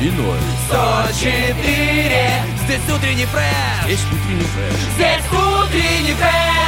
[0.00, 0.38] Ноль.
[0.68, 4.80] 104 Здесь утренний фреш Здесь утренний фреш.
[4.96, 6.63] Здесь утренний фреш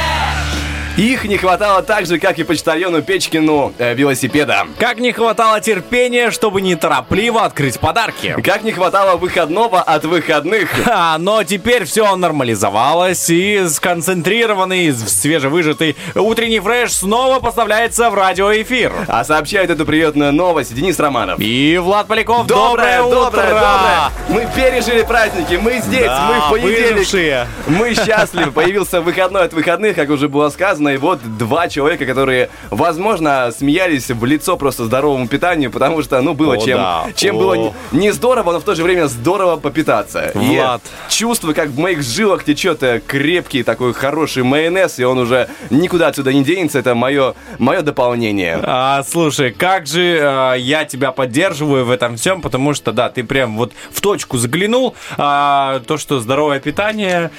[0.97, 4.65] Их не хватало так же, как и почтальону Печкину э, велосипеда.
[4.79, 8.35] Как не хватало терпения, чтобы неторопливо открыть подарки.
[8.43, 10.69] Как не хватало выходного от выходных.
[10.99, 18.91] А, но теперь все нормализовалось и сконцентрированный, свежевыжатый утренний фреш снова поставляется в радиоэфир.
[19.07, 21.39] А сообщает эту приятную новость Денис Романов.
[21.39, 23.59] И Влад Поляков, Доброе, доброе, доброе, утро!
[23.59, 24.11] доброе.
[24.29, 26.91] Мы пережили праздники, мы здесь, Да, мы в понедельник.
[26.93, 27.47] выжившие.
[27.67, 28.51] Мы счастливы.
[28.51, 34.09] Появился выходной от выходных, как уже было сказано, и вот два человека, которые, возможно, смеялись
[34.09, 37.05] в лицо просто здоровому питанию, потому что, ну, было О, чем, да.
[37.15, 37.39] чем О.
[37.39, 40.31] было не, не здорово, но в то же время здорово попитаться.
[40.33, 40.81] Влад.
[40.83, 45.49] И чувство, как в моих жилах течет э, крепкий такой хороший майонез, и он уже
[45.69, 46.79] никуда отсюда не денется.
[46.79, 48.59] Это мое, мое дополнение.
[48.63, 53.23] А, слушай, как же э, я тебя поддерживаю в этом всем, потому что, да, ты
[53.23, 54.95] прям вот в точку заглянул.
[55.17, 57.31] А, то, что здоровое питание,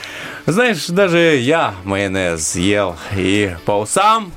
[0.46, 4.32] знаешь, даже я майонез ел и по усам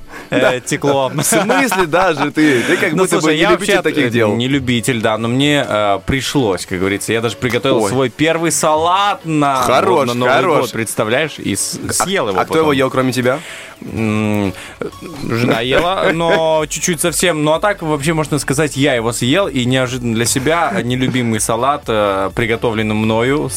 [0.65, 1.09] текло.
[1.13, 2.61] В смысле даже ты?
[2.63, 4.35] Ты как Ну, будто бы не любитель таких дел.
[4.35, 7.13] не любитель, да, но мне э, пришлось, как говорится.
[7.13, 7.89] Я даже приготовил Ой.
[7.89, 10.71] свой первый салат на, Хорош, хорош.
[10.71, 11.33] представляешь?
[11.37, 13.39] И с- съел его А кто его ел, кроме тебя?
[13.81, 17.43] Жена ела, но чуть-чуть совсем.
[17.43, 21.83] Ну а так вообще можно сказать, я его съел и неожиданно для себя нелюбимый салат,
[21.87, 23.49] э, приготовленный мною,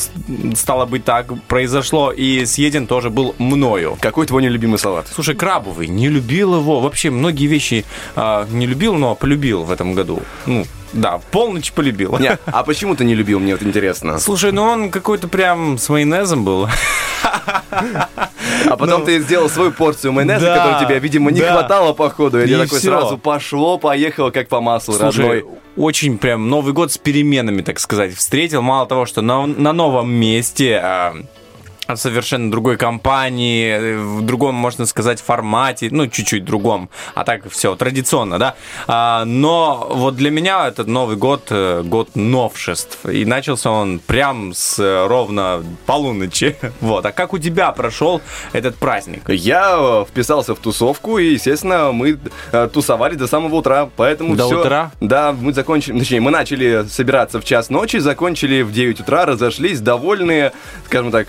[0.54, 3.97] стало быть так, произошло и съеден тоже был мною.
[4.00, 5.06] Какой твой нелюбимый салат?
[5.12, 6.81] Слушай, крабовый, не любил его.
[6.81, 7.84] Вообще многие вещи
[8.16, 10.21] а, не любил, но полюбил в этом году.
[10.44, 12.19] Ну, да, полночь полюбил.
[12.19, 14.19] Не, а почему ты не любил, мне вот интересно.
[14.19, 16.69] Слушай, ну он какой-то прям с майонезом был.
[18.66, 21.53] А потом ты сделал свою порцию майонеза, Да, которой тебе, видимо, не да.
[21.53, 22.41] хватало, походу.
[22.43, 22.91] И, И такой всё.
[22.91, 25.44] сразу пошло, поехало, как по маслу, Слушай, родной.
[25.76, 28.62] очень прям Новый год с переменами, так сказать, встретил.
[28.62, 31.15] Мало того, что на, на новом месте, а,
[31.86, 37.74] в совершенно другой компании, в другом, можно сказать, формате, ну, чуть-чуть другом, а так все
[37.76, 38.54] традиционно, да.
[38.86, 43.04] А, но вот для меня этот Новый год э, год новшеств.
[43.06, 46.56] И начался он прям с э, ровно полуночи.
[46.80, 47.06] Вот.
[47.06, 48.20] А как у тебя прошел
[48.52, 49.28] этот праздник?
[49.28, 52.18] Я э, вписался в тусовку, и, естественно, мы
[52.72, 54.92] тусовали до самого утра, поэтому До всё- утра?
[55.00, 59.80] Да, мы закончили, точнее, мы начали собираться в час ночи, закончили в 9 утра, разошлись,
[59.80, 60.52] довольные,
[60.86, 61.26] скажем так,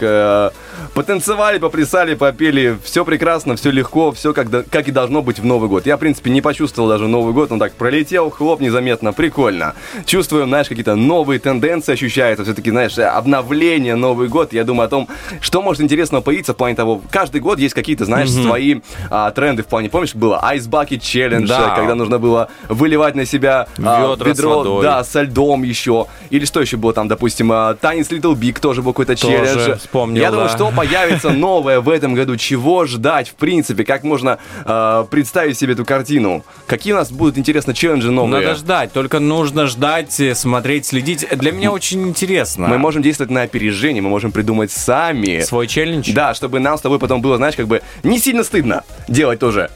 [0.54, 5.40] э, потанцевали, поплясали, попели, все прекрасно, все легко, все как, до- как и должно быть
[5.40, 5.86] в Новый год.
[5.86, 9.74] Я, в принципе, не почувствовал даже Новый год, он так пролетел, хлоп, незаметно, прикольно.
[10.06, 14.54] Чувствую, знаешь, какие-то новые тенденции ощущаются, все-таки, знаешь, обновление, Новый год.
[14.54, 15.08] Я думаю о том,
[15.42, 19.64] что может интересного появиться в плане того, каждый год есть какие-то, знаешь, свои а, тренды
[19.64, 21.76] в плане, помнишь, было Ice Bucket Challenge, Да.
[21.76, 24.84] когда нужно было выливать на себя а, Ведра с ведро, водой.
[24.84, 26.08] да, со льдом еще.
[26.30, 29.78] Или что еще было там, допустим, а, танец Little Big тоже был какой-то челлендж.
[29.78, 34.40] вспомнил, Я думаю, что появится новое в этом году, чего ждать, в принципе, как можно
[34.66, 36.44] а, представить себе эту картину.
[36.68, 38.46] Какие у нас будут, интересно, челленджи новые?
[38.46, 41.28] Надо ждать, только нужно ждать, э, смотреть, следить.
[41.38, 42.68] Для меня очень интересно.
[42.68, 45.42] Мы можем действовать на опережение, мы можем придумать сами.
[45.42, 46.12] Свой челлендж?
[46.14, 49.70] Да, чтобы нам с тобой потом было, знаешь, как бы не сильно стыдно делать тоже.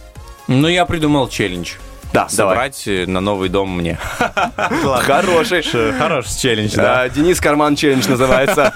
[0.48, 1.74] Ну, я придумал челлендж.
[2.12, 2.56] Да, давай.
[2.56, 3.98] Собрать э, на новый дом мне.
[5.04, 5.64] Хороший.
[5.98, 7.02] Хороший челлендж, да.
[7.04, 8.74] А, Денис Карман челлендж называется.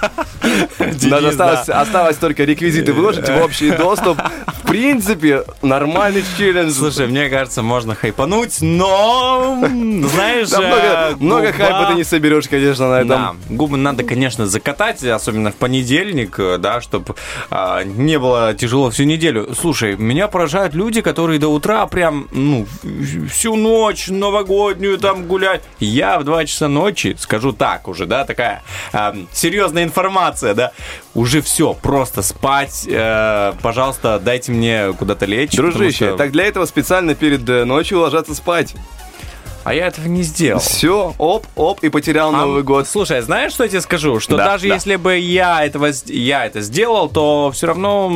[1.03, 4.19] Надо осталось, осталось только реквизиты выложить в общий доступ.
[4.63, 6.71] В принципе, нормальный челлендж.
[6.74, 12.03] Слушай, мне кажется, можно хайпануть, но, знаешь, Да, много, э, много губа- хайпа ты не
[12.03, 13.07] соберешь, конечно, на этом.
[13.09, 17.15] Да, губы надо, конечно, закатать, особенно в понедельник, э, да, чтобы
[17.85, 19.50] не было тяжело всю неделю.
[19.59, 22.65] Слушай, меня поражают люди, которые до утра прям, ну,
[23.29, 25.61] всю ночь новогоднюю там гулять.
[25.79, 30.71] Я в 2 часа ночи, скажу так уже, да, такая а, серьезная информация, да,
[31.13, 35.51] уже все, просто спать, э, пожалуйста, дайте мне куда-то лечь.
[35.51, 38.75] Дружище, что- так для этого специально перед э, ночью ложатся спать.
[39.63, 40.60] А я этого не сделал.
[40.60, 42.88] Все, оп, оп, и потерял А, Новый год.
[42.88, 44.19] Слушай, знаешь, что я тебе скажу?
[44.19, 44.74] Что Да, даже да.
[44.74, 48.12] если бы я этого я это сделал, то все равно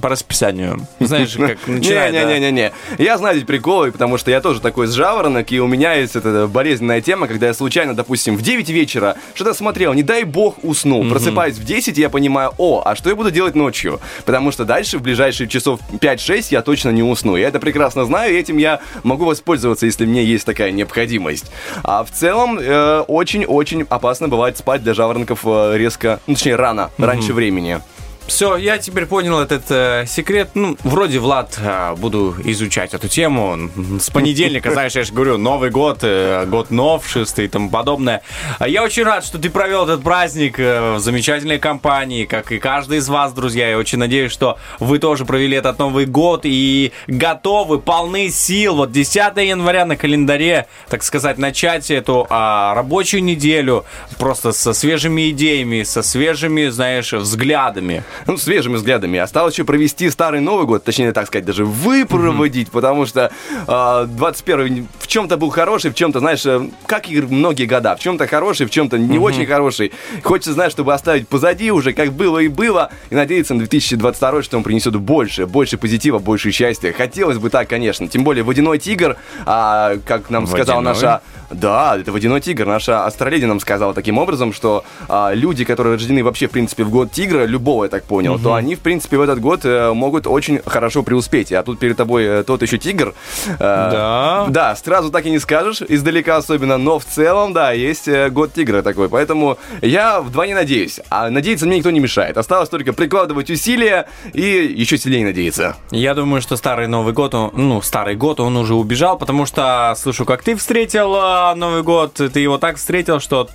[0.00, 0.86] по расписанию.
[1.00, 2.14] Знаешь, как начинает.
[2.14, 2.24] да.
[2.24, 2.72] Не-не-не-не-не.
[2.98, 6.16] Я знаю эти приколы, потому что я тоже такой с жаворонок, и у меня есть
[6.16, 10.56] эта болезненная тема, когда я случайно, допустим, в 9 вечера что-то смотрел, не дай бог
[10.62, 14.00] уснул, просыпаюсь в 10, и я понимаю, о, а что я буду делать ночью?
[14.24, 17.36] Потому что дальше, в ближайшие часов 5-6, я точно не усну.
[17.36, 21.50] Я это прекрасно знаю, и этим я могу воспользоваться, если мне есть такая необходимость.
[21.82, 26.90] А в целом, э, очень-очень опасно бывает спать для жаворонков э, резко, ну, точнее, рано,
[26.98, 27.80] раньше времени.
[28.28, 30.50] Все, я теперь понял этот э, секрет.
[30.52, 33.70] Ну, вроде, Влад, э, буду изучать эту тему.
[33.98, 38.20] С понедельника, знаешь, я же говорю, Новый год, э, год новшеств и тому подобное.
[38.58, 42.58] А Я очень рад, что ты провел этот праздник э, в замечательной компании, как и
[42.58, 43.70] каждый из вас, друзья.
[43.70, 48.76] Я очень надеюсь, что вы тоже провели этот Новый год и готовы, полны сил.
[48.76, 53.86] Вот 10 января на календаре, так сказать, начать эту а, рабочую неделю
[54.18, 58.04] просто со свежими идеями, со свежими, знаешь, взглядами.
[58.26, 59.18] Ну, свежими взглядами.
[59.18, 63.30] Осталось еще провести старый Новый год, точнее, так сказать, даже выпроводить, потому что
[63.66, 68.00] э, 21 в чем-то был хороший, в чем-то, знаешь, э, как и многие года, в
[68.00, 69.92] чем-то хороший, в чем-то не очень хороший.
[70.22, 74.56] Хочется, знаешь, чтобы оставить позади уже, как было и было, и надеяться на 2022, что
[74.56, 76.92] он принесет больше, больше позитива, больше счастья.
[76.92, 78.08] Хотелось бы так, конечно.
[78.08, 79.16] Тем более «Водяной тигр»,
[79.46, 80.94] а, как нам сказала Водяной?
[80.94, 82.66] наша да, это водяной тигр.
[82.66, 86.90] Наша астроледи нам сказала таким образом, что а, люди, которые рождены вообще, в принципе, в
[86.90, 90.60] год тигра, любого, я понял, то они, в принципе, в этот год э, могут очень
[90.66, 91.52] хорошо преуспеть.
[91.52, 93.14] А тут перед тобой э, тот еще тигр.
[93.46, 94.46] Э, Да?
[94.48, 98.82] Да, сразу так и не скажешь, издалека особенно, но в целом, да, есть год тигра
[98.82, 99.08] такой.
[99.08, 101.00] Поэтому я вдвойне надеюсь.
[101.10, 102.36] А надеяться мне никто не мешает.
[102.38, 104.42] Осталось только прикладывать усилия и
[104.76, 105.76] еще сильнее надеяться.
[105.90, 109.94] Я думаю, что старый Новый год, он- ну, старый год, он уже убежал, потому что
[109.96, 111.12] слышу, как ты встретил
[111.54, 113.48] Новый год, ты его так встретил, что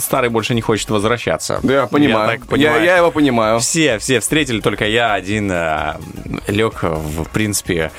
[0.00, 1.58] старый больше не хочет возвращаться.
[1.62, 2.30] Да, я понимаю.
[2.38, 2.78] так понимаю.
[2.84, 3.58] Я, я его понимаю.
[3.60, 5.98] Все, все встретили, только я один а,
[6.46, 7.90] лег, в, в принципе,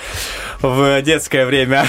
[0.62, 1.86] в детское время.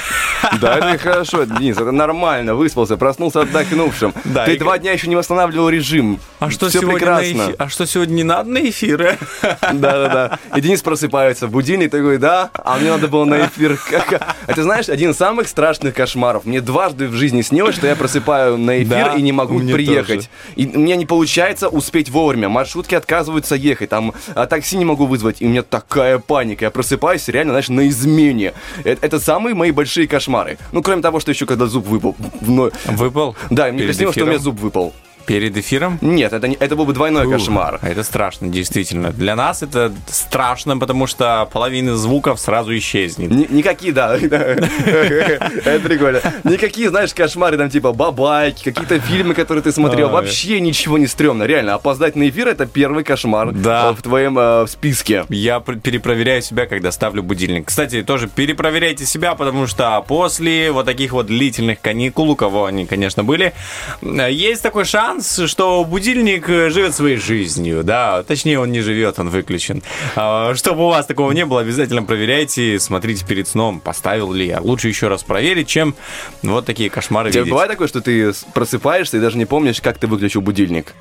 [0.60, 2.55] Да, это хорошо, Денис, это нормально.
[2.55, 4.14] Выспался, проснулся отдохнувшим.
[4.25, 6.20] Да, Ты и- два дня еще не восстанавливал режим.
[6.38, 7.43] А что, Все сегодня прекрасно.
[7.50, 9.16] эфи- А что сегодня не надо на эфиры?
[9.43, 10.38] Да-да-да.
[10.56, 13.78] И Денис просыпается, будильник такой, да, а мне надо было на эфир.
[13.90, 16.44] Как- Это, знаешь, один из самых страшных кошмаров.
[16.44, 20.28] Мне дважды в жизни снилось, что я просыпаю на эфир Да, и не могу приехать.
[20.56, 22.49] И у меня не получается успеть вовремя.
[22.49, 23.88] Маршрутки отказываются ехать.
[23.88, 25.40] Там а, такси не могу вызвать.
[25.40, 26.64] И у меня такая паника.
[26.67, 28.55] Я просыпаюсь реально, знаешь, на измене.
[28.85, 30.58] Это, это самые мои большие кошмары.
[30.73, 32.17] Ну, кроме того, что еще когда зуб выпал.
[32.40, 32.73] вновь.
[32.87, 33.37] Выпал?
[33.50, 34.93] Да, мне приснилось, что у меня зуб выпал.
[35.29, 35.99] Перед эфиром?
[36.01, 37.79] Нет, это, не, это был бы двойной кошмар.
[37.83, 39.11] Это страшно, действительно.
[39.11, 43.31] Для нас это страшно, потому что половина звуков сразу исчезнет.
[43.31, 44.17] Ни- никакие, да.
[44.17, 46.21] Это прикольно.
[46.45, 50.09] Никакие, знаешь, кошмары, там, типа, бабайки, какие-то фильмы, которые ты смотрел.
[50.09, 51.43] Вообще ничего не стрёмно.
[51.43, 55.27] Реально, опоздать на эфир— это первый кошмар э, в твоем э, списке.
[55.29, 57.67] Я пр- перепроверяю себя, когда ставлю будильник.
[57.69, 62.87] Кстати, тоже перепроверяйте себя, потому что после вот таких вот длительных каникул, у кого они,
[62.87, 63.53] конечно, были,
[64.01, 69.19] э, есть такой шанс, что будильник э, живет своей жизнью, да, точнее, он не живет,
[69.19, 69.82] он выключен.
[70.17, 74.61] А, Чтобы у вас такого не было, обязательно проверяйте, смотрите перед сном, поставил ли я.
[74.61, 75.94] Лучше еще раз проверить, чем
[76.43, 77.53] вот такие кошмары У тебя видеть.
[77.53, 80.94] бывает такое, что ты просыпаешься и даже не помнишь, как ты выключил будильник?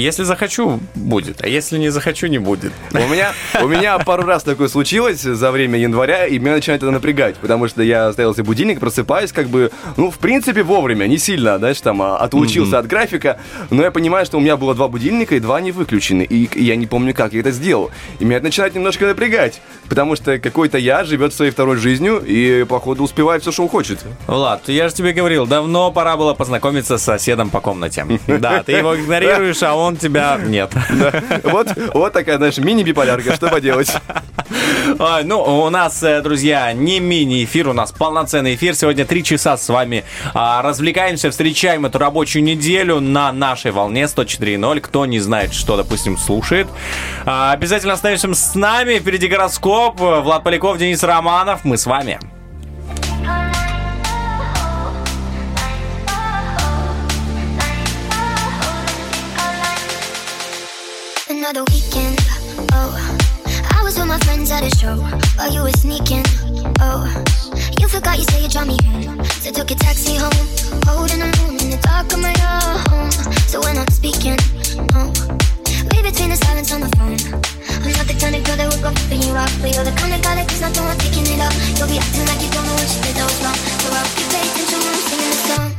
[0.00, 2.72] Если захочу, будет, а если не захочу, не будет.
[2.92, 3.32] У меня,
[3.62, 7.68] у меня пару раз такое случилось за время января, и меня начинает это напрягать, потому
[7.68, 11.80] что я ставил себе будильник, просыпаюсь как бы, ну, в принципе, вовремя, не сильно, знаешь,
[11.82, 13.38] там, а, отлучился от графика,
[13.68, 16.76] но я понимаю, что у меня было два будильника, и два не выключены, и я
[16.76, 17.90] не помню, как я это сделал.
[18.20, 22.64] И меня это начинает немножко напрягать, потому что какой-то я живет своей второй жизнью, и,
[22.66, 23.98] походу, успевает все, что он хочет.
[24.26, 28.06] Влад, я же тебе говорил, давно пора было познакомиться с соседом по комнате.
[28.40, 30.72] Да, ты его игнорируешь, а он тебя нет.
[31.42, 33.92] Вот, вот такая, знаешь, мини-биполярка, что поделать.
[35.24, 38.74] Ну, у нас, э, друзья, не мини-эфир, у нас полноценный эфир.
[38.74, 40.04] Сегодня три часа с вами
[40.34, 44.80] а, развлекаемся, встречаем эту рабочую неделю на нашей волне 104.0.
[44.80, 46.68] Кто не знает, что, допустим, слушает,
[47.24, 48.98] а, обязательно остаешься с нами.
[48.98, 50.00] Впереди гороскоп.
[50.00, 51.64] Влад Поляков, Денис Романов.
[51.64, 52.18] Мы с вами.
[61.50, 62.14] Another weekend,
[62.78, 62.94] oh
[63.74, 64.94] I was with my friends at a show
[65.34, 66.22] While you were sneaking,
[66.78, 67.02] oh
[67.74, 70.46] You forgot you said you would me home So took a taxi home
[70.86, 73.10] Holding alone in the dark of my own
[73.50, 74.38] So we're not speaking,
[74.94, 75.10] oh
[75.90, 78.82] Read between the silence on the phone I'm not the kind of girl that would
[78.86, 81.26] go for you up, but you're the kind of guy that there's nothing worth picking
[81.34, 81.50] it up.
[81.74, 83.58] You'll be acting like you don't know what you did that was wrong.
[83.58, 85.69] So I'll keep pay attention I'm singing the song.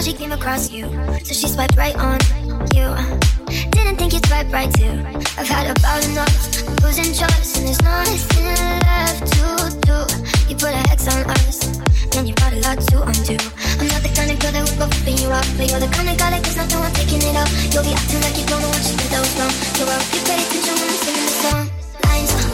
[0.00, 0.88] How she came across you,
[1.24, 2.18] so she swiped right on
[2.72, 2.88] you.
[3.76, 4.96] Didn't think you'd swipe right too.
[5.36, 6.32] I've had about enough
[6.80, 8.46] losing trust, and there's nothing
[8.88, 9.44] left to
[9.84, 9.98] do.
[10.48, 11.68] You put a hex on us,
[12.16, 13.36] and you brought a lot to undo.
[13.76, 15.92] I'm not the kind of girl that would go flipping you up, but you're the
[15.92, 17.48] kind of guy that there's nothing worth picking it up.
[17.68, 19.52] You'll be acting like you don't know what you did that was wrong.
[19.76, 21.64] So I'll keep pay attention when I'm singing the song.
[22.08, 22.49] Lines,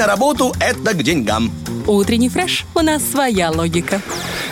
[0.00, 1.52] на работу– это к деньгам.
[1.86, 2.64] Утренний фреш.
[2.74, 4.00] У нас своя логика.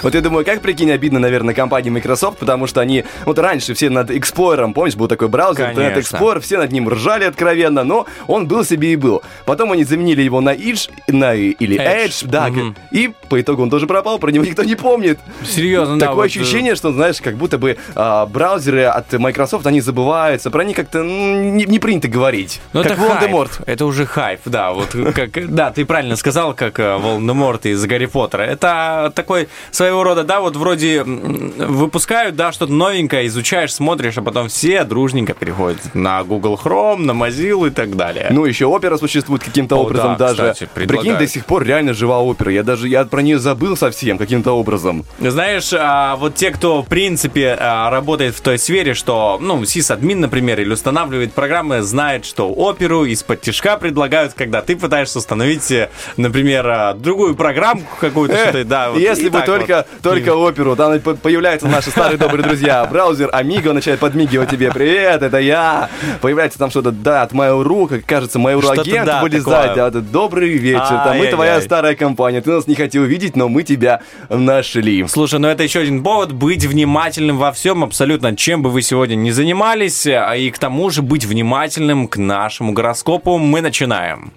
[0.02, 3.90] Вот я думаю, как прикинь, обидно, наверное, компании Microsoft, потому что они, вот раньше все
[3.90, 5.96] над Explorer, помнишь, был такой браузер, Internet.
[5.98, 9.22] Explorer, все над ним ржали откровенно, но он был себе и был.
[9.44, 12.06] Потом они заменили его на Edge, на, или Edge.
[12.06, 12.76] Edge, да, Мгм.
[12.90, 15.18] и по итогу он тоже пропал, про него никто не помнит.
[15.44, 16.06] Серьезно, да.
[16.06, 20.50] Такое вот, э, ощущение, что, знаешь, как будто бы а, браузеры от Microsoft, они забываются,
[20.50, 22.60] про них как-то м, не, не принято говорить.
[22.72, 23.08] Ну, как это хайп.
[23.10, 23.60] Волан-де-Морт.
[23.66, 24.72] Это уже хайп, да.
[24.72, 28.42] Вот как, да, ты правильно сказал, как э, Волан-де-Морт из Гарри Поттера.
[28.42, 34.48] Это такой своего рода, да, вот вроде выпускают, да, что-то новенькое, изучаешь, смотришь, а потом
[34.48, 38.28] все дружненько переходят на Google Chrome, на Mozilla и так далее.
[38.30, 40.52] Ну, еще опера существует каким-то О, образом да, даже.
[40.52, 42.52] кстати, Прикинь, до сих пор реально жива опера.
[42.52, 45.04] Я даже я про нее забыл совсем каким-то образом.
[45.18, 50.20] Знаешь, а, вот те, кто, в принципе, а, работает в той сфере, что, ну, сисадмин,
[50.20, 55.90] например, или устанавливает программы, знает, что оперу из-под тяжка предлагают, когда ты пытаешься установить, э,
[56.16, 58.88] например, а, другую программку какую-то, да.
[58.96, 62.84] Если бы так только, оперу, там по- появляются наши старые добрые друзья.
[62.84, 64.70] Браузер Amigo начинает подмигивать тебе.
[64.70, 65.88] Привет, это я.
[66.20, 69.74] Появляется там что-то, да, от Mail.ru, как кажется, Mail.ru агент да, вылезает.
[69.76, 70.88] Да, да, добрый вечер.
[70.88, 72.40] Там мы твоя старая компания.
[72.40, 75.06] Ты нас не хотел видеть, но мы тебя нашли.
[75.06, 79.14] Слушай, ну это еще один повод быть внимательным во всем, абсолютно, чем бы вы сегодня
[79.14, 83.38] ни занимались, а и к тому же быть внимательным к нашему гороскопу.
[83.38, 84.32] Мы начинаем.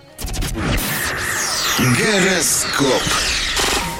[1.80, 3.31] Гороскоп.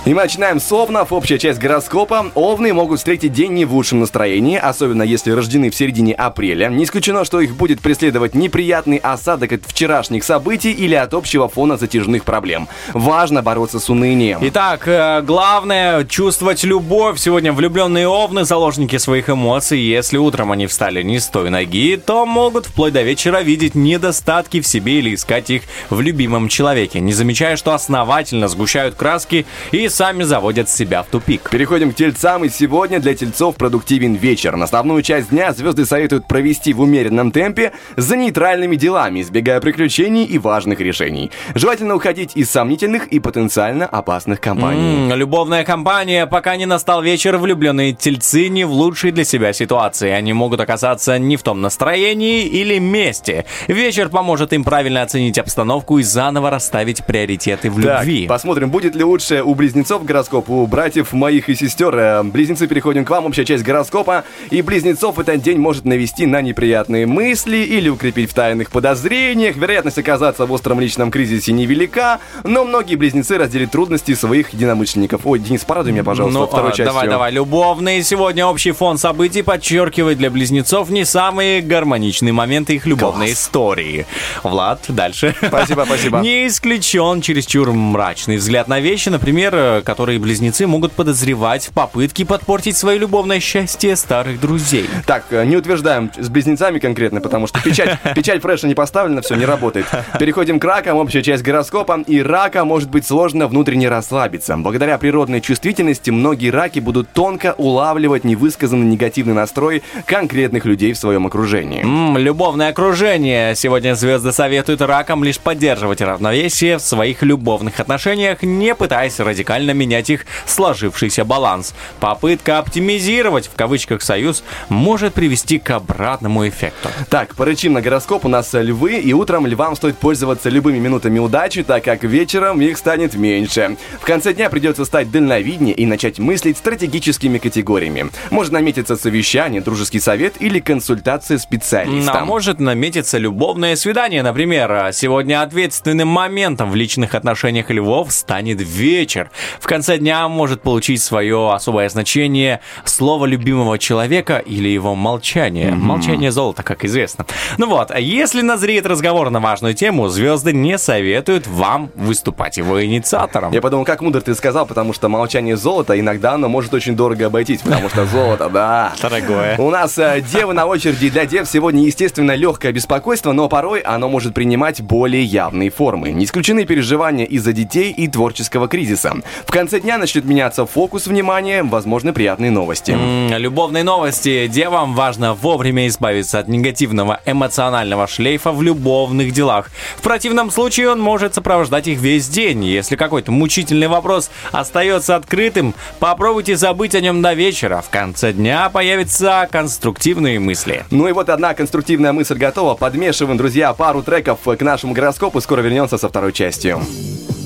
[0.04, 1.14] И мы начинаем с овнов.
[1.14, 2.32] Общая часть гороскопа.
[2.34, 6.70] Овны могут встретить день не в лучшем настроении, особенно если рождены в середине апреля.
[6.70, 11.78] Не исключено, что их будет преследовать неприятный осадок от вчерашних событий или от общего фона
[11.78, 12.68] затяжных проблем.
[12.94, 14.40] Важно бороться с унынием.
[14.42, 17.20] Итак, э, главное чувствовать любовь.
[17.20, 19.80] Сегодня влюбленные овны заложники своих эмоций.
[19.80, 24.62] Если утром они встали не с той ноги, то могут вплоть до вечера видеть недостатки
[24.62, 29.91] в себе или искать их в любимом человеке, не замечая, что основательно сгущают краски и
[29.92, 31.50] сами заводят себя в тупик.
[31.52, 34.56] Переходим к тельцам, и сегодня для тельцов продуктивен вечер.
[34.56, 40.24] На основную часть дня звезды советуют провести в умеренном темпе за нейтральными делами, избегая приключений
[40.24, 41.30] и важных решений.
[41.54, 45.12] Желательно уходить из сомнительных и потенциально опасных компаний.
[45.12, 46.26] М, Любовная компания.
[46.26, 50.10] Пока не настал вечер, влюбленные тельцы не в лучшей для себя ситуации.
[50.10, 53.46] Они могут оказаться не в том настроении или месте.
[53.68, 58.28] Вечер поможет им правильно оценить обстановку и заново расставить приоритеты в Так, любви.
[58.28, 61.96] посмотрим, будет ли лучше у близнецов близнецов гороскоп у братьев моих и сестер.
[61.98, 63.26] Э, Близнецы, переходим к вам.
[63.26, 64.26] Общая часть гороскопа.
[64.52, 69.56] И близнецов этот день может навести на неприятные мысли или укрепить в тайных подозрениях.
[69.56, 75.22] Вероятность оказаться в остром личном кризисе невелика, но многие близнецы разделят трудности своих единомышленников.
[75.26, 76.86] Ой, Денис, порадуй меня, пожалуйста, Ну, второй а, частью.
[76.86, 77.32] давай, давай.
[77.32, 83.40] Любовные сегодня общий фон событий подчеркивает для близнецов не самые гармоничные моменты их любовной Класс.
[83.40, 84.06] истории.
[84.44, 85.34] Влад, дальше.
[85.44, 86.20] Спасибо, спасибо.
[86.20, 92.76] Не исключен чересчур мрачный взгляд на вещи, например, которые близнецы могут подозревать в попытке подпортить
[92.76, 94.90] свое любовное счастье старых друзей.
[95.06, 99.36] Так, э, не утверждаем с близнецами конкретно, потому что печать, печать фреша не поставлена, все,
[99.36, 99.86] не работает.
[100.20, 102.04] Переходим к ракам, общая часть гороскопа.
[102.08, 104.58] И рака может быть сложно внутренне расслабиться.
[104.58, 111.28] Благодаря природной чувствительности многие раки будут тонко улавливать невысказанный негативный настрой конкретных людей в своем
[111.28, 111.84] окружении.
[111.84, 113.56] М, любовное окружение.
[113.56, 120.10] Сегодня звезды советуют ракам лишь поддерживать равновесие в своих любовных отношениях, не пытаясь радикально менять
[120.10, 121.76] их сложившийся баланс.
[122.00, 126.90] Попытка оптимизировать, в кавычках, союз может привести к обратному эффекту.
[127.10, 128.26] Так, порычим на гороскоп.
[128.26, 132.78] У нас львы, и утром львам стоит пользоваться любыми минутами удачи, так как вечером их
[132.78, 133.78] станет меньше.
[134.00, 138.10] В конце дня придется стать дальновиднее и начать мыслить стратегическими категориями.
[138.30, 142.14] Может наметиться совещание, дружеский совет или консультация специалиста.
[142.14, 144.72] А может наметиться любовное свидание, например.
[144.72, 149.32] А Сегодня ответственным моментом в личных отношениях львов станет вечер.
[149.60, 155.72] В конце дня может получить свое особое значение слово любимого человека или его молчание.
[155.72, 157.26] Молчание золота, как известно.
[157.58, 162.84] Ну вот, а если назреет разговор на важную тему, звезды не советуют вам выступать его
[162.84, 163.52] инициатором.
[163.52, 167.28] Я подумал, как мудро ты сказал, потому что молчание золота иногда оно может очень дорого
[167.28, 168.94] обойтись, потому что золото, да.
[169.02, 169.58] Дорогое.
[169.58, 171.10] У нас э, девы на очереди.
[171.10, 176.12] Для дев сегодня, естественно, легкое беспокойство, но порой оно может принимать более явные формы.
[176.12, 179.16] Не исключены переживания из-за детей и творческого кризиса.
[179.46, 182.92] В конце дня начнет меняться фокус внимания, возможны приятные новости.
[182.92, 184.48] М, Любовные новости.
[184.48, 189.70] Девам важно вовремя избавиться от негативного эмоционального шлейфа в любовных делах.
[189.98, 192.64] В противном случае он может сопровождать их весь день.
[192.64, 197.82] Если какой-то мучительный вопрос остается открытым, попробуйте забыть о нем до вечера.
[197.86, 200.86] В конце дня появятся конструктивные мысли.
[200.92, 202.76] Ну и вот одна конструктивная мысль готова.
[202.76, 205.42] Подмешиваем, друзья, пару треков к нашему гороскопу.
[205.42, 206.82] Скоро вернемся со второй частью.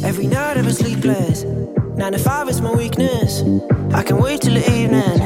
[0.03, 1.84] Every night been sleepless.
[1.97, 3.41] Nine to five is my weakness.
[3.93, 5.21] I can wait till the evening.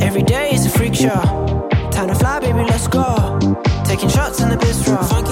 [0.00, 1.68] Every day is a freak show.
[1.90, 3.38] Time to fly, baby, let's go.
[3.84, 4.96] Taking shots in the bistro.
[5.10, 5.26] Showing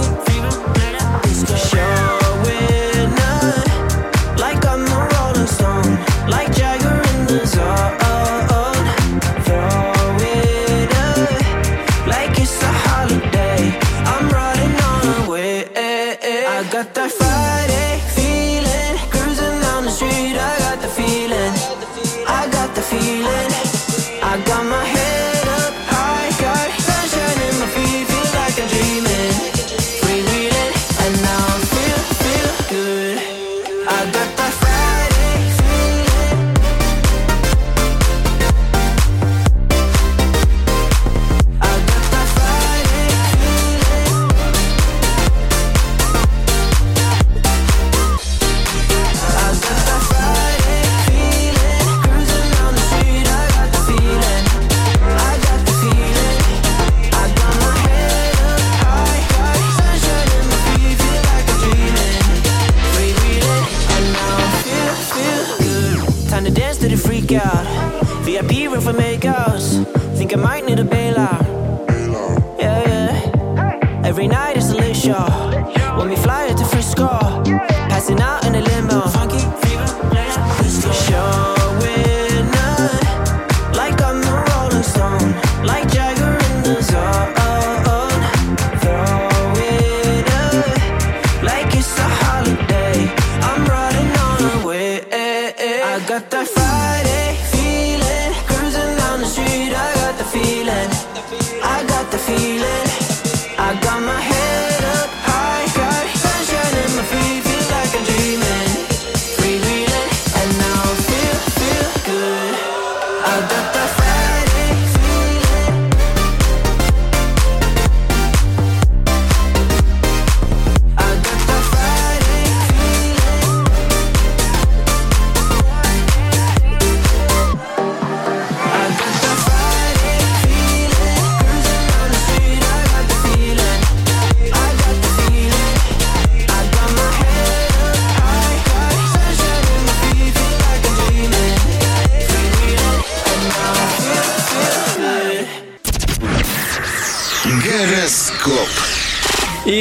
[74.24, 74.53] Every night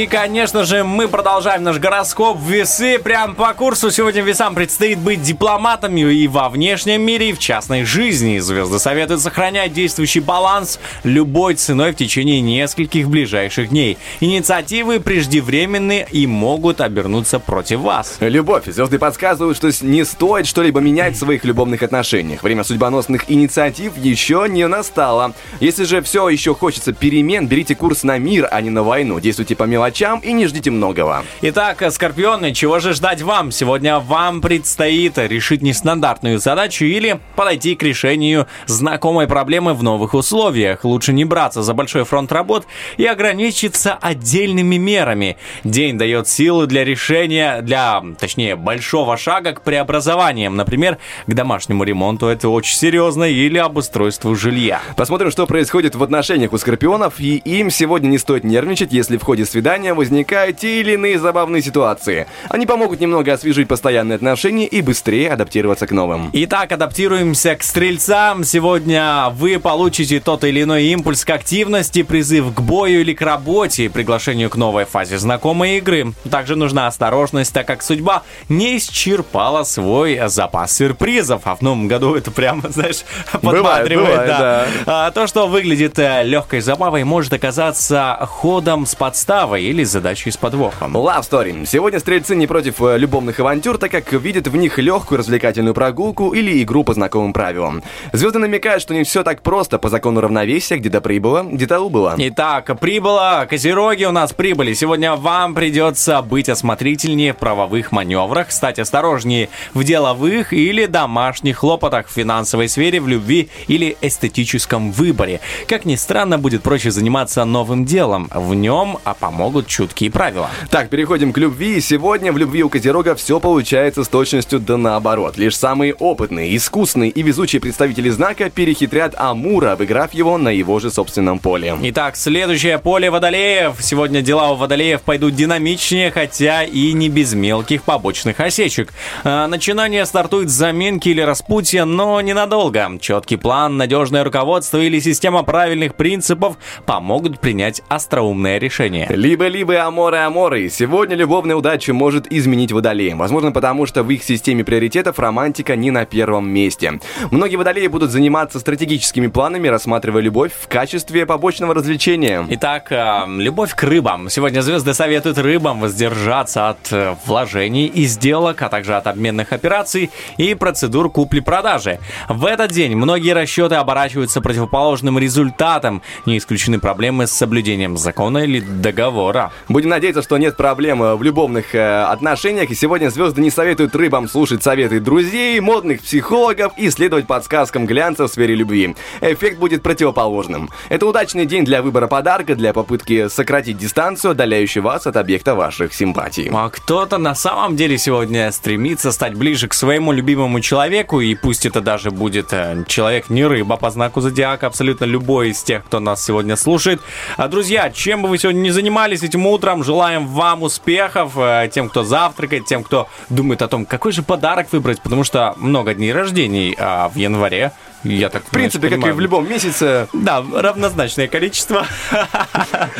[0.06, 2.38] Конечно же, мы продолжаем наш гороскоп.
[2.40, 3.90] Весы прям по курсу.
[3.90, 8.38] Сегодня весам предстоит быть дипломатами и во внешнем мире, и в частной жизни.
[8.38, 13.98] Звезды советуют сохранять действующий баланс любой ценой в течение нескольких ближайших дней.
[14.20, 18.16] Инициативы преждевременны и могут обернуться против вас.
[18.20, 18.64] Любовь.
[18.66, 22.42] Звезды подсказывают, что не стоит что-либо менять в своих любовных отношениях.
[22.42, 25.34] Время судьбоносных инициатив еще не настало.
[25.60, 29.20] Если же все еще хочется перемен, берите курс на мир, а не на войну.
[29.20, 29.64] Действуйте по
[29.94, 31.24] мелочам и не ждите многого.
[31.42, 33.52] Итак, скорпионы, чего же ждать вам?
[33.52, 40.84] Сегодня вам предстоит решить нестандартную задачу или подойти к решению знакомой проблемы в новых условиях.
[40.84, 45.36] Лучше не браться за большой фронт работ и ограничиться отдельными мерами.
[45.62, 50.56] День дает силы для решения, для, точнее, большого шага к преобразованиям.
[50.56, 54.80] Например, к домашнему ремонту это очень серьезно или обустройству жилья.
[54.96, 59.22] Посмотрим, что происходит в отношениях у скорпионов, и им сегодня не стоит нервничать, если в
[59.22, 62.26] ходе свидания возникают те или иные забавные ситуации.
[62.48, 66.30] Они помогут немного освежить постоянные отношения и быстрее адаптироваться к новым.
[66.32, 68.44] Итак, адаптируемся к стрельцам.
[68.44, 73.90] Сегодня вы получите тот или иной импульс к активности, призыв к бою или к работе,
[73.90, 76.12] приглашению к новой фазе знакомой игры.
[76.30, 81.42] Также нужна осторожность, так как судьба не исчерпала свой запас сюрпризов.
[81.44, 84.10] А в новом году это прямо, знаешь, подбадривает.
[84.10, 84.66] бывает, да.
[84.86, 90.36] А, то, что выглядит э, легкой забавой, может оказаться ходом с подставой или задачей с
[90.36, 90.96] подвохом.
[90.96, 91.66] Love Story.
[91.66, 96.32] Сегодня стрельцы не против э, любовных авантюр, так как видят в них легкую развлекательную прогулку
[96.32, 97.82] или игру по знакомым правилам.
[98.12, 102.14] Звезды намекают, что не все так просто по закону равновесия, где-то прибыло, где-то убыло.
[102.16, 103.46] Итак, прибыло.
[103.50, 104.74] Козероги у нас прибыли.
[104.74, 112.06] Сегодня вам придется быть осмотрительнее в правовых маневрах, стать осторожнее в деловых или домашних хлопотах
[112.06, 115.40] в финансовой сфере, в любви или эстетическом выборе.
[115.66, 118.30] Как ни странно, будет проще заниматься новым делом.
[118.32, 120.50] В нем а помогут чуткие правила.
[120.70, 121.80] Так, переходим к любви.
[121.80, 125.36] Сегодня в любви у Козерога все получается с точностью да наоборот.
[125.36, 130.90] Лишь самые опытные, искусные и везучие представители знака перехитрят Амура, обыграв его на его же
[130.90, 131.76] собственном поле.
[131.82, 133.76] Итак, следующее поле водолеев.
[133.80, 138.92] Сегодня дела у водолеев пойдут динамичнее, хотя и не без мелких побочных осечек.
[139.24, 142.98] А, Начинание стартует с заминки или распутья, но ненадолго.
[143.00, 149.08] Четкий план, надежное руководство или система правильных принципов помогут принять остроумное решение.
[149.54, 150.68] Либо-либо аморы-аморы.
[150.68, 153.18] Сегодня любовная удача может изменить водолеям.
[153.18, 156.98] Возможно, потому что в их системе приоритетов романтика не на первом месте.
[157.30, 162.44] Многие водолеи будут заниматься стратегическими планами, рассматривая любовь в качестве побочного развлечения.
[162.50, 164.28] Итак, э, любовь к рыбам.
[164.28, 170.10] Сегодня звезды советуют рыбам воздержаться от э, вложений и сделок, а также от обменных операций
[170.36, 172.00] и процедур купли-продажи.
[172.28, 176.02] В этот день многие расчеты оборачиваются противоположным результатом.
[176.26, 179.43] Не исключены проблемы с соблюдением закона или договора.
[179.68, 183.94] Будем надеяться, что нет проблем э, в любовных э, отношениях, и сегодня звезды не советуют
[183.94, 188.94] рыбам слушать советы друзей, модных психологов и следовать подсказкам глянца в сфере любви.
[189.20, 190.70] Эффект будет противоположным.
[190.88, 195.94] Это удачный день для выбора подарка, для попытки сократить дистанцию, отдаляющую вас от объекта ваших
[195.94, 196.50] симпатий.
[196.52, 201.66] А кто-то на самом деле сегодня стремится стать ближе к своему любимому человеку, и пусть
[201.66, 206.00] это даже будет э, человек не рыба по знаку зодиака, абсолютно любой из тех, кто
[206.00, 207.00] нас сегодня слушает.
[207.36, 211.88] А, друзья, чем бы вы сегодня ни занимались этим утром, желаем вам успехов, э, тем,
[211.88, 216.12] кто завтракает, тем, кто думает о том, какой же подарок выбрать, потому что много дней
[216.12, 217.72] рождений а в январе.
[218.04, 221.86] Я так В принципе, как и в любом месяце, Да, равнозначное количество.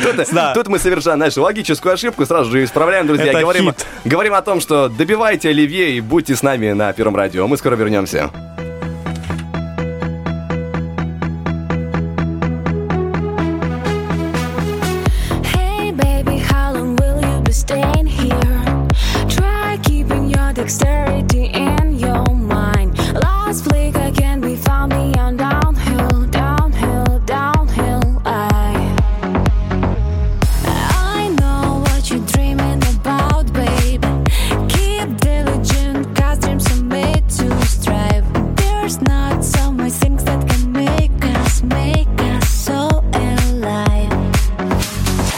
[0.03, 0.55] Тут, Да.
[0.55, 3.27] тут мы совершаем нашу логическую ошибку, сразу же исправляем, друзья.
[3.27, 3.87] Это говорим, хит.
[4.05, 7.47] говорим о том, что добивайте Оливье и будьте с нами на Первом радио.
[7.47, 8.31] Мы скоро вернемся.
[20.65, 22.97] dexterity in your mind.
[23.13, 28.23] Last flick again, we found me on downhill, downhill, downhill.
[28.25, 28.97] I,
[30.65, 34.07] I know what you're dreaming about, babe.
[34.71, 38.25] Keep diligent, cause dreams are made to strive.
[38.57, 44.37] There's not so many things that can make us, make us so alive.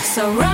[0.04, 0.45] So.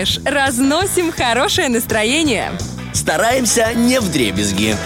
[0.00, 0.20] Фреш.
[0.24, 2.52] Разносим хорошее настроение.
[2.92, 4.76] Стараемся не в дребезги.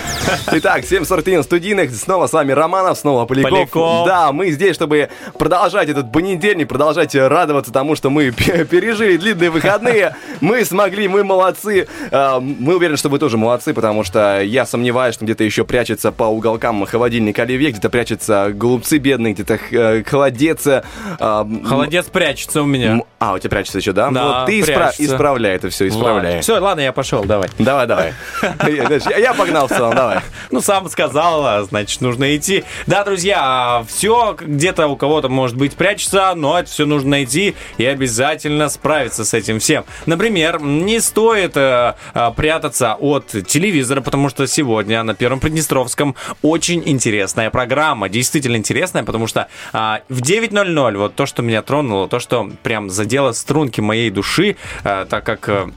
[0.52, 1.94] Итак, 7.41 студийных.
[1.94, 3.50] Снова с вами Романов, снова Поляков.
[3.52, 4.06] Поляков.
[4.06, 5.08] Да, мы здесь, чтобы
[5.38, 10.16] продолжать этот понедельник, продолжать радоваться тому, что мы пе- пережили длинные выходные.
[10.40, 11.86] Мы смогли, мы молодцы.
[12.10, 16.12] А, Мы уверены, что вы тоже молодцы, потому что я сомневаюсь, что где-то еще прячется
[16.12, 20.66] по уголкам холодильника Оливье, где-то прячется голубцы бедные, где-то э, холодец.
[20.66, 20.82] э,
[21.18, 23.00] а, Холодец прячется у меня.
[23.18, 24.10] А, у тебя прячется еще, да?
[24.10, 26.40] Да, вот ты испра- исправляй это все, исправляй.
[26.40, 27.48] Все, ладно, я пошел, давай.
[27.58, 28.12] Давай, давай.
[29.10, 30.13] Я я погнал в целом, давай.
[30.50, 32.64] Ну, сам сказал, а, значит, нужно идти.
[32.86, 37.84] Да, друзья, все где-то у кого-то, может быть, прячется, но это все нужно найти и
[37.84, 39.84] обязательно справиться с этим всем.
[40.06, 46.82] Например, не стоит э, э, прятаться от телевизора, потому что сегодня на Первом Приднестровском очень
[46.86, 48.08] интересная программа.
[48.08, 52.90] Действительно интересная, потому что а, в 9.00 вот то, что меня тронуло, то, что прям
[52.90, 55.48] задело струнки моей души, э, так как...
[55.48, 55.70] э,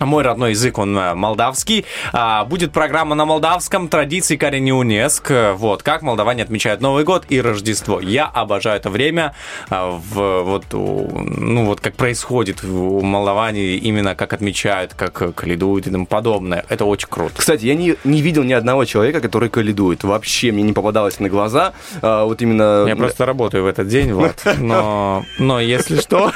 [0.00, 1.84] мой родной язык, он э, молдавский.
[2.12, 5.54] А, Будет программа на молдавском «Традиции корень ЮНЕСКО».
[5.56, 8.00] Вот, как молдаване отмечают Новый год и Рождество.
[8.00, 9.34] Я обожаю это время.
[9.70, 15.90] а, В, вот, ну, вот как происходит у молдаване, именно как отмечают, как каледуют и
[15.90, 16.64] тому подобное.
[16.68, 17.34] Это очень круто.
[17.36, 20.04] Кстати, я не, не видел ни одного человека, который каледует.
[20.04, 21.72] Вообще мне не попадалось на глаза.
[22.02, 22.84] А, вот именно...
[22.86, 24.42] Я просто работаю в этот день, Влад.
[24.58, 26.32] Но, но если что,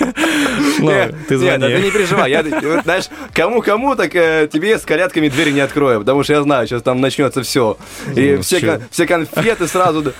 [0.78, 2.30] Нет, ты ты не переживай.
[2.30, 2.42] Я,
[2.82, 6.82] знаешь, кому-кому, так э, тебе с колядками двери не открою, потому что я знаю, сейчас
[6.82, 7.76] там начнется все.
[8.14, 10.12] И Ну, все, кон- все конфеты сразу.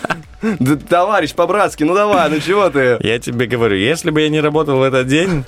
[0.88, 2.98] Товарищ по-братски, ну давай, ну чего ты?
[3.00, 5.44] Я тебе говорю, если бы я не работал в этот день,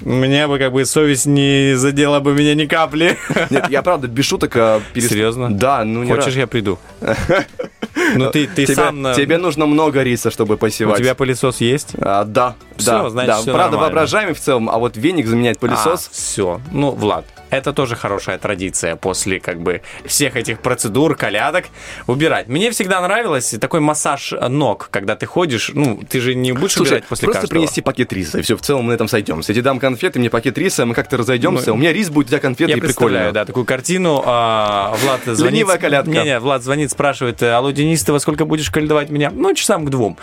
[0.00, 3.16] меня бы как бы совесть не задела бы меня ни капли.
[3.50, 5.52] Нет, я правда без шуток а, перес- Серьезно?
[5.52, 6.34] Да, ну не Хочешь, раз.
[6.36, 6.78] я приду?
[8.14, 9.02] Ну ты, ты Тебе, сам...
[9.02, 10.98] на- тебе нужно много риса, чтобы У посевать.
[10.98, 11.92] тебя пылесос есть?
[11.98, 13.36] А, да, Всё, да, значит, да.
[13.36, 13.80] всё Правда, нормально.
[13.82, 16.08] воображаемый в целом, а вот веник заменять пылесос.
[16.12, 16.60] все.
[16.72, 21.66] Ну, Влад, это тоже хорошая традиция после как бы всех этих процедур, колядок
[22.06, 22.48] убирать.
[22.48, 26.88] Мне всегда нравилось такой массаж ног, когда ты ходишь, ну, ты же не будешь Слушай,
[26.88, 27.58] убирать после просто каждого.
[27.58, 29.52] принести пакет риса, и все, в целом мы на этом сойдемся.
[29.52, 31.68] Я тебе дам конфеты, мне пакет риса, мы как-то разойдемся.
[31.68, 33.32] Ну, у меня рис будет, у тебя конфеты, Я и прикольно.
[33.32, 34.22] да, такую картину.
[34.24, 35.52] А, Влад звонит...
[35.52, 36.10] Ленивая колядка.
[36.10, 39.30] Не-не, Влад звонит, спрашивает, алло, Денис, ты во сколько будешь калядовать меня?
[39.30, 40.16] Ну, часам к двум.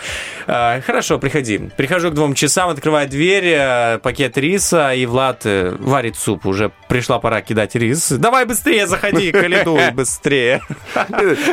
[0.48, 1.58] А, хорошо, приходи.
[1.76, 6.46] Прихожу к двум часам, открываю дверь, э, пакет риса, и Влад э, варит суп.
[6.46, 8.10] Уже пришла пора кидать рис.
[8.10, 10.62] Давай быстрее заходи, калядуй быстрее.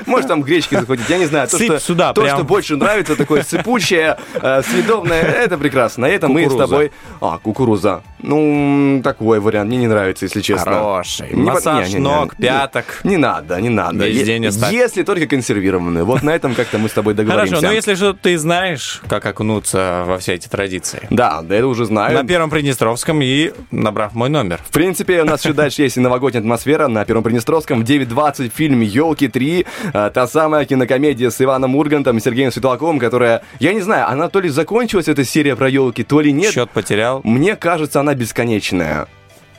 [0.06, 1.48] Может, там гречки захватить, я не знаю.
[1.48, 2.38] То, Сыпь что, сюда то, прям.
[2.38, 6.08] что больше нравится, такое сыпучее, э, съедобное, это прекрасно.
[6.08, 6.92] На этом мы с тобой...
[7.22, 8.04] А, кукуруза.
[8.20, 10.72] Ну, такой вариант, мне не нравится, если честно.
[10.72, 11.32] Хороший.
[11.32, 13.02] Не Массаж не, не, не, ног, пяток.
[13.04, 14.08] Не надо, не надо.
[14.08, 16.04] Если только консервированные.
[16.04, 17.56] Вот на этом как-то мы с тобой договоримся.
[17.56, 21.08] Хорошо, ну если что, ты знаешь, как окунуться во все эти традиции.
[21.10, 22.14] Да, да, это уже знаю.
[22.14, 24.60] На Первом Приднестровском и набрав мой номер.
[24.66, 27.84] В принципе, у нас еще дальше есть и новогодняя атмосфера на Первом Приднестровском.
[27.84, 29.66] В 9.20 фильм «Елки 3».
[29.94, 34.30] э, Та самая кинокомедия с Иваном Ургантом и Сергеем Светлаковым, которая, я не знаю, она
[34.30, 36.54] то ли закончилась, эта серия про елки, то ли нет.
[36.54, 37.22] Счет потерял.
[37.24, 39.08] Мне кажется, она бесконечная.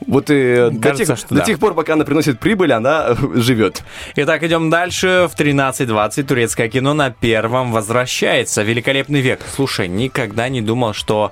[0.07, 1.45] Вот и до, Кажется, тех, что до да.
[1.45, 3.83] тех пор, пока она приносит прибыль, она живет.
[4.15, 5.29] Итак, идем дальше.
[5.31, 8.63] В 13.20 турецкое кино на первом возвращается.
[8.63, 9.41] Великолепный век.
[9.55, 11.31] Слушай, никогда не думал, что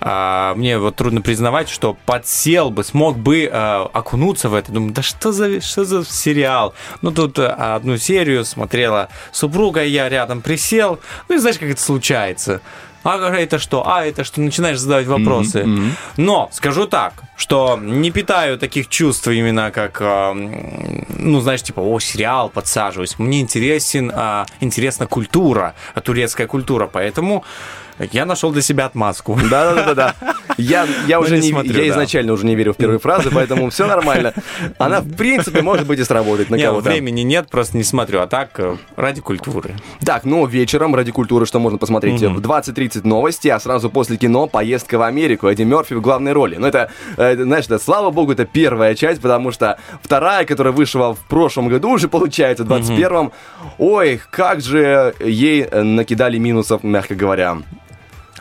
[0.00, 4.72] а, мне вот трудно признавать, что подсел бы, смог бы а, окунуться в это.
[4.72, 6.74] Думаю, да что за, что за сериал?
[7.00, 11.00] Ну, тут а, одну серию смотрела супруга, я рядом присел.
[11.28, 12.60] Ну, и знаешь, как это случается.
[13.04, 13.86] А это что?
[13.86, 14.40] А это что?
[14.40, 15.66] Начинаешь задавать вопросы.
[16.16, 21.98] Но скажу так, что не питаю таких чувств именно как, а, ну, знаешь, типа, о,
[21.98, 23.18] сериал, подсаживаюсь.
[23.18, 27.44] Мне интересен, а, интересна культура, а, турецкая культура, поэтому
[28.12, 29.38] я нашел для себя отмазку.
[29.50, 30.14] Да-да-да-да.
[30.58, 31.88] Я, я Ну, уже не не, смотрю, я да.
[31.88, 34.34] изначально уже не верю в первые фразы, поэтому все нормально.
[34.78, 36.88] Она, в принципе, может быть и сработает на Нет, кого-то.
[36.88, 39.74] времени нет, просто не смотрю, а так э, ради культуры.
[40.04, 42.20] Так, ну, вечером ради культуры что можно посмотреть?
[42.20, 45.48] В 20.30 новости, а сразу после кино поездка в Америку.
[45.48, 46.56] Эдди Мерфи в главной роли.
[46.56, 51.14] Ну, это, э, знаешь, это, слава богу, это первая часть, потому что вторая, которая вышла
[51.14, 53.32] в прошлом году, уже получается, в 21-м,
[53.78, 57.58] ой, как же ей э, накидали минусов, мягко говоря.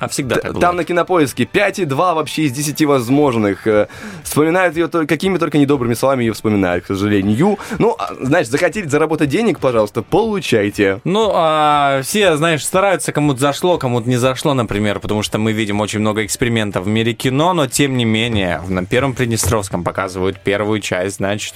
[0.02, 3.68] А всегда так Там на кинопоиске 5,2 вообще из 10 возможных.
[3.68, 3.88] Э,
[4.24, 7.60] Вспоминают ее какими только недобрыми словами ее вспоминают, к сожалению.
[7.78, 11.02] Ну, а, знаешь, захотели заработать денег, пожалуйста, получайте.
[11.04, 15.80] Ну, а, все, знаешь, стараются, кому-то зашло, кому-то не зашло, например, потому что мы видим
[15.82, 20.80] очень много экспериментов в мире кино, но тем не менее, на Первом Приднестровском показывают первую
[20.80, 21.54] часть, значит,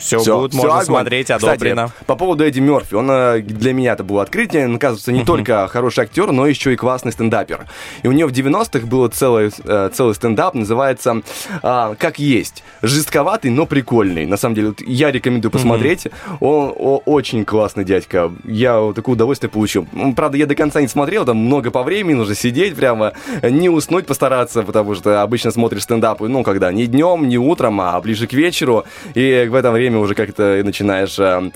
[0.00, 0.86] Все, Всё, будет, всё, можно огонь.
[0.86, 1.86] смотреть, одобрено.
[1.86, 4.64] Кстати, по поводу Эдди Мерфи, он э, для меня это было открытие.
[4.66, 7.66] Он, оказывается, не только хороший актер, но еще и классный стендапер.
[8.02, 11.22] И у него в 90-х был целый, целый стендап, называется
[11.62, 12.62] а, «Как есть».
[12.82, 14.26] Жестковатый, но прикольный.
[14.26, 16.08] На самом деле, я рекомендую посмотреть.
[16.40, 16.72] Он
[17.04, 18.32] очень классный дядька.
[18.44, 19.86] Я вот такое удовольствие получил.
[20.16, 24.06] Правда, я до конца не смотрел, там много по времени, нужно сидеть прямо, не уснуть
[24.06, 28.32] постараться, потому что обычно смотришь стендапы, ну, когда не днем, не утром, а ближе к
[28.32, 28.84] вечеру,
[29.14, 31.18] и в это время уже как-то начинаешь...
[31.18, 31.50] э,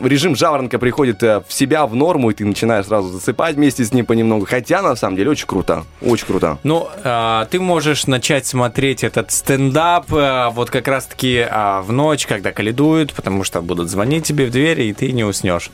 [0.00, 3.92] режим жаворонка приходит э, в себя, в норму, и ты начинаешь сразу засыпать вместе с
[3.92, 4.46] ним понемногу.
[4.46, 5.84] Хотя, на самом деле, очень круто.
[6.00, 6.58] Очень круто.
[6.62, 12.26] Ну, а, ты можешь начать смотреть этот стендап а, вот как раз-таки а, в ночь,
[12.26, 15.70] когда каледуют, потому что будут звонить тебе в дверь, и ты не уснешь.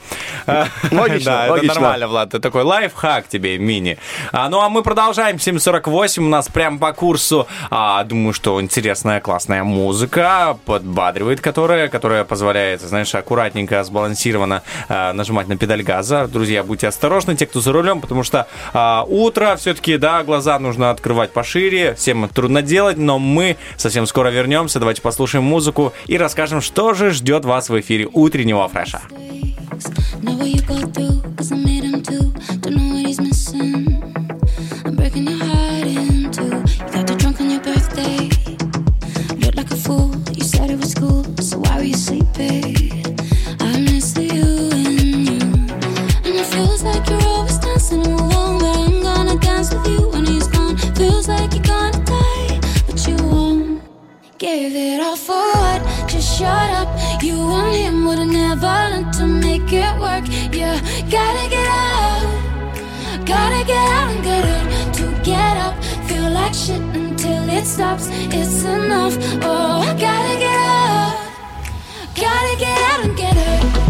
[0.47, 2.29] А, Логично, Да, это нормально, Влад.
[2.29, 3.99] Это такой лайфхак тебе, мини.
[4.33, 5.37] А, ну, а мы продолжаем.
[5.37, 7.47] 7.48 у нас прям по курсу.
[7.71, 15.49] А, думаю, что интересная, классная музыка, подбадривает которая, которая позволяет, знаешь, аккуратненько, сбалансированно а, нажимать
[15.49, 16.27] на педаль газа.
[16.33, 20.91] Друзья, будьте осторожны, те, кто за рулем, потому что а, утро все-таки, да, глаза нужно
[20.91, 21.95] открывать пошире.
[21.97, 24.79] Всем трудно делать, но мы совсем скоро вернемся.
[24.79, 29.03] Давайте послушаем музыку и расскажем, что же ждет вас в эфире утреннего фреша.
[30.23, 31.80] Know what you go through, cause I made
[66.71, 68.09] until it stops.
[68.11, 69.17] It's enough.
[69.43, 70.60] Oh, I gotta get.
[72.21, 73.90] Gotta get out and get hurt.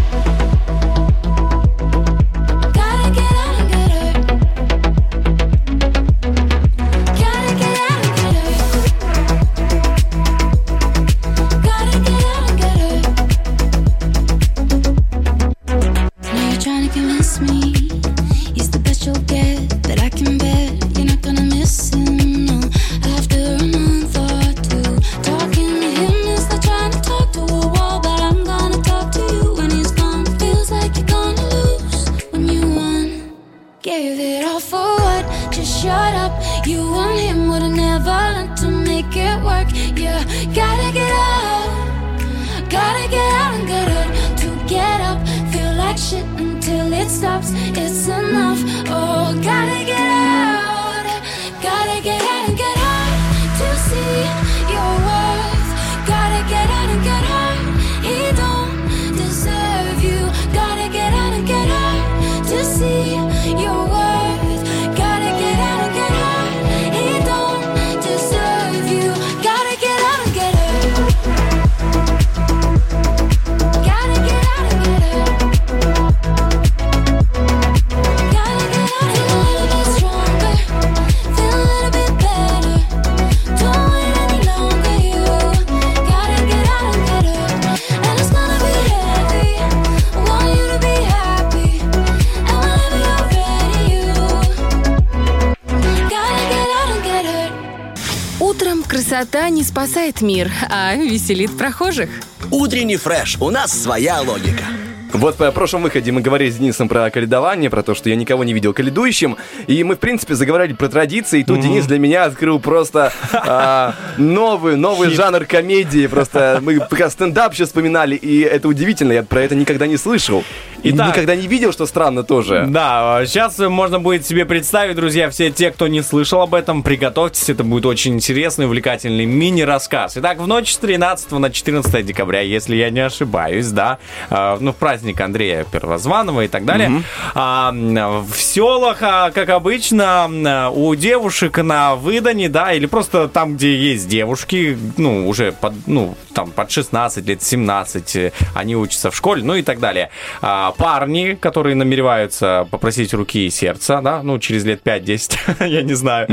[100.21, 102.11] Мир, а веселит прохожих.
[102.51, 103.37] Утренний фреш.
[103.41, 104.65] У нас своя логика.
[105.13, 108.45] Вот в прошлом выходе мы говорили с Денисом про каледование, про то, что я никого
[108.45, 112.25] не видел каледующим, и мы, в принципе, заговорили про традиции, и тут Денис для меня
[112.25, 118.69] открыл просто а, новый, новый жанр комедии, просто мы пока стендап сейчас вспоминали, и это
[118.69, 120.45] удивительно, я про это никогда не слышал,
[120.83, 121.09] Итак.
[121.09, 122.65] никогда не видел, что странно тоже.
[122.69, 127.49] Да, сейчас можно будет себе представить, друзья, все те, кто не слышал об этом, приготовьтесь,
[127.49, 130.17] это будет очень интересный, увлекательный мини-рассказ.
[130.17, 133.99] Итак, в ночь с 13 на 14 декабря, если я не ошибаюсь, да,
[134.31, 137.03] э, ну, в праздник Андрея Первозванного и так далее,
[137.35, 143.29] а, м, в селах, а, как обычно, м, у девушек на выдане, да, или просто
[143.29, 148.77] там, где есть девушки, ну, уже под, ну, там, под 16 лет, 17, э, они
[148.77, 150.11] учатся в школе, ну и так далее.
[150.41, 155.95] А, парни, которые намереваются попросить руки и сердца, да, ну, через лет 5-10, я не
[155.95, 156.29] знаю,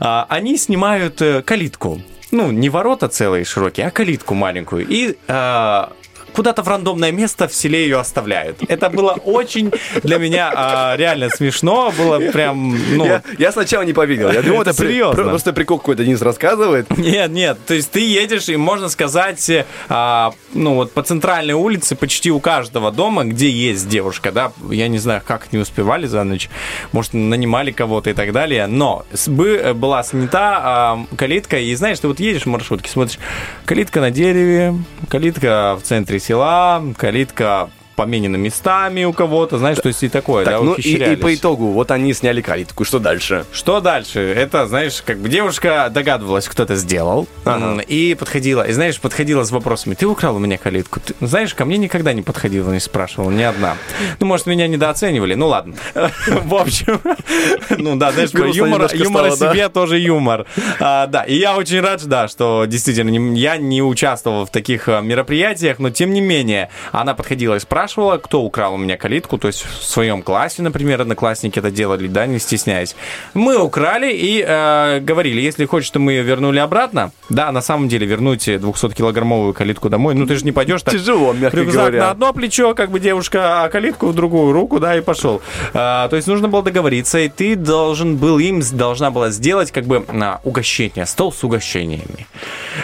[0.00, 2.00] а, они снимают э, калитку.
[2.30, 4.86] Ну, не ворота целые широкие, а калитку маленькую.
[4.88, 5.92] И а,
[6.34, 8.58] куда-то в рандомное место в селе ее оставляют.
[8.68, 9.70] Это было очень
[10.02, 13.04] для меня а, реально смешно, было прям, ну...
[13.06, 14.30] Я, я сначала не поверил.
[14.32, 15.14] Я думал, Это это, при- серьезно.
[15.14, 16.96] про- просто прикол какой-то Денис рассказывает.
[16.96, 19.50] Нет, нет, то есть ты едешь, и можно сказать,
[19.88, 24.88] а, ну вот по центральной улице почти у каждого дома, где есть девушка, да, я
[24.88, 26.48] не знаю, как не успевали за ночь,
[26.92, 32.08] может, нанимали кого-то и так далее, но э, была снята а, калитка, и знаешь, ты
[32.08, 33.18] вот едешь в маршрутке, смотришь,
[33.66, 34.74] калитка на дереве,
[35.08, 40.54] калитка в центре села, калитка поменена местами у кого-то, знаешь, то есть и такое, Так,
[40.58, 42.84] да, ну и, и по итогу, вот они сняли калитку.
[42.84, 43.44] Что дальше?
[43.52, 44.20] Что дальше?
[44.20, 47.80] Это, знаешь, как бы девушка догадывалась, кто это сделал, Ага.
[47.82, 51.00] и подходила, и знаешь, подходила с вопросами, ты украл у меня калитку?
[51.00, 53.76] Ты, знаешь, ко мне никогда не подходила, не спрашивала, ни одна.
[54.20, 55.74] Ну, может, меня недооценивали, ну ладно.
[55.94, 57.00] В общем,
[57.78, 60.46] ну да, знаешь, юмор, себе тоже юмор.
[60.80, 65.00] А, Да, и я очень рад, да, что действительно я не участвовал в таких а,
[65.00, 67.83] мероприятиях, но тем не менее, она подходила и спрашивала,
[68.22, 72.26] кто украл у меня калитку, то есть в своем классе, например, одноклассники это делали, да,
[72.26, 72.96] не стесняясь.
[73.34, 77.88] Мы украли и э, говорили, если хочешь, что мы ее вернули обратно, да, на самом
[77.88, 80.94] деле вернуть 200-килограммовую калитку домой, ну ты же не пойдешь так.
[80.94, 82.00] Тяжело, мягко Рюкзак говоря.
[82.00, 85.42] на одно плечо, как бы девушка, а калитку в другую руку, да, и пошел.
[85.72, 89.84] А, то есть нужно было договориться, и ты должен был им, должна была сделать как
[89.84, 92.26] бы а, угощение, стол с угощениями.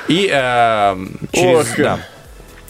[0.08, 0.96] И э,
[1.32, 1.70] через...
[1.70, 1.76] Ох.
[1.78, 1.98] да.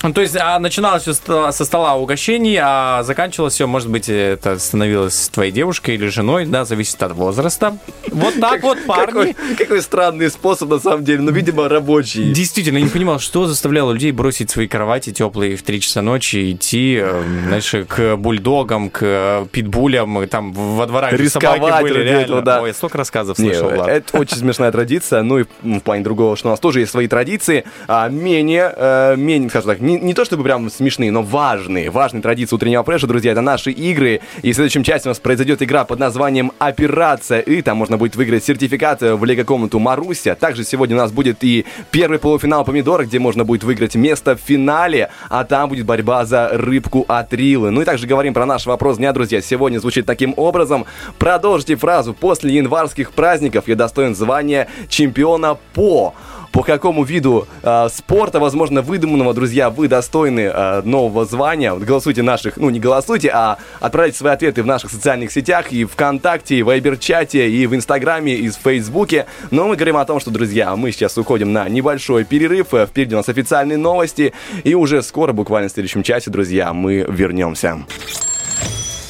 [0.03, 4.59] Ну, То есть а, начиналось sto- со стола угощений, а заканчивалось все, может быть, это
[4.59, 7.76] становилось твоей девушкой или женой, да, зависит от возраста.
[8.11, 9.32] Вот так вот, парни.
[9.32, 11.20] Какой, какой странный способ, на самом деле.
[11.20, 12.32] Ну, видимо, рабочий.
[12.32, 16.36] Действительно, я не понимал, что заставляло людей бросить свои кровати теплые в 3 часа ночи
[16.36, 22.20] и идти, э, знаешь, к бульдогам, к питбулям, там во дворах Рисковать собаки были реально.
[22.22, 22.62] этого, да.
[22.62, 23.88] Ой, я столько рассказов слышал, Влад.
[23.88, 27.07] это очень смешная традиция, ну и в плане другого, что у нас тоже есть свои
[27.07, 31.91] традиции, а менее, э, менее, скажем так, не, не то чтобы прям смешные, но важные,
[31.91, 35.62] важные традиции утреннего фреша, друзья, это наши игры, и в следующем части у нас произойдет
[35.62, 40.97] игра под названием «Операция», и там можно будет выиграть сертификат в лего-комнату Маруся, также сегодня
[40.97, 45.45] у нас будет и первый полуфинал помидора, где можно будет выиграть место в финале, а
[45.45, 47.70] там будет борьба за рыбку от Рилы.
[47.70, 50.86] Ну и также говорим про наш вопрос дня, друзья, сегодня звучит таким образом,
[51.18, 52.14] продолжите фразу.
[52.14, 56.14] «После январских праздников я достоин звания чемпиона по...»
[56.53, 61.72] По какому виду э, спорта, возможно, выдуманного, друзья, вы достойны э, нового звания?
[61.74, 66.57] Голосуйте наших, ну не голосуйте, а отправьте свои ответы в наших социальных сетях, и ВКонтакте,
[66.57, 69.26] и в Вайбер-чате, и в Инстаграме, и в Фейсбуке.
[69.53, 73.14] Но мы говорим о том, что, друзья, мы сейчас уходим на небольшой перерыв, э, впереди
[73.14, 74.32] у нас официальные новости,
[74.64, 77.78] и уже скоро, буквально в следующем часе, друзья, мы вернемся.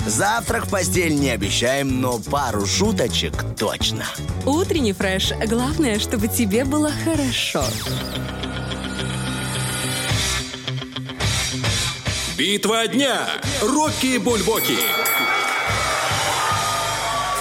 [0.07, 4.05] Завтрак в постель не обещаем, но пару шуточек точно.
[4.47, 5.33] Утренний фреш.
[5.47, 7.65] Главное, чтобы тебе было хорошо.
[12.37, 13.29] Битва дня.
[13.61, 14.79] Рокки Бульбоки.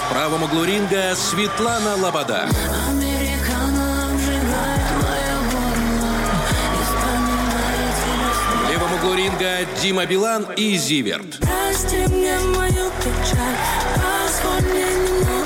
[0.04, 2.48] В правом углу ринга Светлана Лобода.
[9.00, 11.38] Углу ринга Дима Билан и Зиверт.
[11.40, 13.56] Прости мне мою печаль,
[13.94, 15.39] позволь мне немного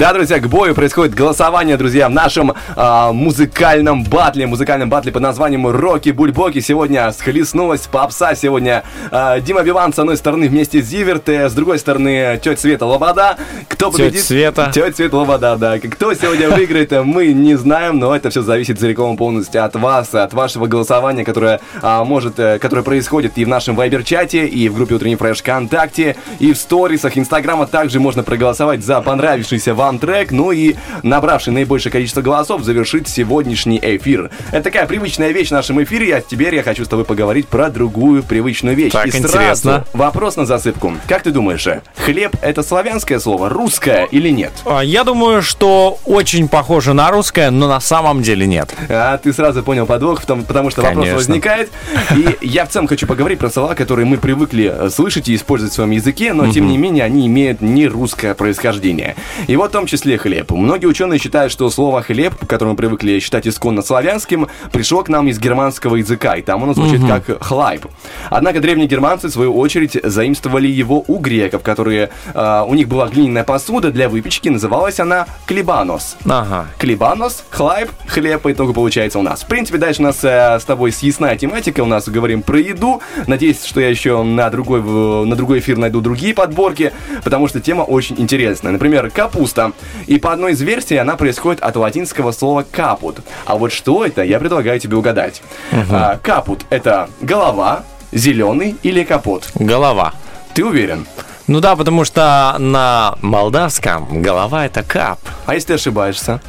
[0.00, 5.20] Да, друзья, к бою происходит голосование, друзья, в нашем а, музыкальном батле, музыкальном батле под
[5.20, 6.60] названием Роки Бульбоки.
[6.60, 8.34] Сегодня схлестнулась попса.
[8.34, 12.58] Сегодня а, Дима Билан с одной стороны вместе с Зиверт, э, с другой стороны тетя
[12.58, 13.36] Света Лобода.
[13.68, 14.22] Кто победит?
[14.22, 14.70] Света.
[14.72, 15.78] Тетя Света Лобода, да.
[15.78, 20.14] Кто сегодня выиграет, э, мы не знаем, но это все зависит целиком полностью от вас,
[20.14, 24.76] от вашего голосования, которое а, может, э, которое происходит и в нашем Вайбер-чате, и в
[24.76, 30.30] группе Утренний Фреш ВКонтакте, и в сторисах Инстаграма также можно проголосовать за понравившийся вам трек,
[30.30, 34.30] ну и набравший наибольшее количество голосов завершить сегодняшний эфир.
[34.52, 37.70] Это такая привычная вещь в нашем эфире, а теперь я хочу с тобой поговорить про
[37.70, 38.92] другую привычную вещь.
[38.92, 39.84] Так, и сразу интересно.
[39.92, 40.94] вопрос на засыпку.
[41.08, 44.52] Как ты думаешь, э, хлеб это славянское слово, русское или нет?
[44.64, 48.74] А, Я думаю, что очень похоже на русское, но на самом деле нет.
[48.88, 51.16] А ты сразу понял подвох, потому что вопрос Конечно.
[51.18, 51.70] возникает.
[52.16, 55.72] И я в целом хочу поговорить про слова, которые мы привыкли э, слышать и использовать
[55.72, 59.16] в своем языке, но тем не менее они имеют не русское происхождение.
[59.46, 60.50] И вот том числе хлеб.
[60.50, 65.26] Многие ученые считают, что слово хлеб, которое мы привыкли считать исконно славянским, пришло к нам
[65.28, 67.86] из германского языка, и там оно звучит как хлайб.
[68.28, 73.08] Однако древние германцы, в свою очередь, заимствовали его у греков, которые э, у них была
[73.08, 76.18] глиняная посуда для выпечки, называлась она клебанос.
[76.26, 76.66] Ага.
[76.76, 79.44] Клебанос, хлайб, хлеб, по итогу получается у нас.
[79.44, 83.00] В принципе, дальше у нас э, с тобой съясная тематика, у нас говорим про еду.
[83.26, 86.92] Надеюсь, что я еще на другой, на другой эфир найду другие подборки,
[87.24, 88.72] потому что тема очень интересная.
[88.72, 89.69] Например, капуста.
[90.06, 93.18] И по одной из версий она происходит от латинского слова капут.
[93.44, 95.42] А вот что это, я предлагаю тебе угадать.
[95.72, 99.50] А, капут– это голова, зеленый или капот?
[99.54, 100.14] Голова.
[100.54, 101.06] Ты уверен?
[101.46, 105.18] Ну да, потому что на молдавском голова это кап.
[105.46, 106.40] А если ты ошибаешься?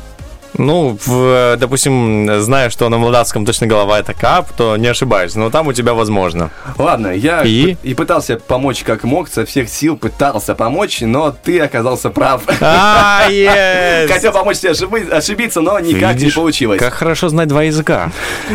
[0.58, 5.40] Ну, в, допустим, зная, что на молдавском точно голова это кап, то не ошибаешься.
[5.40, 6.52] Но там у тебя возможно.
[6.78, 7.78] Ладно, я И?
[7.84, 12.44] и пытался помочь как мог, со всех сил пытался помочь, но ты оказался прав.
[12.62, 13.24] А!
[14.08, 16.80] Хотел помочь тебе ошиби- ошибиться, но никак Видишь, не получилось.
[16.80, 18.12] Как хорошо знать два языка.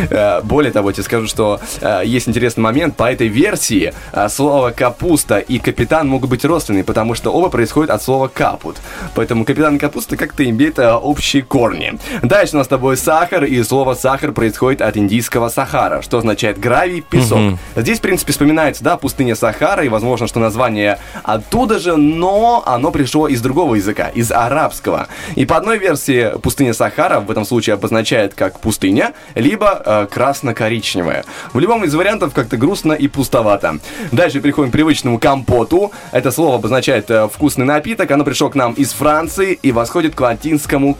[0.09, 2.95] Э, Более того, тебе скажу, что э, есть интересный момент.
[2.95, 7.89] По этой версии э, слово «капуста» и «капитан» могут быть родственны, потому что оба происходят
[7.89, 8.77] от слова «капут».
[9.15, 11.86] Поэтому «капитан» и «капуста» как-то имеют э, общие корни.
[12.21, 16.59] Дальше у нас с тобой сахар, и слово «сахар» происходит от индийского «сахара», что означает
[16.59, 17.57] гравий, песок.
[17.75, 22.91] Здесь, в принципе, вспоминается, да, пустыня Сахара, и, возможно, что название оттуда же, но оно
[22.91, 25.07] пришло из другого языка, из арабского.
[25.35, 31.25] И по одной версии пустыня Сахара в этом случае обозначает как пустыня, либо э, красно-коричневая.
[31.53, 33.79] В любом из вариантов как-то грустно и пустовато.
[34.11, 35.91] Дальше переходим к привычному компоту.
[36.11, 38.09] Это слово обозначает э, вкусный напиток.
[38.11, 40.97] Оно пришло к нам из Франции и восходит к латинскому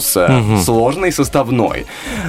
[0.00, 0.16] композитус.
[0.16, 1.86] э, Сложный, составной.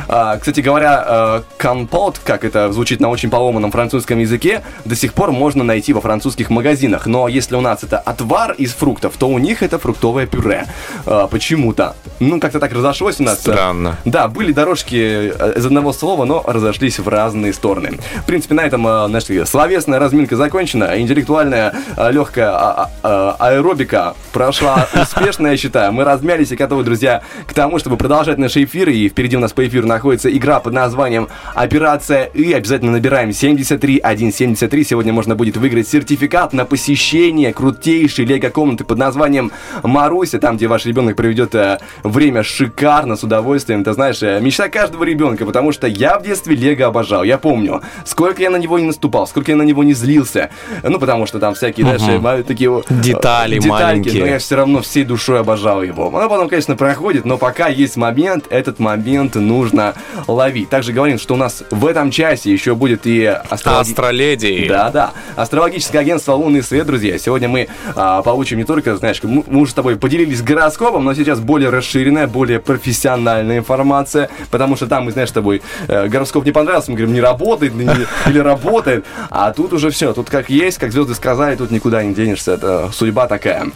[0.07, 5.13] А, кстати говоря, э, компот, как это звучит на очень поломанном французском языке, до сих
[5.13, 7.07] пор можно найти во французских магазинах.
[7.07, 10.65] Но если у нас это отвар из фруктов, то у них это фруктовое пюре.
[11.05, 11.95] А, почему-то.
[12.19, 13.39] Ну, как-то так разошлось у нас.
[13.39, 13.97] Странно.
[14.05, 17.99] Да, были дорожки э, из одного слова, но разошлись в разные стороны.
[18.21, 24.15] В принципе, на этом э, наша словесная разминка закончена, интеллектуальная э, легкая а- а- аэробика
[24.33, 25.91] прошла успешно, я считаю.
[25.93, 28.91] Мы размялись и готовы, друзья, к тому, чтобы продолжать наши эфиры.
[28.91, 32.51] И впереди у нас по эфиру находится игра под названием «Операция И».
[32.53, 34.83] Обязательно набираем 73 173.
[34.83, 39.51] Сегодня можно будет выиграть сертификат на посещение крутейшей лего-комнаты под названием
[39.83, 43.83] «Маруся», там, где ваш ребенок проведет э, время шикарно, с удовольствием.
[43.83, 47.23] Ты знаешь, э, мечта каждого ребенка, потому что я в детстве Лего обожал.
[47.23, 50.49] Я помню, сколько я на него не наступал, сколько я на него не злился.
[50.81, 54.21] Ну, потому что там всякие, знаешь, э, такие Детали детальки, маленькие.
[54.21, 56.07] но я все равно всей душой обожал его.
[56.07, 59.93] Оно потом, конечно, проходит, но пока есть момент, этот момент нужно
[60.27, 60.69] ловить.
[60.69, 64.67] Также говорим, что у нас в этом часе еще будет и астрологи- Астроледи.
[64.67, 65.11] да, да.
[65.35, 67.17] Астрологическое агентство «Лунный свет», друзья.
[67.17, 71.13] Сегодня мы а, получим не только, знаешь, мы, мы уже с тобой поделились гороскопом, но
[71.13, 76.45] сейчас более расширенная, более профессиональная информация, потому что там мы, знаешь, с тобой э, гороскоп
[76.45, 77.87] не понравился, мы говорим, не работает не-
[78.29, 82.13] или работает, а тут уже все, тут как есть, как звезды сказали, тут никуда не
[82.13, 83.67] денешься, это судьба такая.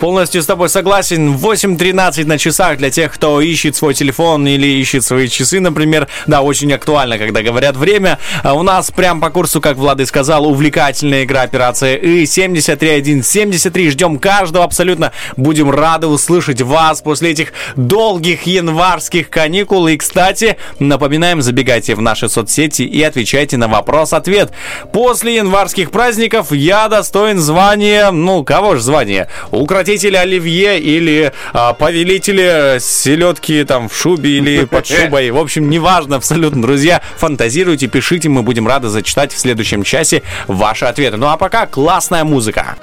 [0.00, 1.34] Полностью с тобой согласен.
[1.36, 6.08] 8.13 на часах для тех, кто ищет свой телефон или ищет свои часы, например.
[6.26, 8.18] Да, очень актуально, когда говорят время.
[8.42, 13.90] А у нас прям по курсу, как Влады сказал, увлекательная игра операция И 73173.
[13.90, 15.12] Ждем каждого абсолютно.
[15.36, 19.86] Будем рады услышать вас после этих долгих январских каникул.
[19.86, 24.50] И, кстати, напоминаем, забегайте в наши соцсети и отвечайте на вопрос-ответ.
[24.92, 29.28] После январских праздников я достоин звания, ну, кого же звание?
[29.52, 32.80] Укротителя оливье или а, повелителя
[33.12, 35.30] селедки там в шубе или под шубой.
[35.30, 37.02] В общем, неважно абсолютно, друзья.
[37.16, 41.16] Фантазируйте, пишите, мы будем рады зачитать в следующем часе ваши ответы.
[41.16, 42.76] Ну а пока классная музыка.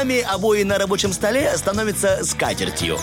[0.00, 2.96] С нами обои на рабочем столе становятся скатертью.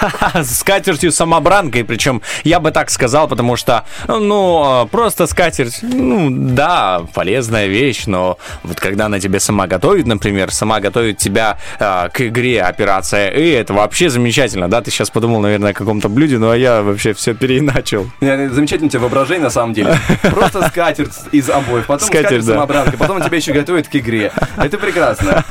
[0.34, 7.02] С скатертью самобранкой, причем я бы так сказал, потому что, ну, просто скатерть, ну, да,
[7.14, 12.20] полезная вещь, но вот когда она тебе сама готовит, например, сама готовит тебя э, к
[12.20, 14.80] игре Операция И, это вообще замечательно, да?
[14.80, 18.10] Ты сейчас подумал, наверное, о каком-то блюде, ну, а я вообще все переиначил.
[18.20, 19.96] Не, Замечательно у тебя воображение, на самом деле.
[20.22, 22.52] Просто скатерть из обоев, потом Скатерть, скатерть, да.
[22.54, 24.32] самобранка, потом тебя еще готовят к игре.
[24.56, 25.44] Это прекрасно.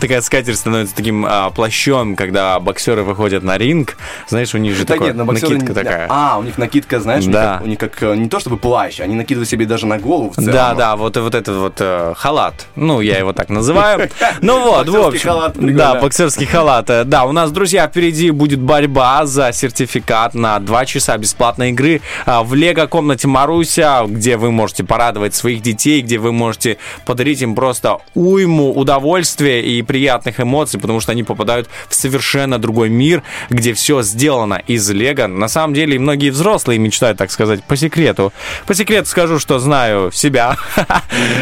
[0.00, 3.87] Такая скатерть становится таким а, плащом, когда боксеры выходят на ринг.
[4.28, 6.06] Знаешь, у них же Да такая нет, но боксеры накидка такая.
[6.10, 7.54] А, у них накидка, знаешь, у них Да.
[7.56, 10.30] как- у них как э, не то чтобы плащ, они накидывают себе даже на голову
[10.30, 10.52] в целом.
[10.52, 12.66] Да, да, вот, вот этот вот э, халат.
[12.76, 14.08] Ну, я его так называю.
[14.40, 15.28] Ну вот, в общем.
[15.28, 15.54] халат.
[15.56, 16.90] Да, боксерский халат.
[16.90, 22.00] Э, Да, у нас, друзья, впереди будет борьба за сертификат на 2 часа бесплатной игры
[22.26, 27.54] а, в Лего-комнате Маруся, где вы можете порадовать своих детей, где вы можете подарить им
[27.54, 33.74] просто уйму удовольствия и приятных эмоций, потому что они попадают в совершенно другой мир, где
[33.78, 35.26] все сделано из Лего.
[35.26, 38.32] На самом деле, и многие взрослые мечтают, так сказать, по секрету.
[38.66, 40.56] По секрету скажу, что знаю себя.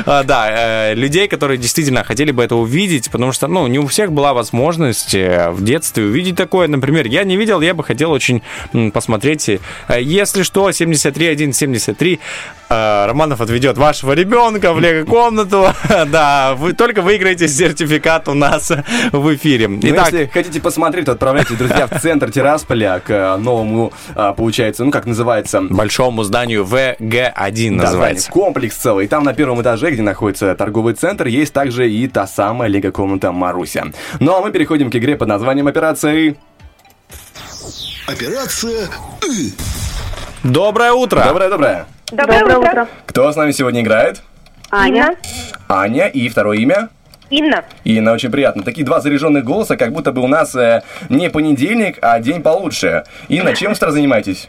[0.07, 0.47] А, Да,
[0.91, 4.33] э, людей, которые действительно хотели бы это увидеть, потому что, ну, не у всех была
[4.35, 6.69] возможность э, в детстве увидеть такое.
[6.69, 8.43] Например, я не видел, я бы хотел очень
[8.93, 9.49] посмотреть.
[9.49, 9.59] Э,
[10.01, 12.21] Если что, 73173
[12.69, 15.67] э, Романов отведет вашего ребенка в лего-комнату.
[16.07, 18.71] Да, вы только выиграете сертификат у нас
[19.13, 19.69] в эфире.
[19.69, 24.33] Ну, Итак, если хотите посмотреть, то отправляйтесь, друзья, в центр Тирасполя к э, новому, а,
[24.33, 28.25] получается, ну, как называется, большому зданию ВГ1 Да, называется.
[28.25, 29.05] здание, комплекс целый.
[29.07, 33.33] И там на первом этаже, где находится торговый центр, есть также и та самая лего-комната
[33.33, 33.87] Маруся.
[34.21, 36.35] Ну а мы переходим к игре под названием «Операция И».
[38.07, 38.89] Операция
[39.29, 39.53] «И».
[40.45, 41.25] Доброе утро!
[41.25, 41.87] Доброе-доброе.
[42.13, 42.89] Доброе, утро.
[43.07, 44.23] Кто с нами сегодня играет?
[44.71, 45.17] Аня.
[45.69, 46.89] Аня и второе имя?
[47.31, 47.65] Инна.
[47.85, 48.63] Инна, очень приятно.
[48.63, 53.05] Такие два заряженных голоса, как будто бы у нас э, не понедельник, а день получше.
[53.29, 54.49] Инна, чем вы занимаетесь?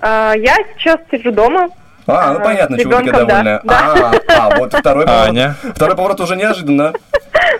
[0.00, 1.68] А, я сейчас сижу дома.
[2.06, 3.60] А, ну понятно, чего да, довольная.
[3.64, 4.12] да.
[4.28, 5.28] А, а, вот второй поворот.
[5.28, 5.56] Аня.
[5.74, 6.92] Второй поворот уже неожиданно.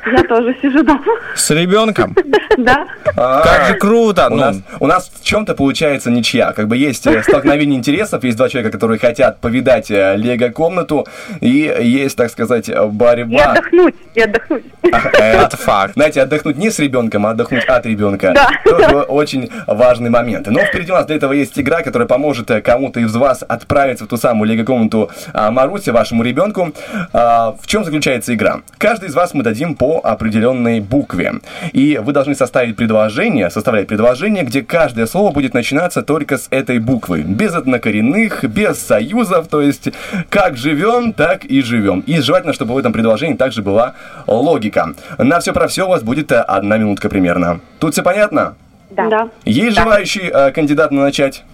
[0.06, 1.02] Я тоже сижу дома.
[1.34, 2.16] С ребенком?
[2.58, 2.86] Да.
[3.16, 4.26] А, Как же круто!
[4.28, 4.36] У, ну.
[4.36, 6.52] нас, у нас в чем-то получается ничья.
[6.52, 11.06] Как бы есть э, столкновение интересов, есть два человека, которые хотят повидать э, лего-комнату,
[11.40, 11.48] и
[11.80, 13.52] есть, так сказать, э, И борьба.
[13.52, 13.94] отдохнуть.
[14.14, 14.64] И отдохнуть.
[14.82, 15.94] Это факт.
[15.94, 18.32] Знаете, отдохнуть не с ребенком, а отдохнуть от ребенка.
[18.34, 18.48] Да.
[18.64, 20.46] Тоже очень важный момент.
[20.46, 24.04] Но впереди у нас для этого есть игра, которая поможет э, кому-то из вас отправиться
[24.04, 26.72] в ту самую лего-комнату а, Маруси, вашему ребенку.
[27.12, 28.60] А, В чем заключается игра?
[28.78, 31.34] Каждый из вас мы дадим по определенной букве.
[31.72, 36.78] И вы должны составить предложение, составлять предложение, где каждое слово будет начинаться только с этой
[36.78, 37.22] буквы.
[37.22, 39.48] Без однокоренных, без союзов.
[39.48, 39.88] То есть,
[40.28, 42.00] как живем, так и живем.
[42.00, 43.94] И желательно, чтобы в этом предложении также была
[44.26, 44.94] логика.
[45.18, 47.60] На все про все у вас будет э, одна минутка примерно.
[47.78, 48.54] Тут все понятно?
[48.90, 49.28] Да.
[49.44, 51.44] Есть желающий э, кандидат на начать?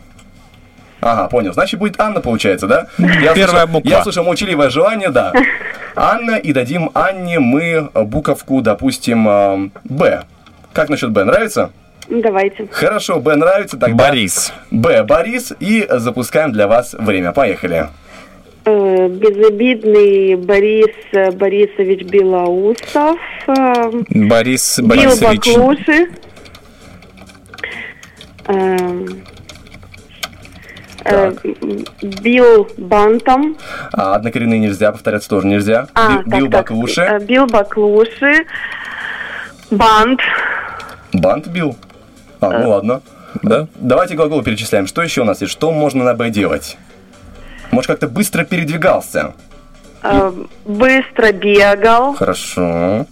[1.00, 1.52] Ага, понял.
[1.52, 2.86] Значит, будет Анна, получается, да?
[2.98, 3.88] Я Первая слышал- буква.
[3.88, 5.32] Я слышал молчаливое желание, да.
[5.96, 10.22] Анна, и дадим Анне мы э, буковку, допустим, э, Б.
[10.72, 11.24] Как насчет Б?
[11.24, 11.70] Нравится?
[12.08, 12.66] Давайте.
[12.70, 13.96] Хорошо, Б нравится, тогда...
[14.08, 14.52] Борис.
[14.70, 15.02] Б.
[15.04, 15.52] Борис.
[15.60, 17.32] И запускаем для вас время.
[17.32, 17.88] Поехали.
[18.64, 23.18] Э, Безобидный Борис э, Борисович Белоусов.
[23.46, 25.56] э, Борис Бил Борисович.
[25.56, 26.08] Баклуши.
[31.04, 31.52] Э, э,
[32.22, 33.56] Бил Бантом.
[33.92, 35.86] А, однокоренные нельзя, повторяться тоже нельзя.
[35.94, 36.60] А, Би- так, Бил так.
[36.70, 37.00] Баклуши.
[37.02, 38.46] Э, Бил Баклуши.
[39.70, 40.20] Бант.
[41.12, 41.76] Бант бил.
[42.40, 43.02] А, ну ладно.
[43.42, 43.66] Да?
[43.76, 44.86] Давайте глагол перечисляем.
[44.86, 45.52] Что еще у нас есть?
[45.52, 46.76] Что можно на Б делать?
[47.70, 49.34] Может, как-то быстро передвигался?
[50.02, 50.32] э,
[50.64, 52.14] Быстро бегал.
[52.14, 53.06] Хорошо.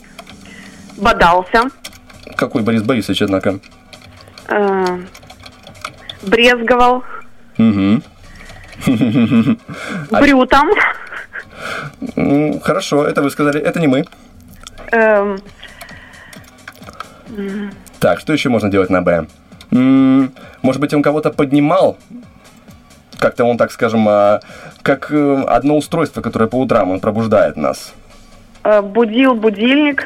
[0.97, 1.65] Бодался.
[2.35, 3.61] Какой Борис Борисович, однако?
[4.49, 4.85] э,
[6.23, 7.05] Брезговал.
[7.59, 8.03] Угу.
[10.11, 10.69] Брютом.
[12.17, 13.61] М, Хорошо, это вы сказали.
[13.61, 14.05] Это не мы.
[14.93, 15.39] эм,
[17.99, 19.27] Так, что еще можно делать на Б?
[19.71, 21.97] Может быть, он кого-то поднимал?
[23.19, 24.41] Как-то он, так скажем, а,
[24.83, 27.93] как э, одно устройство, которое по утрам он пробуждает нас.
[28.63, 30.05] э, Будил будильник.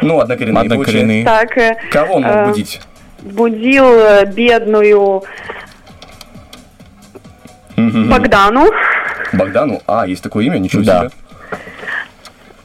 [0.00, 0.62] Ну, однокоренные.
[0.62, 1.24] Однокоренные.
[1.24, 1.76] Так, э.
[1.92, 2.80] Кого он мог будить?
[3.22, 5.22] будил бедную.
[7.92, 8.70] Богдану.
[9.32, 9.82] Богдану?
[9.86, 10.58] А, есть такое имя?
[10.58, 11.10] Ничего Да.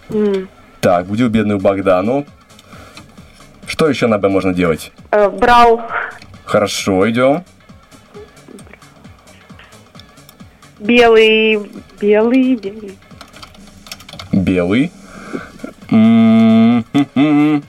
[0.10, 0.48] себе.
[0.82, 2.26] Так, будил бедную Богдану.
[3.68, 4.92] Что еще на Б можно делать?
[5.12, 5.82] э, Брал
[6.46, 7.44] Хорошо, идем.
[10.80, 11.60] белый...
[12.00, 12.56] Белый...
[12.56, 12.98] белый.
[14.32, 14.92] Белый.
[15.90, 17.64] М, М-м.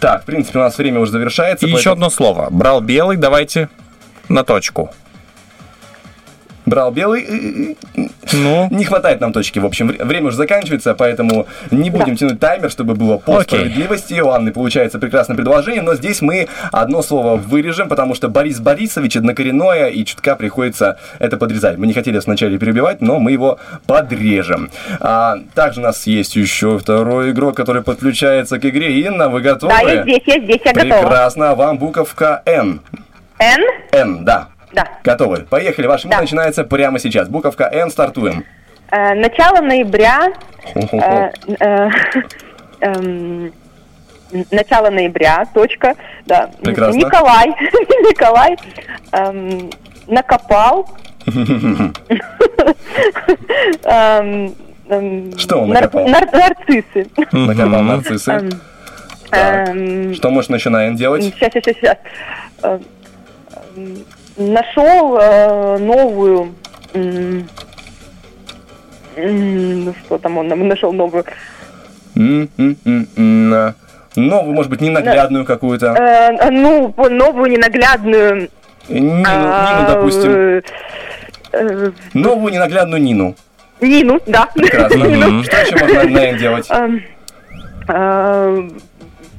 [0.00, 1.66] Так, в принципе, у нас время уже завершается.
[1.66, 2.48] И еще поэтому- одно слово.
[2.50, 3.68] Брал белый, давайте
[4.28, 4.90] на точку.
[6.70, 7.76] Брал белый.
[8.32, 9.58] Ну, Не хватает нам точки.
[9.58, 13.58] В общем, вре- время уже заканчивается, поэтому не будем тянуть таймер, чтобы было по Окей.
[13.58, 14.20] справедливости.
[14.20, 19.16] У Анны получается прекрасное предложение, но здесь мы одно слово вырежем, потому что Борис Борисович
[19.16, 21.76] однокоренное, и чутка приходится это подрезать.
[21.76, 24.70] Мы не хотели вас вначале перебивать, но мы его подрежем.
[25.00, 29.00] А, также у нас есть еще второй игрок, который подключается к игре.
[29.00, 29.72] Инна, вы готовы?
[29.72, 31.00] Да, я здесь, я здесь, я готова.
[31.00, 31.54] Прекрасно.
[31.56, 32.80] Вам буковка Н.
[33.40, 33.60] Н?
[33.92, 34.48] Н, да.
[34.72, 34.88] Да.
[35.04, 35.38] Готовы.
[35.48, 35.86] Поехали.
[35.86, 36.20] Ваш Да.
[36.20, 37.28] начинается прямо сейчас.
[37.28, 37.90] Буковка Н.
[37.90, 38.44] Стартуем.
[38.90, 40.32] Э, начало ноября.
[40.74, 41.90] Э, э,
[42.80, 43.52] эм,
[44.50, 45.94] начало ноября, точка.
[46.26, 46.50] Да.
[46.62, 46.98] Прекрасно.
[46.98, 47.46] Николай.
[48.08, 48.56] Николай
[49.12, 49.70] эм,
[50.06, 50.88] накопал.
[53.84, 56.08] Эм, Что он накопал?
[56.08, 57.06] нар- Нарциссы.
[57.32, 58.50] Накопал нарциссы.
[59.28, 61.22] Что можно еще на Н делать?
[61.24, 61.98] Сейчас, сейчас, сейчас.
[64.40, 66.54] Нашел э, новую.
[66.94, 67.46] м,
[69.16, 71.24] Ну что там он нашел новую?
[74.16, 75.88] Новую, может быть, ненаглядную какую-то.
[75.88, 78.48] Э, ну, новую ненаглядную.
[78.88, 80.30] Нину, а, Нину, допустим.
[80.32, 80.62] э,
[81.52, 83.36] э, Новую ненаглядную Нину.
[83.82, 84.48] Нину, да.
[84.54, 85.44] Прекрасно.
[85.44, 86.68] Что еще можно на Н делать?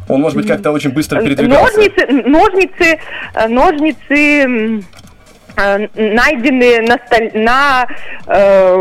[0.08, 1.78] Он, может быть, как-то очень быстро передвигался.
[1.78, 2.99] Ножницы, ножницы,
[3.34, 4.84] э, ножницы
[5.58, 7.88] э, найдены на столе, на,
[8.28, 8.76] э,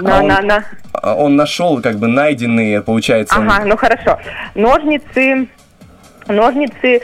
[0.00, 3.36] на, он- на, на- А Он нашел, как бы, найденные, получается.
[3.36, 4.18] ага, ну хорошо,
[4.54, 5.46] ножницы,
[6.26, 7.00] ножницы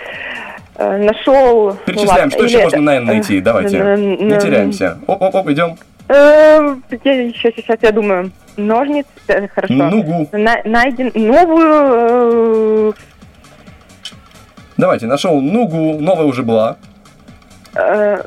[0.77, 1.71] э, нашел.
[1.71, 3.41] ну Перечисляем, ладно, что еще можно это, на Н найти.
[3.41, 3.79] Давайте.
[3.79, 4.99] Не теряемся.
[5.07, 5.77] Оп-оп-оп, идем.
[6.09, 6.77] Я-
[7.33, 9.73] сейчас, сейчас я думаю, ножницы, хорошо.
[9.75, 10.29] Нугу.
[10.33, 12.95] На- найден новую.
[14.77, 16.77] Давайте, нашел Нугу, новая уже была.
[17.79, 18.23] э,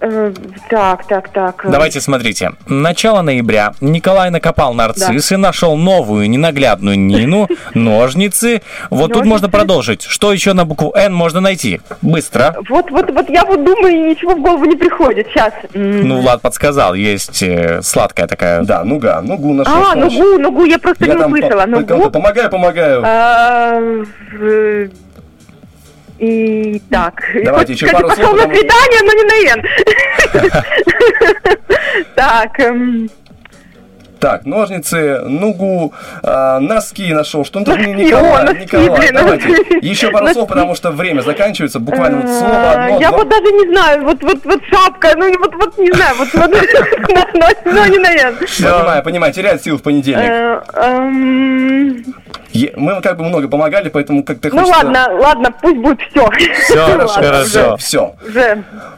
[0.00, 0.32] э,
[0.70, 1.64] так, так, так.
[1.68, 2.52] давайте смотрите.
[2.66, 3.74] Начало ноября.
[3.80, 8.62] Николай накопал нарциссы, нашел новую ненаглядную Нину, ножницы.
[8.90, 9.28] Вот тут Ножницы.
[9.28, 10.02] можно продолжить.
[10.02, 11.80] Что еще на букву Н можно найти?
[12.00, 12.54] Быстро.
[12.68, 15.26] Вот, вот, вот я вот думаю, и ничего в голову не приходит.
[15.32, 15.52] Сейчас.
[15.74, 16.94] Ну, Влад подсказал.
[16.94, 18.62] Есть э, сладкая такая.
[18.62, 19.20] Да, Нуга.
[19.20, 19.72] Нугу нашел.
[19.74, 21.66] А, нугу, нугу, я просто Я не услышала.
[21.66, 23.02] по- помогаю, помогаю.
[26.18, 27.22] Э, И так.
[27.44, 30.62] Давайте еще пару слов, на свидание, но не на.
[32.14, 33.10] Так, эм,
[34.20, 35.92] Так, ножницы, нугу,
[36.22, 37.44] а, носки нашел.
[37.44, 37.76] Что он там?
[37.76, 38.90] Носки, Николай, о, носки, Николай.
[39.00, 39.48] блин, Давайте.
[39.82, 40.34] Еще пару Носки.
[40.38, 41.80] слов, потому что время заканчивается.
[41.80, 43.00] Буквально вот слово а, одно.
[43.00, 46.14] Я два- вот даже не знаю, вот, вот, вот шапка, ну, вот, вот не знаю,
[46.18, 46.50] вот, вот,
[47.64, 48.36] но, не на Н.
[48.38, 50.62] Понимаю, понимаю, теряет сил в понедельник.
[52.54, 54.84] Э, Мы как бы много помогали, поэтому как-то Ну хочется...
[54.86, 56.28] ладно, ладно, пусть будет все.
[56.64, 57.76] Все, хорошо.
[57.76, 58.14] Все.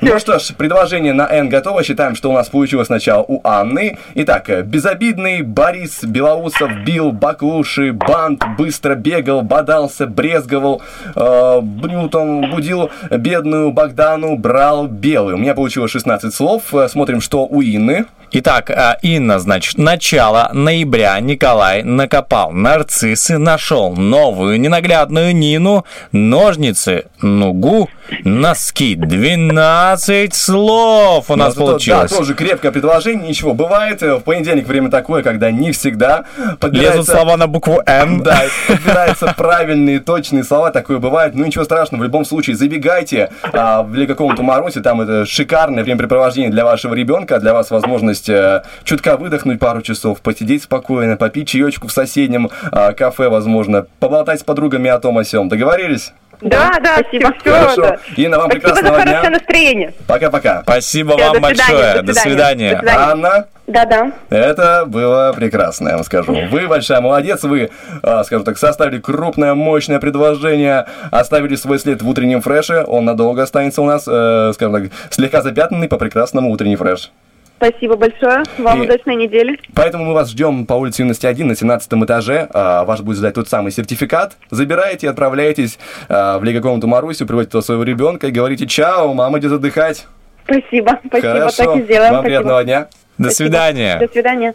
[0.01, 1.83] Ну что ж, предложение на N готово.
[1.83, 3.99] Считаем, что у нас получилось сначала у Анны.
[4.15, 10.83] Итак, э, безобидный Борис Белоусов бил баклуши, бант, быстро бегал, бодался, брезговал,
[11.15, 15.35] э, будил бедную Богдану, брал белый.
[15.35, 16.63] У меня получилось 16 слов.
[16.73, 18.07] Э, Смотрим, что у Инны.
[18.37, 27.89] Итак, а, Инна, значит, начало ноября Николай накопал нарциссы, нашел новую ненаглядную Нину, ножницы, нугу,
[28.25, 28.97] носки.
[28.97, 32.11] 12 слов у нас Ну, это то- получилось.
[32.11, 33.55] Да, тоже крепкое предложение, ничего.
[33.55, 36.25] Бывает, э, в понедельник время такое, когда не всегда
[36.59, 36.99] подбирается...
[36.99, 38.23] Лезут слова на букву Н.
[38.25, 41.35] Да, подбираются правильные, точные слова, такое бывает.
[41.35, 46.51] Ну, ничего страшного, в любом случае, забегайте а, в какому-то Марусе, там это шикарное времяпрепровождение
[46.51, 51.89] для вашего ребенка, для вас возможность э, чутка выдохнуть пару часов, посидеть спокойно, попить чаечку
[51.89, 55.49] в соседнем а, кафе, возможно, поболтать с подругами о том о сем.
[55.49, 56.13] Договорились?
[56.41, 57.33] Да, да, спасибо.
[57.41, 57.83] Все, Хорошо.
[57.83, 57.99] да.
[58.17, 59.31] Инна, вам Спасибо за прекрасного хорошее дня.
[59.31, 59.95] настроение.
[60.07, 60.63] Пока-пока.
[60.63, 61.95] Спасибо Всё, вам до свидания, большое.
[61.95, 62.31] до До свидания.
[62.35, 62.71] свидания.
[62.75, 63.13] До свидания.
[63.13, 63.47] Анна?
[63.67, 64.13] Да-да.
[64.31, 66.37] Это было прекрасно, я вам скажу.
[66.51, 67.71] Вы большая молодец, вы,
[68.03, 73.43] а, скажем так, составили крупное, мощное предложение, оставили свой след в утреннем фреше, он надолго
[73.43, 77.11] останется у нас, э, скажем так, слегка запятнанный по прекрасному утренний фреш.
[77.57, 78.43] Спасибо большое.
[78.59, 79.59] Вам И- удачной недели.
[79.75, 82.49] Поэтому мы вас ждем по улице Юности 1 на 17 этаже.
[82.53, 84.37] А, Вас будет ждать тот самый сертификат.
[84.51, 85.79] Забираете, отправляетесь
[86.09, 90.07] а, в лего-комнату Марусю, приводите туда своего ребенка и говорите «Чао, мама идет отдыхать».
[90.45, 91.65] Спасибо, спасибо, Хорошо.
[91.65, 92.13] так и сделаем.
[92.13, 92.23] Вам спасибо.
[92.23, 92.89] приятного дня.
[93.17, 93.47] До Спасибо.
[93.47, 93.99] свидания.
[94.01, 94.55] До свидания.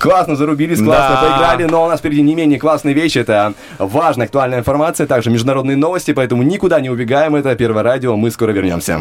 [0.00, 1.20] Классно зарубились, классно Да.
[1.30, 3.18] поиграли, но у нас впереди не менее классные вещи.
[3.18, 7.36] Это важная, актуальная информация, также международные новости, поэтому никуда не убегаем.
[7.36, 9.00] Это Первое радио, мы скоро вернемся.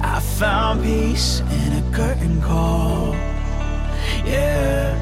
[0.00, 3.14] I found peace in a curtain call.
[4.24, 4.94] Yeah.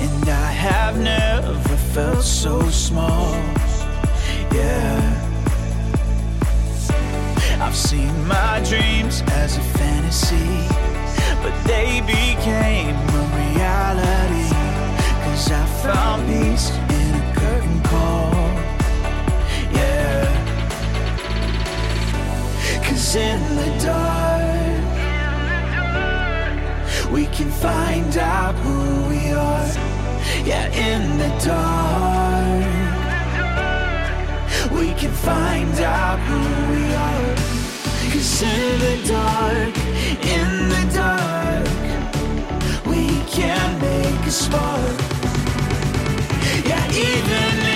[0.00, 3.32] And I have never felt so small.
[4.52, 5.22] Yeah.
[7.60, 10.68] I've seen my dreams as a fantasy,
[11.42, 14.48] but they became a reality.
[15.24, 18.35] Cause I found peace in a curtain call.
[22.96, 24.84] Cause in the dark,
[27.12, 29.68] we can find out who we are.
[30.46, 32.64] Yeah, in the dark,
[34.72, 36.40] we can find out who
[36.72, 37.34] we are.
[38.12, 39.76] Cause in the dark,
[40.38, 41.68] in the dark,
[42.86, 44.96] we can make a spark.
[46.64, 47.75] Yeah, even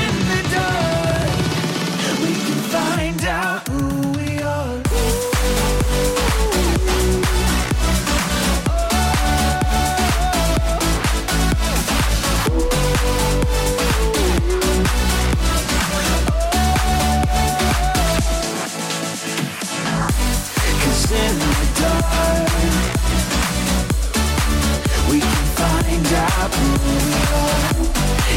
[26.06, 26.50] out.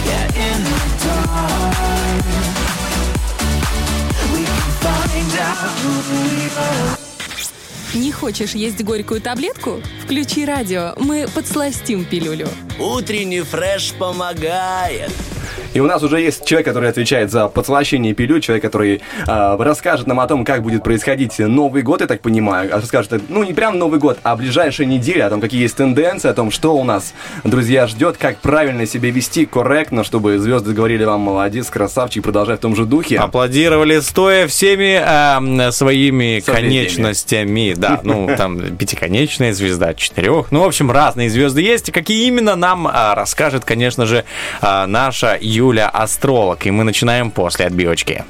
[0.06, 2.26] Yeah, in the dark,
[4.34, 5.92] we can find out who
[6.36, 7.03] we are.
[7.94, 9.80] Не хочешь есть горькую таблетку?
[10.04, 12.48] Включи радио, мы подсластим пилюлю.
[12.80, 15.12] Утренний фреш помогает.
[15.74, 20.06] И у нас уже есть человек, который отвечает за подслащение пилюль, человек, который э, расскажет
[20.06, 22.70] нам о том, как будет происходить Новый год, я так понимаю.
[22.72, 26.30] А Расскажет, ну, не прям Новый год, а ближайшие недели, о том, какие есть тенденции,
[26.30, 27.14] о том, что у нас,
[27.44, 32.60] друзья, ждет, как правильно себя вести корректно, чтобы звезды говорили вам, молодец, красавчик, продолжай в
[32.60, 33.18] том же духе.
[33.18, 36.42] Аплодировали стоя всеми а, своими Созвездиями.
[36.42, 37.74] конечностями.
[37.84, 40.52] Да, ну, там пятиконечная звезда, четырех.
[40.52, 41.92] Ну, в общем, разные звезды есть.
[41.92, 44.24] Какие именно нам а, расскажет, конечно же,
[44.62, 46.66] а, наша Юля Астролог.
[46.66, 48.24] И мы начинаем после отбивочки.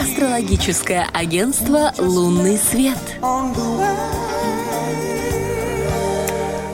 [0.00, 2.98] Астрологическое агентство «Лунный свет».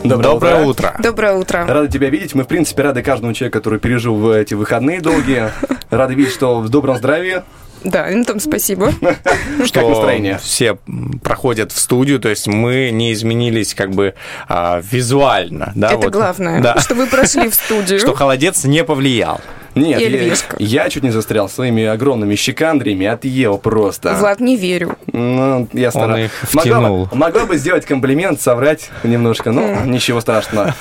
[0.04, 0.94] Доброе, утро.
[1.02, 1.64] Доброе утро.
[1.66, 2.34] Рады тебя видеть.
[2.34, 5.50] Мы, в принципе, рады каждому человеку, который пережил в эти выходные долгие.
[5.88, 7.42] Рады видеть, что в добром здравии.
[7.84, 8.92] Да, ну там спасибо.
[9.00, 10.38] Как настроение?
[10.42, 10.78] все
[11.22, 14.14] проходят в студию, то есть мы не изменились как бы
[14.48, 15.72] а, визуально.
[15.74, 16.12] Да, Это вот.
[16.12, 16.78] главное, Да.
[16.80, 17.98] что вы прошли в студию.
[18.00, 19.40] Что холодец не повлиял.
[19.74, 20.34] Нет, я,
[20.84, 24.14] я чуть не застрял своими огромными щекандриями, отъел просто.
[24.14, 24.96] Влад, не верю.
[25.12, 26.26] Ну, я стараюсь.
[26.30, 27.06] их Могла, втянул.
[27.06, 30.74] бы- могла бы сделать комплимент, соврать немножко, но ничего страшного.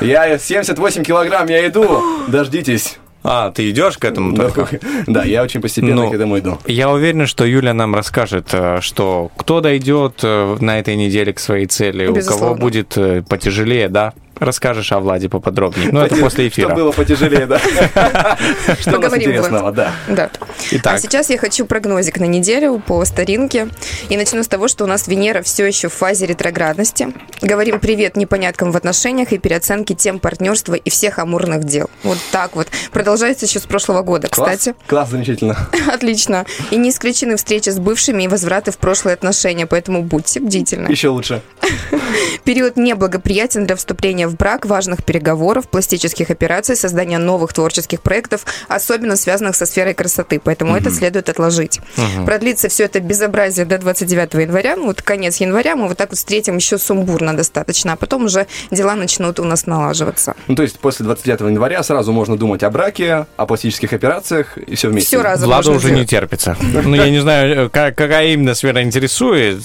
[0.00, 2.96] Я 78 килограмм, я иду, дождитесь.
[3.22, 4.78] А, ты идешь к этому Да, только?
[5.06, 6.58] Да, я очень постепенно Ну, к этому иду.
[6.66, 11.40] Я уверен, что Юля нам расскажет, э, что кто дойдет э, на этой неделе к
[11.40, 14.12] своей цели, у кого будет э, потяжелее, да?
[14.40, 15.90] Расскажешь о Владе поподробнее.
[15.92, 16.74] Ну, это после эфира.
[16.74, 17.58] было потяжелее, да.
[18.80, 19.92] Что у нас Поговорим, интересного, да.
[20.08, 20.30] Да.
[20.70, 20.94] Итак.
[20.94, 23.68] А сейчас я хочу прогнозик на неделю по старинке.
[24.08, 27.08] И начну с того, что у нас Венера все еще в фазе ретроградности.
[27.42, 31.90] Говорим привет непоняткам в отношениях и переоценке тем партнерства и всех амурных дел.
[32.02, 32.68] Вот так вот.
[32.92, 34.74] Продолжается еще с прошлого года, кстати.
[34.86, 35.68] класс, замечательно.
[35.92, 36.46] Отлично.
[36.70, 40.88] И не исключены встречи с бывшими и возвраты в прошлые отношения, поэтому будьте бдительны.
[40.90, 41.42] Еще лучше.
[42.44, 49.16] Период неблагоприятен для вступления в брак, важных переговоров, пластических операций, создания новых творческих проектов, особенно
[49.16, 50.40] связанных со сферой красоты.
[50.42, 51.80] Поэтому это следует отложить.
[52.24, 54.76] Продлится все это безобразие до 29 января.
[54.76, 58.46] Ну, вот конец января мы вот так вот встретим еще сумбурно достаточно, а потом уже
[58.70, 60.34] дела начнут у нас налаживаться.
[60.46, 64.74] Ну, то есть после 29 января сразу можно думать о браке, о пластических операциях и
[64.74, 65.08] все вместе.
[65.08, 66.10] Все разом Влада можно уже не делать.
[66.10, 66.56] терпится.
[66.60, 69.62] Ну, я не знаю, э, ка- какая именно сфера интересует.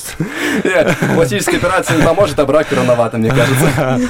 [0.64, 4.00] Нет, Пластическая операция не поможет, а брак рановато, мне кажется.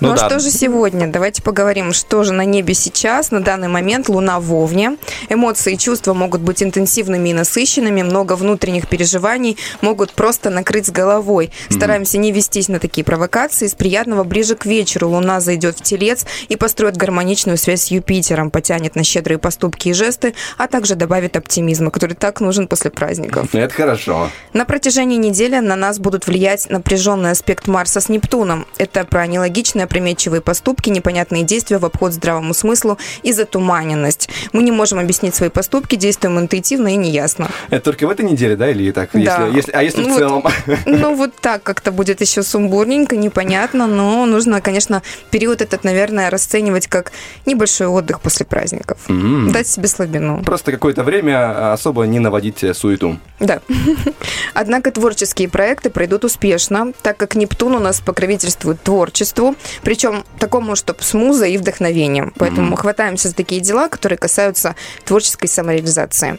[0.00, 0.26] Ну, Ну а да.
[0.28, 1.06] что же сегодня?
[1.08, 3.30] Давайте поговорим, что же на небе сейчас.
[3.30, 4.96] На данный момент Луна в Овне.
[5.28, 8.02] Эмоции и чувства могут быть интенсивными и насыщенными.
[8.02, 11.50] Много внутренних переживаний могут просто накрыть с головой.
[11.68, 13.66] Стараемся не вестись на такие провокации.
[13.66, 18.50] С приятного ближе к вечеру Луна зайдет в Телец и построит гармоничную связь с Юпитером,
[18.50, 23.54] потянет на щедрые поступки и жесты, а также добавит оптимизма, который так нужен после праздников.
[23.54, 24.30] Это хорошо.
[24.52, 28.66] На протяжении недели на нас будут влиять напряженный аспект Марса с Нептуном.
[28.78, 34.28] Это про нелогичные опрометчивые поступки, непонятные действия в обход здравому смыслу и затуманенность.
[34.52, 37.48] Мы не можем объяснить свои поступки, действуем интуитивно и неясно.
[37.70, 39.10] Это только в этой неделе, да, или и так?
[39.14, 39.18] Да.
[39.46, 40.44] Если, если- а если Ну в целом?
[40.86, 46.86] Ну, вот так как-то будет еще сумбурненько, непонятно, но нужно, конечно, период этот, наверное, расценивать
[46.86, 47.10] как
[47.46, 48.98] небольшой отдых после праздников.
[49.08, 49.50] М.
[49.50, 50.42] Дать себе слабину.
[50.44, 53.18] Просто какое-то время особо не наводить э, суету.
[53.40, 53.60] Да.
[54.54, 59.54] Однако творческие проекты пройдут успешно, так как Нептун у нас покровительствует творчеству.
[59.82, 62.32] Причем такому, чтобы с музой и вдохновением.
[62.36, 64.74] Поэтому хватаемся за такие дела, которые касаются
[65.04, 66.38] творческой самореализации.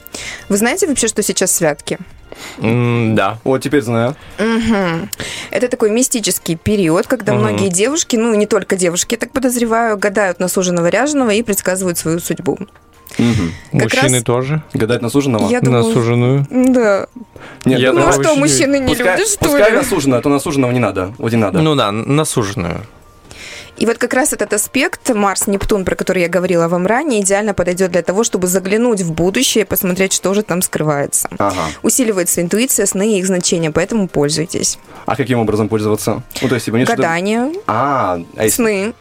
[0.50, 1.98] Вы знаете вообще, что сейчас святки?
[2.60, 3.40] М, Да.
[3.44, 4.16] Вот теперь знаю.
[4.40, 5.10] Мгм.
[5.52, 7.42] Это такой мистический период, когда Мгм.
[7.42, 11.98] многие девушки, ну не только девушки, я так подозреваю, гадают на суженого ряженого и предсказывают
[11.98, 12.58] свою судьбу.
[13.18, 13.28] Как
[13.74, 14.64] Мужчины раз- тоже?
[14.74, 15.50] Гадать на суженого?
[15.50, 16.48] Я думаю- На суженую?
[16.50, 17.08] Да.
[17.66, 19.78] Нет, Я ну думаю, что, что мужчины не пускай, любят, что пускай ли?
[19.78, 21.14] на суженого, а то на суженого не надо.
[21.18, 21.62] Вот не надо.
[21.62, 22.86] Ну да, на суженую.
[23.82, 27.92] И вот как раз этот аспект Марс-Нептун, про который я говорила вам ранее, идеально подойдет
[27.92, 31.28] для того, чтобы заглянуть в будущее и посмотреть, что же там скрывается.
[31.40, 31.56] Ага.
[31.82, 34.78] Усиливается интуиция, сны и их значения, поэтому пользуйтесь.
[35.08, 36.22] А каким образом пользоваться?
[36.44, 38.94] Ну, то есть, типа, нет, что-то- Гадание, А, а если- сны.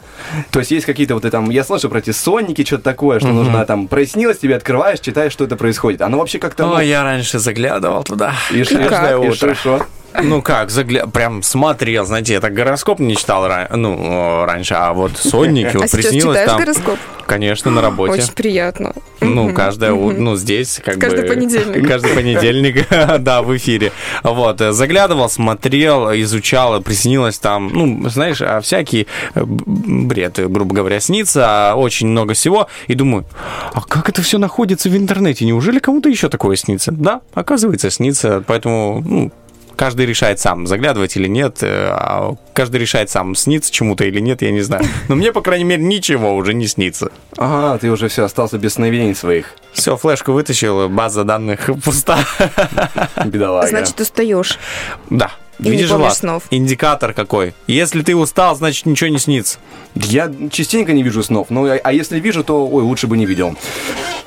[0.51, 3.37] То есть есть какие-то вот там, я слышал про эти сонники, что-то такое, что Мгм.
[3.37, 6.01] нужно там, прояснилось, тебе открываешь, читаешь, что это происходит.
[6.01, 6.67] Оно вообще как-то...
[6.67, 8.33] ну, О, я раньше заглядывал туда.
[8.51, 9.55] И Каждое и утро.
[9.55, 9.87] шо, шо?
[10.23, 11.07] Ну как, загля...
[11.07, 15.89] прям смотрел, знаете, я так гороскоп не читал ну, раньше, а вот сонники, А вот
[15.89, 16.59] сейчас приснилось там.
[16.59, 16.99] гороскоп?
[17.27, 18.15] Конечно, на работе.
[18.15, 18.93] Очень приятно.
[19.21, 20.25] Ну, каждое, мгм.
[20.25, 21.29] ну, здесь как Каждый бы...
[21.29, 21.87] понедельник.
[21.87, 22.89] Каждый понедельник,
[23.21, 23.93] да, в эфире.
[24.25, 30.75] Вот, э, заглядывал, смотрел, изучал, приснилось там, ну, знаешь, а всякий э, бред, э, грубо
[30.75, 32.67] говоря, снится, а очень много всего.
[32.89, 33.25] И думаю,
[33.73, 35.45] а как это все находится в интернете?
[35.45, 36.91] Неужели кому-то еще такое снится?
[36.91, 39.31] Да, оказывается, снится, поэтому, ну,
[39.81, 41.63] Каждый решает сам, заглядывать или нет.
[41.63, 44.85] э, а Каждый решает сам, снится чему-то или нет, я не знаю.
[45.09, 47.11] Но мне, по крайней мере, ничего уже не снится.
[47.39, 49.55] Ага, ты уже все, остался без сновидений своих.
[49.73, 52.19] Все, флешку вытащил, база данных пуста.
[53.25, 53.69] Бедолага.
[53.69, 54.59] Значит, устаешь.
[55.09, 55.31] Да.
[55.59, 56.43] И не Видишь, Влад, снов.
[56.51, 57.55] индикатор какой.
[57.67, 59.59] Если ты устал, значит ничего не снится.
[59.95, 63.25] Я частенько не вижу снов, ну, а, а если вижу, то, ой, лучше бы не
[63.25, 63.57] видел.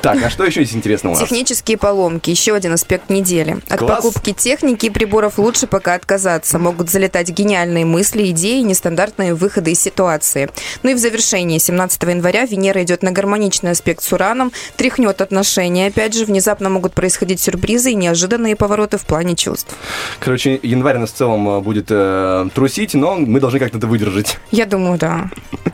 [0.04, 1.24] Так, а что еще есть интересного у нас?
[1.24, 2.30] Технические поломки.
[2.30, 3.60] Еще один аспект недели.
[3.70, 4.04] От Класс.
[4.04, 6.60] покупки техники и приборов лучше пока отказаться.
[6.60, 10.49] Могут залетать гениальные мысли, идеи, нестандартные выходы из ситуации.
[10.84, 15.88] Ну и в завершении 17 января Венера идет на гармоничный аспект с Ураном, тряхнет отношения.
[15.88, 19.74] Опять же, внезапно могут происходить сюрпризы и неожиданные повороты в плане чувств.
[20.20, 24.38] Короче, январь нас в целом э, будет э, трусить, но мы должны как-то это выдержать.
[24.51, 25.30] Я думаю, да.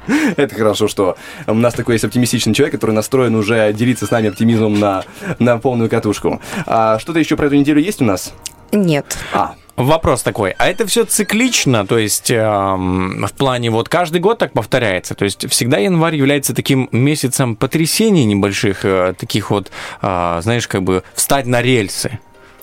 [0.38, 1.18] Это хорошо, что
[1.48, 5.04] у нас такой есть оптимистичный человек, который настроен уже делиться с нами оптимизмом на,
[5.40, 6.42] на полную катушку.
[6.66, 8.34] А что-то еще про эту неделю есть у нас?
[8.72, 9.18] Нет.
[9.34, 14.38] А, Вопрос такой, а это все циклично, то есть эм, в плане вот каждый год
[14.38, 20.40] так повторяется, то есть всегда январь является таким месяцем потрясений небольших, э, таких вот, э,
[20.44, 22.20] знаешь, как бы встать на рельсы.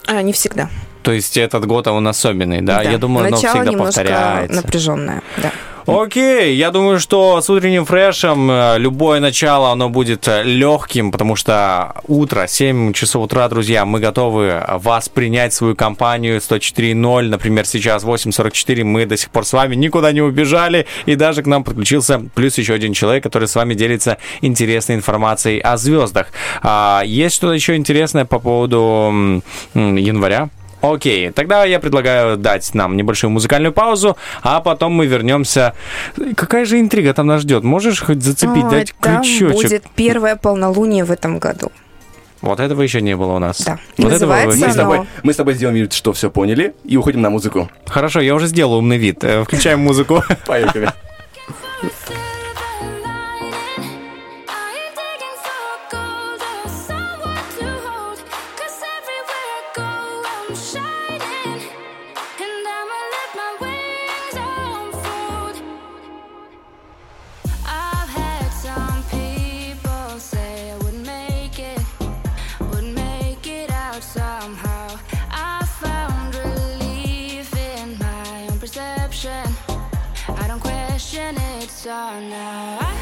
[0.07, 0.69] А, не всегда.
[1.03, 2.83] То есть этот год он особенный, да?
[2.83, 4.57] Я думаю, оно Начало всегда немножко повторяется.
[4.57, 5.23] напряженное.
[5.39, 5.53] Да.
[5.87, 11.95] Окей, я думаю, что с утренним фрешем э, любое начало, оно будет легким, потому что
[12.09, 18.03] утро, 7 часов утра, друзья, мы готовы вас принять в свою компанию 104.0, например, сейчас
[18.03, 22.21] 8.44, мы до сих пор с вами никуда не убежали, и даже к нам подключился
[22.35, 26.33] плюс еще один человек, который с вами делится интересной информацией о звездах.
[26.63, 29.41] А, есть что-то еще интересное по поводу
[29.75, 30.51] января?
[30.83, 35.75] Окей, тогда я предлагаю дать нам небольшую музыкальную паузу, а потом мы вернемся.
[36.37, 37.65] Какая же интрига там нас ждет?
[37.65, 39.53] Можешь хоть зацепить, Ой, дать там крючочек?
[39.55, 41.73] будет первое полнолуние в этом году.
[42.43, 43.63] Вот этого еще не было у нас.
[43.63, 43.79] Да.
[43.97, 46.75] Вот этого Называется вы- мы, с тобой, мы с тобой сделаем вид, что все поняли,
[46.85, 47.69] и уходим на музыку.
[47.87, 49.25] Хорошо, я уже сделал умный вид.
[49.25, 50.23] Э, Включаем музыку.
[50.47, 50.91] Поехали.
[81.87, 82.79] star now.
[82.81, 82.96] I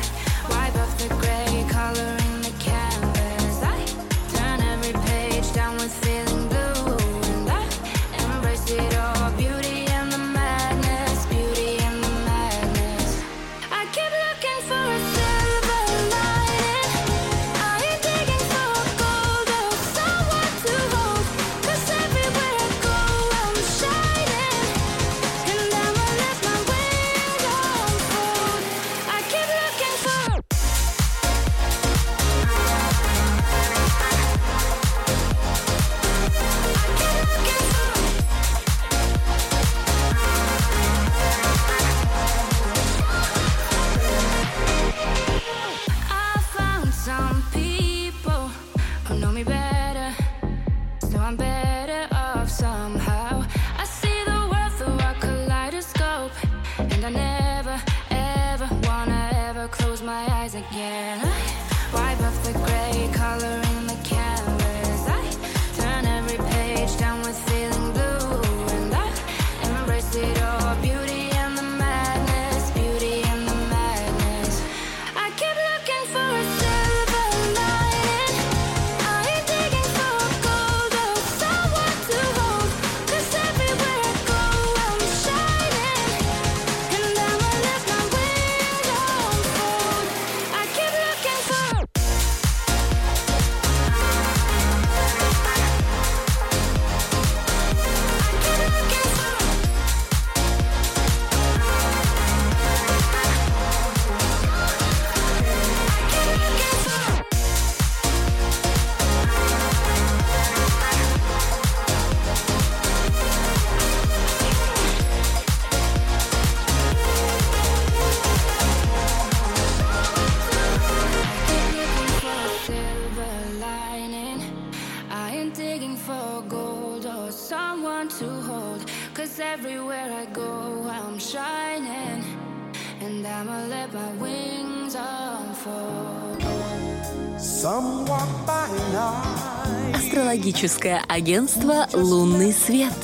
[140.65, 142.95] Астрологическое агентство «Лунный свет».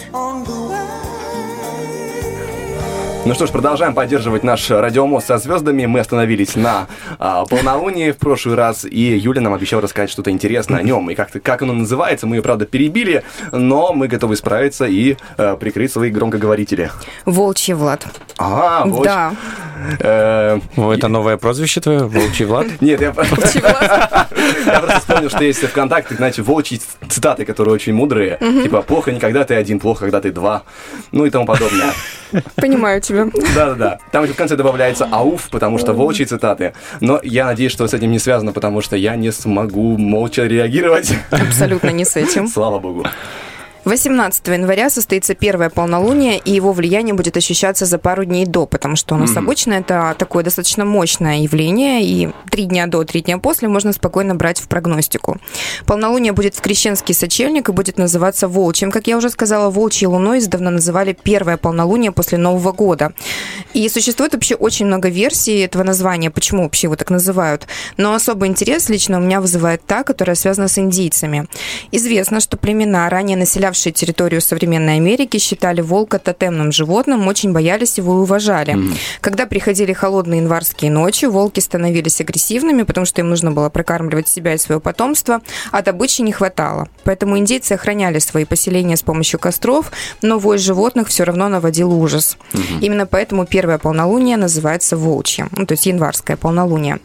[3.30, 5.86] Ну что ж, продолжаем поддерживать наш радиомост со звездами.
[5.86, 6.88] Мы остановились на
[7.20, 11.08] а, полнолунии в прошлый раз, и Юля нам обещала рассказать что-то интересное о нем.
[11.10, 15.54] И как, как оно называется, мы ее, правда, перебили, но мы готовы справиться и а,
[15.54, 16.90] прикрыть свои громкоговорители.
[17.24, 18.04] Волчий Влад.
[18.36, 19.04] А, вот.
[19.04, 19.32] Да.
[20.00, 22.66] Э, О, это новое прозвище твое, Волчий Влад?
[22.80, 28.38] Нет, я, я просто вспомнил, что есть ВКонтакте, знаете, волчьи цитаты, которые очень мудрые.
[28.62, 30.64] Типа, плохо не когда ты один, плохо, когда ты два.
[31.12, 31.92] Ну и тому подобное.
[32.56, 33.19] Понимаю тебя.
[33.54, 33.98] Да-да-да.
[34.10, 36.74] Там еще в конце добавляется ауф, потому что волчьи цитаты.
[37.00, 41.12] Но я надеюсь, что с этим не связано, потому что я не смогу молча реагировать.
[41.30, 42.48] Абсолютно не с этим.
[42.48, 43.04] Слава богу.
[43.84, 48.94] 18 января состоится первое полнолуние, и его влияние будет ощущаться за пару дней до, потому
[48.94, 53.38] что у нас обычно это такое достаточно мощное явление, и три дня до, три дня
[53.38, 55.38] после можно спокойно брать в прогностику.
[55.86, 58.90] Полнолуние будет в крещенский сочельник и будет называться волчьим.
[58.90, 63.12] Как я уже сказала, волчьей луной издавна называли первое полнолуние после Нового года.
[63.72, 67.66] И существует вообще очень много версий этого названия, почему вообще его так называют.
[67.96, 71.48] Но особый интерес лично у меня вызывает та, которая связана с индийцами.
[71.92, 73.38] Известно, что племена, ранее
[73.70, 78.76] населявшие территорию современной Америки, считали волка тотемным животным, очень боялись его и уважали.
[79.20, 84.54] Когда приходили холодные январские ночи, волки становились агрессивными, потому что им нужно было прокармливать себя
[84.54, 85.40] и свое потомство,
[85.70, 86.88] а добычи не хватало.
[87.04, 89.92] Поэтому индейцы охраняли свои поселения с помощью костров,
[90.22, 92.36] но вой животных все равно наводил ужас.
[92.80, 96.98] Именно поэтому первое полнолуние называется волчьим, ну, то есть январское полнолуние.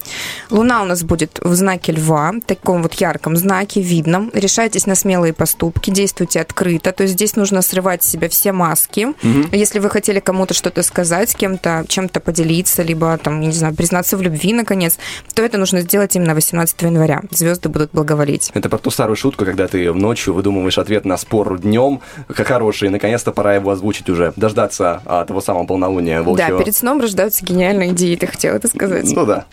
[0.49, 4.31] Луна у нас будет в знаке льва, таком вот ярком знаке, видном.
[4.33, 6.54] Решайтесь на смелые поступки, действуйте открыто.
[6.91, 9.07] То есть здесь нужно срывать с себя все маски.
[9.51, 14.17] Если вы хотели кому-то что-то сказать, с кем-то чем-то поделиться, либо там, не знаю, признаться
[14.17, 14.97] в любви, наконец,
[15.33, 17.21] то это нужно сделать именно 18 января.
[17.31, 18.51] Звезды будут благоволить.
[18.53, 22.01] Это про ту старую шутку, когда ты ночью выдумываешь ответ на спор днем,
[22.33, 26.57] как хороший, и наконец-то пора его озвучить уже, дождаться а, того самого полнолуния волчьего.
[26.57, 29.05] Да, перед сном рождаются гениальные идеи, ты хотела это сказать.
[29.13, 29.45] Ну да.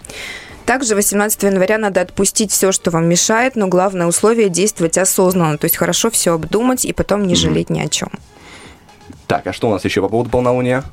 [0.67, 5.65] Также 18 января надо отпустить все, что вам мешает, но главное условие действовать осознанно, то
[5.65, 8.11] есть хорошо все обдумать и потом не жалеть ни о чем.
[9.27, 10.85] Так, а что у нас еще по поводу полнолуния?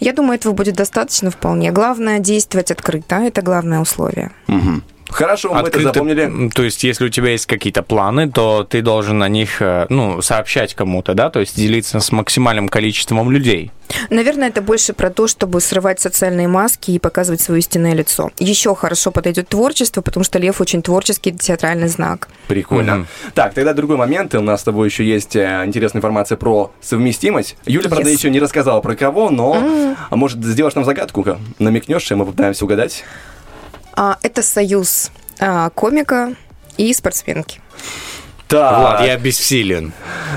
[0.00, 1.70] Я думаю, этого будет достаточно вполне.
[1.70, 4.30] Главное действовать открыто, это главное условие.
[4.46, 4.82] Мгм.
[5.08, 6.22] Хорошо, мы это Открыто- запомнили.
[6.22, 9.86] м, То есть, если у тебя есть какие-то планы, то ты должен о них, э,
[9.88, 13.70] ну, сообщать кому-то, да, то есть делиться с максимальным количеством людей.
[14.10, 18.30] Наверное, это больше про то, чтобы срывать социальные маски и показывать свое истинное лицо.
[18.38, 22.28] Еще хорошо подойдет творчество, потому что лев очень творческий театральный знак.
[22.48, 22.96] Прикольно.
[22.96, 23.06] Мгм.
[23.34, 24.34] Так, тогда другой момент.
[24.34, 27.56] У нас с тобой еще есть э, интересная информация про совместимость.
[27.66, 28.14] Юля, правда, Yes.
[28.14, 31.24] еще не рассказала про кого, но а может сделаешь нам загадку?
[31.58, 33.04] Намекнешь, и мы попытаемся угадать?
[33.96, 35.10] А, это союз
[35.40, 36.34] а, комика
[36.76, 37.60] и спортсменки.
[38.48, 39.92] Так, Влад, я бессилен.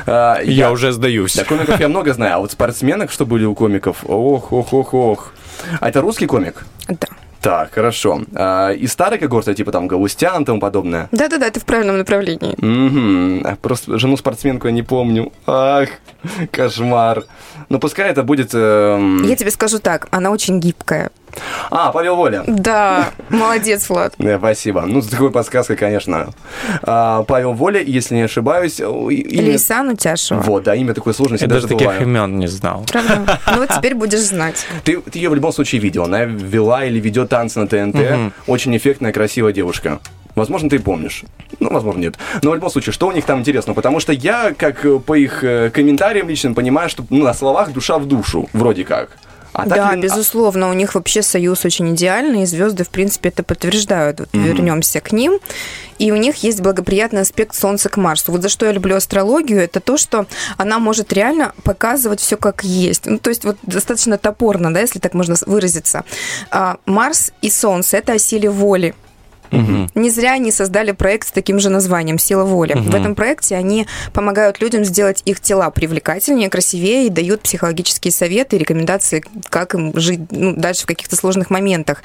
[0.06, 1.36] а, Я уже сдаюсь.
[1.36, 4.94] Да, комиков я много знаю, а вот спортсменок, что были у комиков, ох, ох, ох,
[4.94, 5.34] ох.
[5.80, 6.66] А это русский комик?
[6.88, 7.08] Да.
[7.42, 8.22] Так, хорошо.
[8.36, 11.08] А, и старый когорта, типа там Галустян и тому подобное?
[11.12, 12.56] Да-да-да, ты в правильном направлении.
[13.46, 13.58] Угу.
[13.62, 15.32] Просто жену спортсменку я не помню.
[15.46, 15.90] Ах,
[16.52, 17.24] кошмар.
[17.70, 18.52] Ну, пускай это будет...
[18.54, 21.10] эм, Я тебе скажу так, она очень гибкая.
[21.70, 22.44] А, Павел Воля.
[22.48, 24.14] Да, молодец, Влад.
[24.18, 24.84] Э, Спасибо.
[24.88, 26.30] Ну, с такой подсказкой, конечно.
[26.84, 29.44] А, Павел Воля, если не ошибаюсь, и- имя...
[29.52, 30.40] Лейсан Утяшева.
[30.40, 32.86] Вот, да, имя такое сложное, Я даже таких имен не знал.
[32.92, 33.40] Правда?
[33.52, 34.66] Ну вот теперь будешь знать.
[34.84, 36.04] Ты, ты ее в любом случае видел.
[36.06, 38.34] Она вела или ведет танцы на ТНТ.
[38.48, 40.00] Очень эффектная, красивая девушка.
[40.38, 41.24] Возможно, ты помнишь.
[41.60, 42.16] Ну, возможно, нет.
[42.44, 43.74] Но в любом случае, что у них там интересно?
[43.74, 47.74] Потому что я, как э, по их э, комментариям личным, понимаю, что ну, на словах
[47.74, 49.18] душа в душу, вроде как.
[49.54, 53.42] А да, ли- безусловно, у них вообще союз очень идеальный, и звезды, в принципе, это
[53.42, 54.20] подтверждают.
[54.20, 55.40] Вот вернемся к ним.
[55.98, 58.32] И у них есть благоприятный аспект Солнца к Марсу.
[58.32, 60.28] Вот за что я люблю астрологию, это то, что
[60.58, 63.08] она может реально показывать все как есть.
[63.08, 66.04] Ну, то есть вот достаточно топорно, да, если так можно выразиться.
[66.52, 68.94] А, Марс и Солнце– это о силе воли.
[69.52, 72.74] Не зря они создали проект с таким же названием «Сила воли».
[72.76, 78.56] В этом проекте они помогают людям сделать их тела привлекательнее, красивее и дают психологические советы
[78.56, 82.04] и рекомендации, как им жить ну, дальше в каких-то сложных моментах.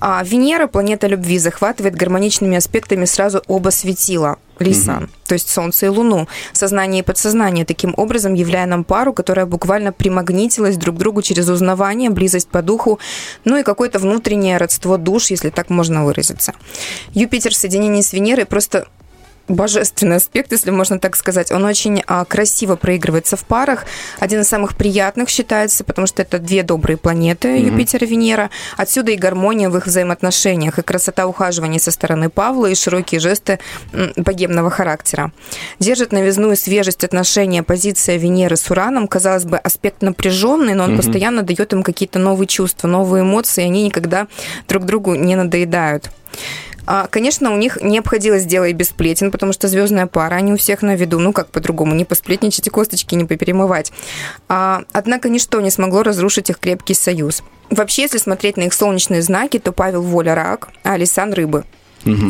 [0.00, 4.38] А Венера, планета любви, захватывает гармоничными аспектами сразу оба светила.
[4.58, 9.44] Лисан, то есть Солнце и Луну, сознание и подсознание, таким образом являя нам пару, которая
[9.44, 12.98] буквально примагнитилась друг к другу через узнавание, близость по духу,
[13.44, 16.54] ну и какое-то внутреннее родство душ, если так можно выразиться.
[17.12, 18.88] Юпитер в соединении с Венерой просто
[19.48, 21.52] божественный аспект, если можно так сказать.
[21.52, 23.84] Он очень а, красиво проигрывается в парах.
[24.18, 27.72] Один из самых приятных считается, потому что это две добрые планеты, Мгм.
[27.72, 28.50] Юпитер и Венера.
[28.76, 33.58] Отсюда и гармония в их взаимоотношениях, и красота ухаживания со стороны Павла, и широкие жесты
[34.16, 35.32] богемного характера.
[35.78, 39.06] Держит новизну и свежесть отношения позиция Венеры с Ураном.
[39.08, 40.98] Казалось бы, аспект напряженный, но он Мгм.
[41.02, 44.26] постоянно дает им какие-то новые чувства, новые эмоции, и они никогда
[44.68, 46.10] друг другу не надоедают.
[46.86, 50.52] А, Конечно, у них не обходилось дело и без сплетен, потому что звездная пара, они
[50.52, 51.18] у всех на виду.
[51.18, 53.92] Ну, как по-другому, не посплетничать и косточки не поперемывать.
[54.48, 57.42] А, Однако ничто не смогло разрушить их крепкий союз.
[57.70, 61.64] Вообще, если смотреть на их солнечные знаки, то Павел Воля рак, а Алисан рыбы.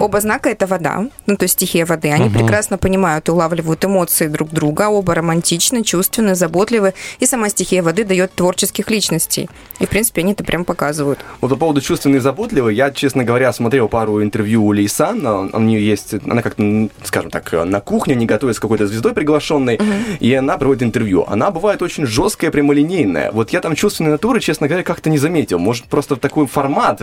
[0.01, 2.11] Оба знака это вода, ну то есть стихия воды.
[2.11, 2.39] Они Мгм.
[2.39, 8.05] прекрасно понимают и улавливают эмоции друг друга, оба романтичны, чувственны, заботливы, и сама стихия воды
[8.05, 9.49] дает творческих личностей.
[9.79, 11.19] И в принципе они это прям показывают.
[11.41, 15.49] Вот по поводу чувственной и заботливой, я, честно говоря, смотрел пару интервью у Лейсан, а,
[15.53, 19.13] у нее есть, она как-то, м, скажем так, на кухне, не готовит с какой-то звездой
[19.13, 19.79] приглашенной,
[20.21, 21.25] и она проводит интервью.
[21.29, 23.31] Она бывает очень жесткая, прямолинейная.
[23.33, 25.59] Вот я там чувственной натуры, честно говоря, как-то не заметил.
[25.59, 27.03] Может, просто такой формат.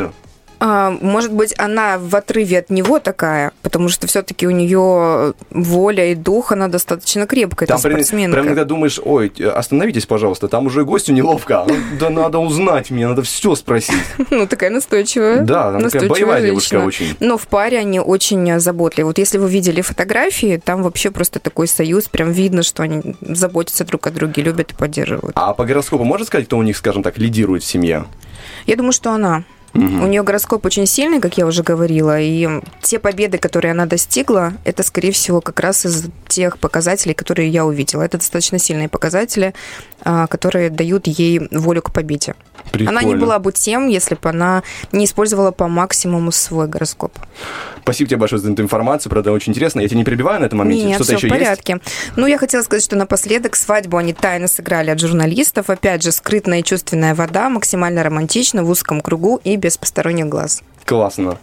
[0.60, 6.12] А, может быть, она в отрыве от него такая, потому что все-таки у нее воля
[6.12, 8.34] и дух, она достаточно крепкая, Там прям, спортсменка.
[8.36, 11.66] прям иногда думаешь, ой, остановитесь, пожалуйста, там уже гостю неловко.
[11.68, 13.96] Ну, Да надо узнать, мне надо все спросить.
[14.30, 15.42] Ну, такая настойчивая.
[15.42, 17.16] Да, она такая боевая девушка очень.
[17.20, 19.08] Но в паре они очень заботливы.
[19.10, 23.86] Вот если вы видели фотографии, там вообще просто такой союз, прям видно, что они заботятся
[23.86, 25.34] друг о друге, любят и поддерживают.
[25.36, 28.06] А по гороскопу можно сказать, кто у них, скажем так, лидирует в семье?
[28.66, 29.44] Я думаю, что она.
[29.74, 30.04] Мгм.
[30.04, 34.54] У нее гороскоп очень сильный, как я уже говорила, и те победы, которые она достигла,
[34.66, 38.04] это, скорее всего, как раз из тех показателей, которые я увидела.
[38.04, 39.54] Это достаточно сильные показатели,
[40.04, 42.36] которые дают ей волю к победе.
[42.72, 43.18] Она не Прикольно.
[43.18, 47.12] была бы тем, если бы она не использовала по максимуму свой гороскоп.
[47.82, 49.82] Спасибо тебе большое за эту информацию, правда, очень интересно.
[49.82, 50.86] Я тебя не перебиваю на этом моменте?
[50.86, 51.80] Нет, Что-то все еще в порядке.
[52.16, 55.70] Ну, я хотела сказать, что напоследок свадьбу они тайно сыграли от журналистов.
[55.70, 60.62] Опять же, скрытная и чувственная вода, максимально романтично, в узком кругу и без посторонних глаз.
[60.62, 60.64] есть?
[60.86, 61.38] Классно.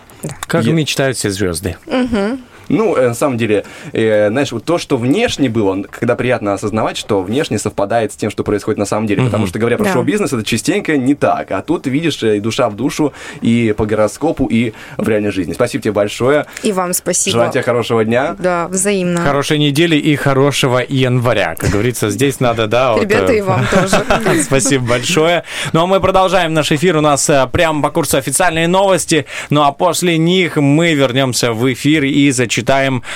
[0.46, 1.76] Как Я- мечтают все звезды.
[1.86, 2.40] Мгм.
[2.70, 6.96] Ну, э, на самом деле, э, знаешь, вот то, что внешне было, когда приятно осознавать,
[6.96, 9.24] что внешне совпадает с тем, что происходит на самом деле.
[9.24, 9.92] Потому что, говоря про Да.
[9.92, 11.50] шоу-бизнес, это частенько не так.
[11.50, 15.52] А тут видишь э, и душа в душу, и по гороскопу, и в реальной жизни.
[15.52, 16.46] Спасибо тебе большое.
[16.62, 17.32] И вам спасибо.
[17.32, 18.36] Желаю тебе хорошего дня.
[18.38, 19.20] Да, взаимно.
[19.20, 21.56] Хорошей недели и хорошего января.
[21.58, 23.96] Как говорится, здесь надо, да, Ребята, и вам тоже.
[24.44, 25.42] Спасибо большое.
[25.72, 26.96] Ну а мы продолжаем наш эфир.
[26.96, 29.26] У нас прямо по курсу официальные новости.
[29.50, 32.59] Ну а после них мы вернемся в эфир и зачитаем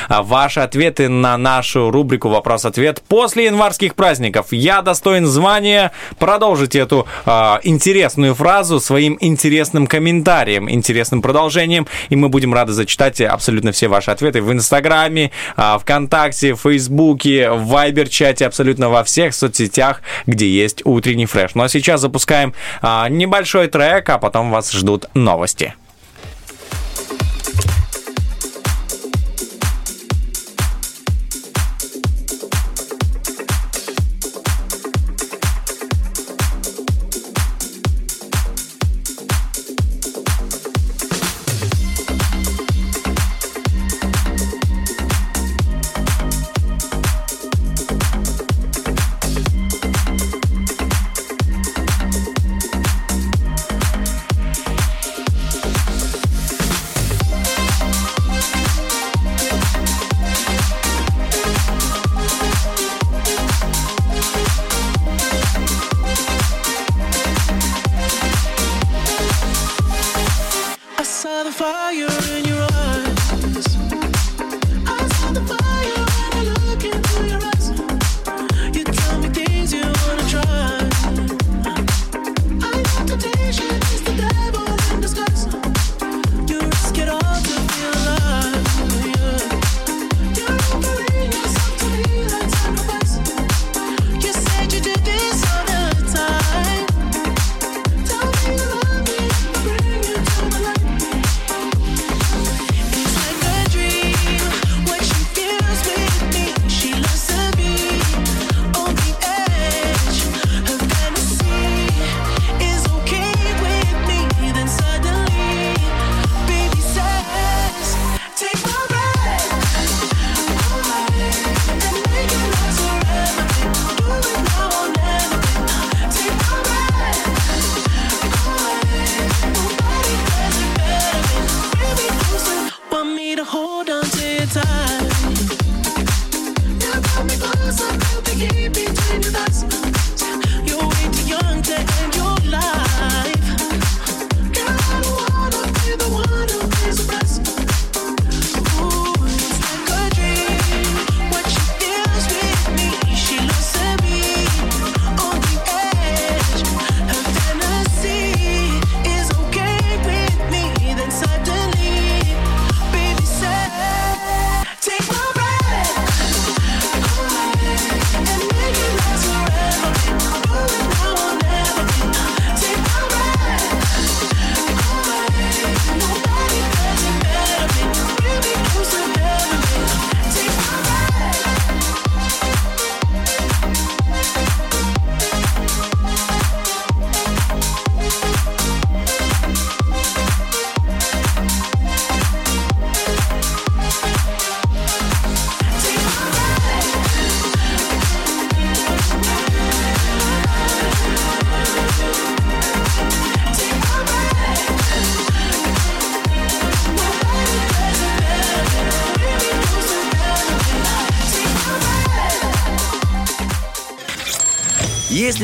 [0.09, 4.49] а, ваши ответы на нашу рубрику «Вопрос-ответ» после январских праздников.
[4.51, 5.93] Я достоин звания.
[6.19, 11.87] Продолжите эту а, интересную фразу своим интересным комментарием, интересным продолжением.
[12.09, 17.51] И мы будем рады зачитать абсолютно все ваши ответы в Инстаграме, а, ВКонтакте, в Фейсбуке,
[17.51, 21.55] в Вайбер-чате, абсолютно во всех соцсетях, где есть утренний фреш.
[21.55, 25.75] Ну а сейчас запускаем а, небольшой трек, а потом вас ждут новости.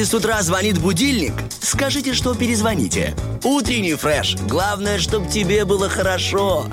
[0.00, 3.14] Если с утра звонит будильник, скажите, что перезвоните.
[3.44, 4.34] Утренний фреш.
[4.48, 6.64] Главное, чтобы тебе было хорошо.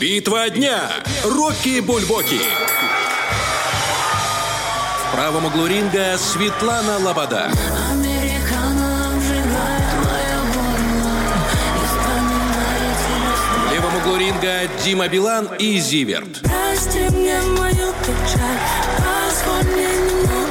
[0.00, 0.80] Битва дня.
[1.24, 2.40] Рокки Бульбоки.
[5.08, 7.50] В правом углу ринга Светлана Лобода.
[13.68, 16.41] В левом углу ринга Дима Билан и Зиверт.
[16.82, 18.58] Прости мне мою печаль,
[18.98, 19.86] позволь мне.
[19.86, 20.41] немного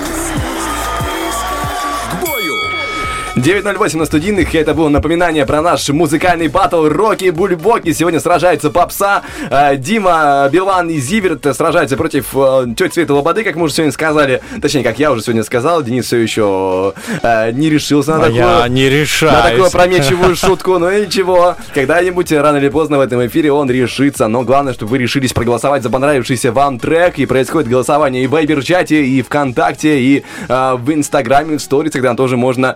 [3.36, 7.94] 9.08 на студийных, и это было напоминание про наш музыкальный батл Рокки Бульбоки.
[7.94, 13.56] Сегодня сражается Попса, э, Дима, Билан и Зиверт сражаются против э, тети Светы Лободы, как
[13.56, 14.42] мы уже сегодня сказали.
[14.62, 16.94] Точнее, как я уже сегодня сказал, Денис все еще
[17.24, 18.36] э, не решился на А такую...
[18.36, 19.34] я не решаюсь.
[19.34, 21.56] На такую опрометчивую шутку, но ничего.
[21.74, 24.28] Когда-нибудь, рано или поздно в этом эфире он решится.
[24.28, 27.18] Но главное, чтобы вы решились проголосовать за понравившийся вам трек.
[27.18, 32.36] И происходит голосование и в Вайбер-чате, и ВКонтакте, и в Инстаграме, в сторис, когда тоже
[32.36, 32.76] можно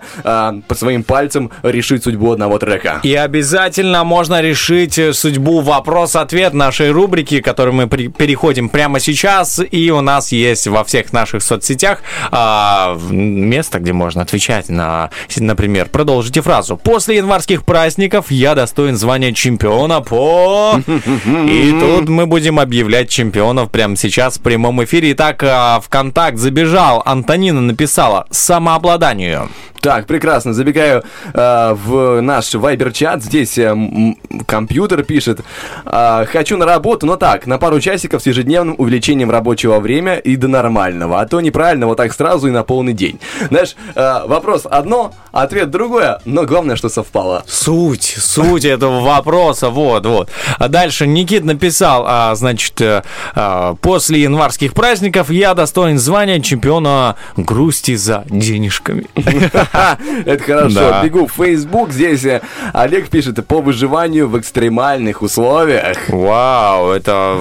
[0.66, 3.00] по своим пальцам решить судьбу одного трека.
[3.02, 9.00] И обязательно можно решить э, судьбу вопрос-ответ нашей рубрики, к которой мы при- переходим прямо
[9.00, 9.60] сейчас.
[9.70, 15.88] И у нас есть во всех наших соцсетях а, место, где можно отвечать на, например,
[15.90, 16.76] продолжите фразу.
[16.76, 20.80] После январских праздников я достоин звания чемпиона по...
[20.86, 25.12] И тут мы будем объявлять чемпионов прямо сейчас в прямом эфире.
[25.12, 27.02] Итак, а, ВКонтакт забежал.
[27.04, 29.48] Антонина написала самообладанию.
[29.86, 30.52] Так, прекрасно.
[30.52, 33.22] Забегаю э, в наш вайбер-чат.
[33.22, 33.72] Здесь э,
[34.44, 35.42] компьютер пишет.
[35.84, 40.34] э, Хочу на работу, но так, на пару часиков с ежедневным увеличением рабочего времени и
[40.34, 41.20] до нормального.
[41.20, 43.20] А то неправильно вот так сразу и на полный день.
[43.48, 47.44] Знаешь, э, вопрос одно, ответ другое, но главное, что совпало.
[47.46, 50.30] Суть, суть этого вопроса, вот, вот.
[50.58, 53.04] А дальше Никит написал, а, значит, э,
[53.36, 59.06] а, после январских праздников я достоин звания чемпиона грусти за денежками.
[60.24, 61.02] Это хорошо.
[61.02, 61.92] Бегу в Facebook.
[61.92, 62.40] Здесь э,
[62.72, 65.96] Олег пишет по выживанию в экстремальных условиях.
[66.08, 67.36] Вау, это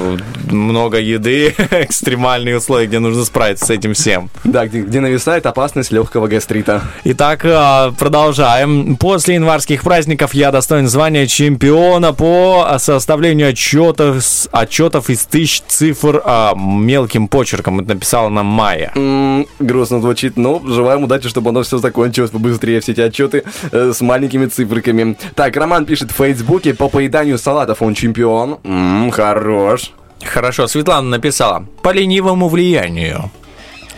[0.51, 4.29] много еды, экстремальные условия, где нужно справиться с этим всем.
[4.43, 6.81] Да, где, где нависает опасность легкого гастрита.
[7.03, 8.95] Итак, а, продолжаем.
[8.97, 16.53] После январских праздников я достоин звания чемпиона по составлению отчетов, отчетов из тысяч цифр а,
[16.55, 17.79] мелким почерком.
[17.79, 18.91] Это написала нам Майя.
[18.95, 23.91] М, грустно звучит, но желаем удачи, чтобы оно все закончилось побыстрее, все эти отчеты э,
[23.93, 25.17] с маленькими цифриками.
[25.35, 28.59] Так, Роман пишет в Фейсбуке, по поеданию салатов он чемпион.
[28.63, 29.91] М, хорош.
[30.23, 31.65] Хорошо, Светлана написала.
[31.81, 33.31] По ленивому влиянию.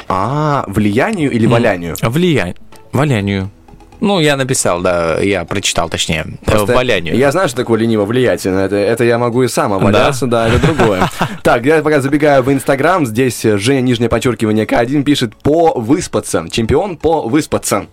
[0.07, 1.95] А, влиянию или валянию?
[2.01, 2.55] Влиянию.
[2.91, 3.51] Валянию.
[3.99, 7.15] Ну, я написал, да, я прочитал, точнее, э, Просто валянию.
[7.15, 8.59] Я знаю, что такое лениво влиятельно.
[8.59, 10.47] Это, это я могу и сам валяться, да?
[10.47, 11.09] это другое.
[11.43, 13.05] Так, я пока забегаю в Инстаграм.
[13.05, 16.45] Здесь Женя, нижнее подчеркивание К1, пишет по выспаться.
[16.51, 17.87] Чемпион по выспаться.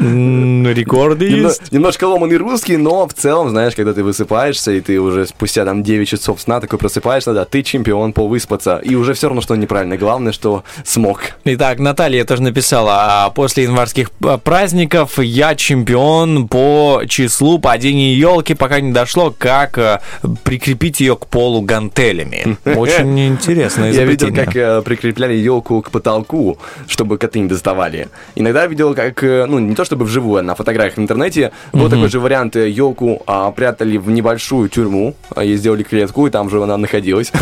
[0.00, 1.72] Рекорды есть.
[1.72, 5.82] немножко ломанный русский, но в целом, знаешь, когда ты высыпаешься, и ты уже спустя там
[5.82, 8.80] 9 часов сна такой просыпаешься, да, ты чемпион по выспаться.
[8.82, 9.96] И уже все равно, что неправильно.
[9.96, 11.20] Главное, что смог.
[11.44, 18.54] Итак, Наталья тоже написала, а после январских а, праздников я чемпион по числу падений елки,
[18.54, 20.00] пока не дошло, как а,
[20.44, 22.56] прикрепить ее к полу гантелями.
[22.64, 28.08] Очень интересное Я видел, как э, прикрепляли елку к потолку, чтобы коты не доставали.
[28.34, 31.80] Иногда видел, как, э, ну, не то чтобы вживую, а на фотографиях в интернете, был
[31.82, 31.90] Мгм.
[31.90, 33.22] такой же вариант, елку
[33.56, 37.32] прятали в небольшую тюрьму, а, и сделали клетку, и там же она находилась.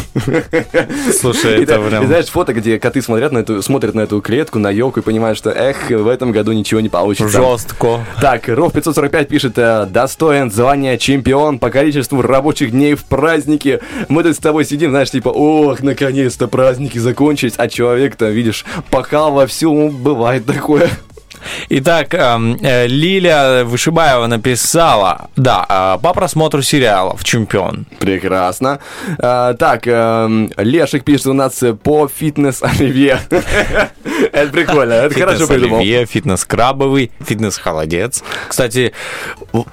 [1.20, 2.06] Слушай, это и прям...
[2.06, 5.36] знаешь, фото, где коты смотрят на эту, смотрят на эту клетку, на елку и понимают,
[5.36, 7.28] что, эх, в этом году ничего не получится.
[7.28, 8.00] Жестко.
[8.20, 13.80] Так, Ров 545 пишет, э, достоин звания чемпион по количеству рабочих дней в празднике.
[14.08, 19.32] Мы тут с тобой сидим, знаешь, типа, ох, наконец-то праздники закончились, а человек-то, видишь, пахал
[19.32, 20.88] во всем, бывает такое.
[21.68, 27.86] Итак, эм, э, Лиля Вышибаева написала, да, э, по просмотру сериалов «Чемпион».
[27.98, 28.80] Прекрасно.
[29.18, 33.20] А, так, эм, Лешик пишет у нас э, по фитнес-оливье.
[34.32, 35.78] Это прикольно, это хорошо придумал.
[35.80, 38.22] Фитнес-оливье, фитнес-крабовый, фитнес-холодец.
[38.48, 38.92] Кстати,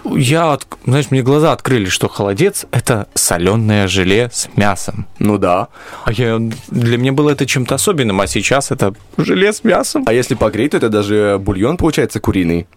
[0.06, 5.08] я, знаешь, мне глаза открыли, что холодец– это соленое желе с мясом.
[5.20, 5.70] Ну да.
[6.04, 10.04] А я, для меня было это чем-то особенным, а сейчас это желе с мясом.
[10.08, 12.68] А если погреть, то это даже бульон получается куриный.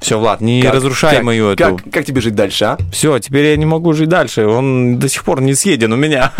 [0.00, 1.76] Все, Влад, не Как- разрушай как- мою эту...
[1.76, 2.78] Как, как тебе жить дальше, а?
[2.90, 4.46] Все, теперь я не могу жить дальше.
[4.46, 6.32] Он до сих пор не съеден у меня.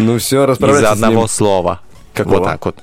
[0.00, 1.80] Ну все, расправляйся Из-за одного слова.
[2.12, 2.38] Какого?
[2.38, 2.76] Вот так вот.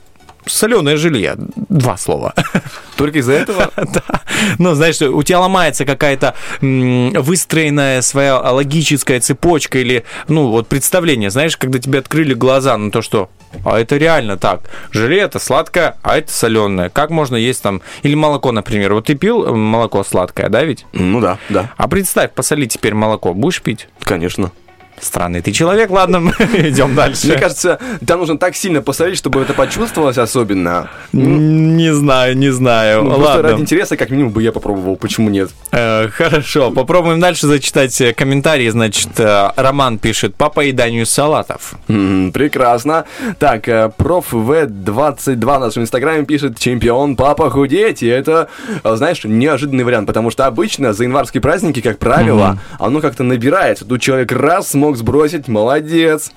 [0.45, 1.36] Соленое жилье.
[1.38, 2.34] Два слова.
[2.98, 3.72] Только из-за этого?
[3.90, 4.22] Да.
[4.60, 11.57] Ну, знаешь, у тебя ломается какая-то выстроенная своя логическая цепочка или, ну, вот представление, знаешь,
[11.57, 13.30] когда тебе открыли глаза на то, что
[13.66, 14.61] а это реально так.
[14.91, 16.90] Желе это сладкое, а это соленое.
[16.90, 17.82] Как можно есть там...
[18.03, 18.94] Или молоко, например.
[18.94, 20.86] Вот ты пил э, молоко сладкое, да ведь?
[20.94, 21.72] Ну да, да.
[21.78, 23.34] А представь, посоли теперь молоко.
[23.34, 23.88] Будешь пить?
[24.02, 24.52] Конечно.
[25.01, 27.27] Странный ты человек, ладно, идем дальше.
[27.27, 30.89] Мне кажется, там нужно так сильно посолить, чтобы это почувствовалось особенно.
[31.13, 33.03] Не знаю, не знаю.
[33.03, 33.43] Ну, Ладно.
[33.43, 34.95] ради интереса, как минимум, бы я попробовал.
[34.95, 35.49] Почему нет?
[35.71, 38.69] Э, Хорошо, попробуем дальше зачитать э, комментарии.
[38.69, 41.76] Значит, э, Роман пишет по поеданию салатов.
[41.88, 43.05] М, Прекрасно.
[43.39, 48.03] Так, э, проф В22 в нашем инстаграме пишет «Чемпион, папа, худеть».
[48.03, 48.49] И это,
[48.84, 53.85] знаешь, неожиданный вариант, потому что обычно за январские праздники, как правило, оно как-то набирается.
[53.85, 56.32] Тут человек раз смог сбросить, молодец.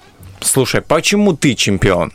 [0.45, 2.12] Слушай, почему ты чемпион?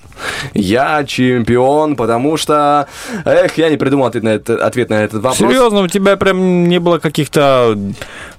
[0.54, 2.88] Я чемпион, потому что...
[3.26, 5.38] Эх, я не придумал ответ на, это, ответ на этот вопрос.
[5.38, 7.78] Серьезно, у тебя прям не было каких-то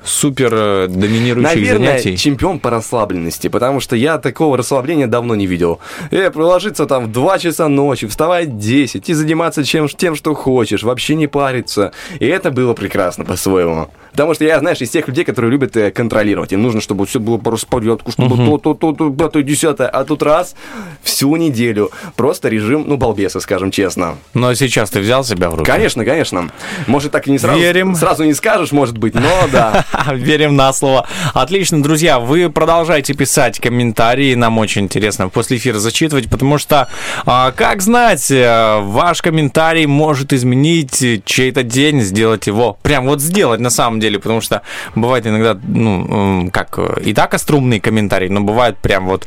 [0.05, 2.17] супер э, доминирующих Наверное, занятий?
[2.17, 5.81] чемпион по расслабленности, потому что я такого расслабления давно не видел.
[6.11, 10.35] Э, ложиться там в 2 часа ночи, вставать в 10 и заниматься чем, тем, что
[10.35, 11.93] хочешь, вообще не париться.
[12.21, 13.89] И это было прекрасно по-своему.
[14.13, 16.53] Потому что я, знаешь, из тех людей, которые любят э, контролировать.
[16.53, 19.87] Им нужно, чтобы все было по распорядку, чтобы то, то, то, то, пятое, десятое.
[19.87, 20.57] А тут раз,
[21.03, 21.91] всю неделю.
[22.17, 24.17] Просто режим, ну, балбеса, скажем честно.
[24.35, 25.71] Но сейчас ты взял себя в руки?
[25.71, 26.51] Конечно, конечно.
[26.89, 27.95] Может, так и не сразу, Верим.
[27.95, 29.85] сразу не скажешь, может быть, но да.
[30.13, 31.07] Верим на слово.
[31.35, 36.89] Отлично, друзья, вы продолжайте писать комментарии, нам очень интересно после эфира зачитывать, потому что,
[37.27, 43.61] а, как знать, э, ваш комментарий может изменить чей-то день, сделать его, прям вот сделать
[43.61, 44.63] на самом деле, потому что
[44.95, 49.27] бывает иногда, ну, как, и так острумные комментарии, но бывает прям вот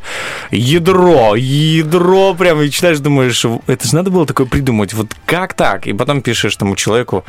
[0.50, 5.86] ядро, ядро прям, и читаешь, думаешь, это же надо было такое придумать, вот как так?
[5.86, 7.24] И потом пишешь тому человеку,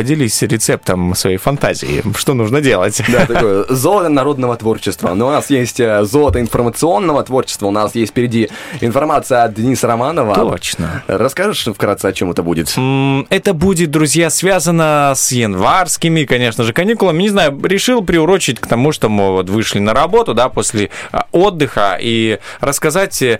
[0.00, 2.02] Поделись рецептом своей фантазии.
[2.16, 3.02] Что нужно делать?
[3.08, 5.12] Да, такое золото народного творчества.
[5.12, 7.66] Но у нас есть э, золото информационного творчества.
[7.66, 8.48] У нас есть впереди
[8.80, 10.34] информация от Дениса Романова.
[10.34, 11.02] Точно.
[11.06, 12.74] Расскажешь вкратце, о чем это будет?
[13.28, 17.20] Это будет, друзья, связано с январскими, конечно же, каникулами.
[17.20, 21.26] Не знаю, решил приурочить к тому, что мы вот вышли на работу, да, после а,
[21.30, 23.38] отдыха и рассказать э,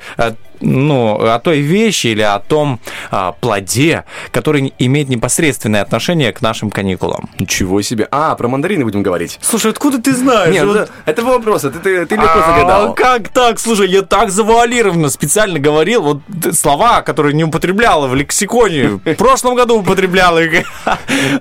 [0.61, 2.81] ну, о той вещи или о том
[3.11, 7.29] а, плоде, который имеет непосредственное отношение к нашим каникулам.
[7.39, 8.09] Ничего себе.
[8.11, 9.39] А, про мандарины будем говорить.
[9.43, 10.53] Слушай, откуда ты знаешь?
[10.55, 12.95] Нет, Вот- это, это вопрос, ты, ты, ты легко А, загадал.
[12.95, 13.59] как так?
[13.59, 16.03] Слушай, я так завуалированно специально говорил.
[16.03, 16.19] Вот
[16.55, 19.01] слова, которые не употребляла в лексиконе.
[19.05, 20.67] В прошлом году употреблял их.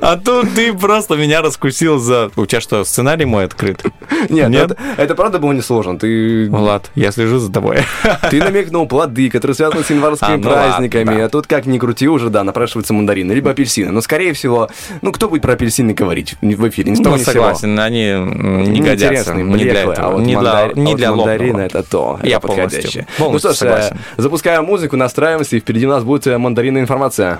[0.01, 2.31] А тут ты просто меня раскусил за...
[2.35, 3.81] У тебя что, сценарий мой открыт?
[4.29, 4.71] Нет, Нет?
[4.71, 5.97] Это, это правда было несложно.
[5.97, 7.79] Ты, Влад, я слежу за тобой.
[8.29, 11.17] ты намекнул плоды, которые связаны с январскими А, ну ладно, праздниками.
[11.17, 11.25] да.
[11.25, 13.91] А тут как ни крути уже, да, напрашиваются мандарины, либо апельсины.
[13.91, 14.69] Но, скорее всего,
[15.01, 16.91] ну, кто будет про апельсины говорить в эфире?
[16.91, 17.31] Ни с того, Ну, сего.
[17.33, 19.33] согласен, они м, не годятся.
[19.33, 19.93] Не для этого.
[19.97, 21.65] а вот Не для мандар- не а вот для мандарины лобного.
[21.65, 22.81] это то, Я это подходящее.
[22.81, 23.97] полностью- Ну полностью что ж, согласен.
[24.17, 27.39] э, запускаем музыку, настраиваемся, и впереди у нас будет э, мандаринная информация.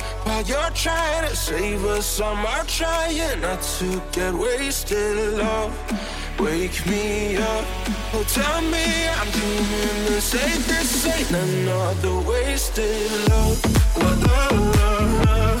[0.23, 5.73] While you're trying to save us, I'm trying not to get wasted love.
[6.39, 7.65] Wake me up,
[8.13, 10.21] oh tell me I'm doing the.
[10.67, 13.59] This ain't another wasted love.
[13.97, 14.47] La, la,
[15.25, 15.60] la,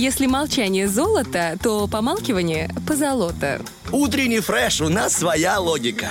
[0.00, 3.60] Если молчание золото, то помалкивание позолото.
[3.92, 6.06] Утренний фреш, у нас своя логика.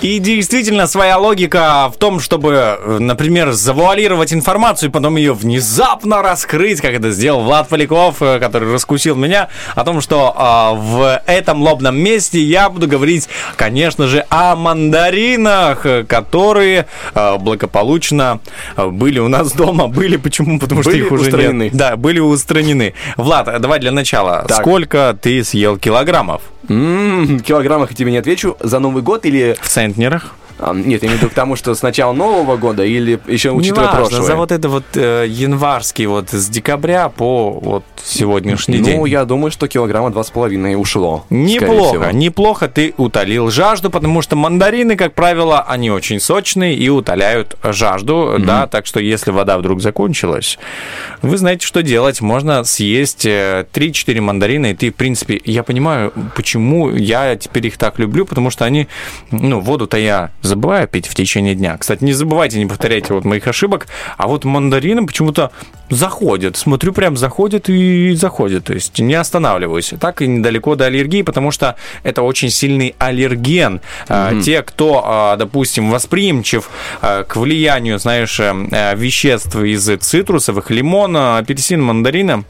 [0.00, 6.22] И действительно, своя логика в том, чтобы, э, например, завуалировать информацию и потом ее внезапно
[6.22, 11.22] раскрыть, как это сделал Влад Поляков, э, который раскусил меня, о том, что а, в
[11.26, 18.40] этом лобном месте я буду говорить, конечно же, о мандаринах, э, которые э, благополучно
[18.76, 19.88] э, были у нас дома.
[19.98, 20.58] Были почему?
[20.58, 21.62] Потому что Были их уже устранены.
[21.64, 21.74] нет.
[21.74, 22.94] Да, были устранены.
[23.28, 24.46] Влад, давай для начала.
[24.48, 24.60] Так.
[24.62, 26.40] Сколько ты съел килограммов?
[26.70, 28.56] М, В килограммах я тебе не отвечу.
[28.60, 29.54] За Новый год или...
[29.60, 30.34] В центнерах?
[30.58, 33.50] А, Нет, я имею в виду к тому, что с начала Нового года или еще
[33.50, 34.22] учитывая Неважно, прошлое.
[34.22, 38.96] за вот это вот э, январский вот с декабря по вот сегодняшний день.
[38.98, 41.24] Ну, я думаю, что килограмма два с половиной ушло.
[41.30, 42.10] Неплохо, всего.
[42.10, 48.36] неплохо ты утолил жажду, потому что мандарины, как правило, они очень сочные и утоляют жажду,
[48.38, 50.58] да, так что если вода вдруг закончилась,
[51.22, 56.12] вы знаете, что делать, можно съесть э, 3-4 мандарина, и ты, в принципе, я понимаю,
[56.34, 58.88] почему я теперь их так люблю, потому что они,
[59.30, 61.76] ну, воду-то я забываю пить в течение дня.
[61.78, 65.52] Кстати, не забывайте, не повторяйте вот моих ошибок, а вот мандарины почему-то
[65.90, 69.92] заходят, смотрю, прям заходят и заходят, то есть не останавливаюсь.
[70.00, 73.80] Так и недалеко до аллергии, потому что это очень сильный аллерген.
[74.08, 76.68] А, Те, кто, а, допустим, восприимчив
[77.00, 82.44] а, к влиянию, знаешь, э, э, веществ из цитрусовых, лимона, апельсин, мандарина,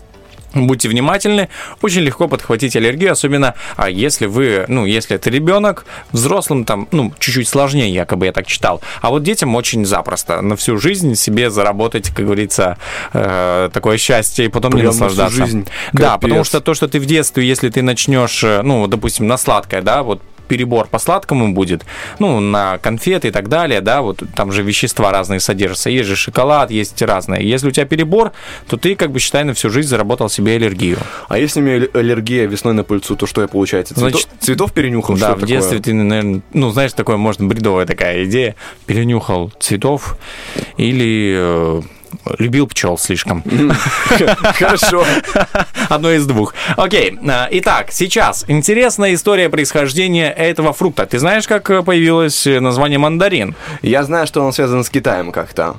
[0.54, 1.48] Будьте внимательны,
[1.82, 7.12] очень легко подхватить аллергию, особенно а, если вы, ну, если это ребенок, взрослым там, ну,
[7.18, 8.80] чуть-чуть сложнее, якобы я так читал.
[9.02, 12.78] А вот детям очень запросто на всю жизнь себе заработать, как говорится,
[13.12, 15.44] э, такое счастье и потом не Прям на всю наслаждаться.
[15.44, 15.68] жизнь.
[15.92, 19.36] Да, потому что то, что ты в детстве, если ты начнешь, э, ну, допустим, на
[19.36, 21.84] сладкое, да, вот перебор по сладкому будет,
[22.18, 26.16] ну, на конфеты и так далее, да, вот там же вещества разные содержатся, есть же
[26.16, 27.48] шоколад, есть разные.
[27.48, 28.32] Если у тебя перебор,
[28.68, 30.98] то ты, как бы, считай, на всю жизнь заработал себе аллергию.
[31.28, 33.94] А если у меня аллер- аллергия весной на пыльцу, то что я, получается?
[33.94, 35.16] Цветов, Значит, цветов перенюхал?
[35.16, 35.46] да, в такое?
[35.48, 38.56] детстве ты, наверное, ну, знаешь, такое, может, бредовая такая идея,
[38.86, 40.16] перенюхал цветов
[40.76, 41.82] или э,
[42.38, 43.42] любил пчел слишком.
[44.54, 45.04] Хорошо.
[45.88, 46.54] Одно из двух.
[46.76, 51.06] Окей, а, итак, сейчас интересная история происхождения этого фрукта.
[51.06, 53.54] Ты знаешь, как э, появилось э, название мандарин?
[53.82, 55.76] Я знаю, что он связан с Китаем как-то.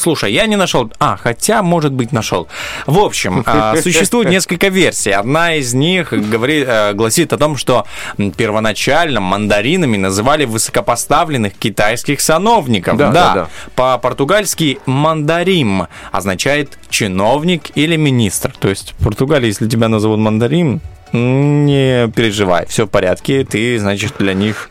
[0.00, 0.90] Слушай, я не нашел.
[0.98, 2.48] А, хотя, может быть, нашел.
[2.86, 5.10] В общем, а, существует несколько версий.
[5.10, 7.84] Одна из них говорит, э, гласит о том, что
[8.36, 12.96] первоначально мандаринами называли высокопоставленных китайских сановников.
[12.96, 13.48] Да, да, да.
[13.74, 18.54] По-португальски мандарим означает чиновник или министр.
[18.58, 20.80] То есть в Португалии, если тебя назовут мандарин,
[21.12, 24.70] не переживай, все в порядке, ты, значит, для них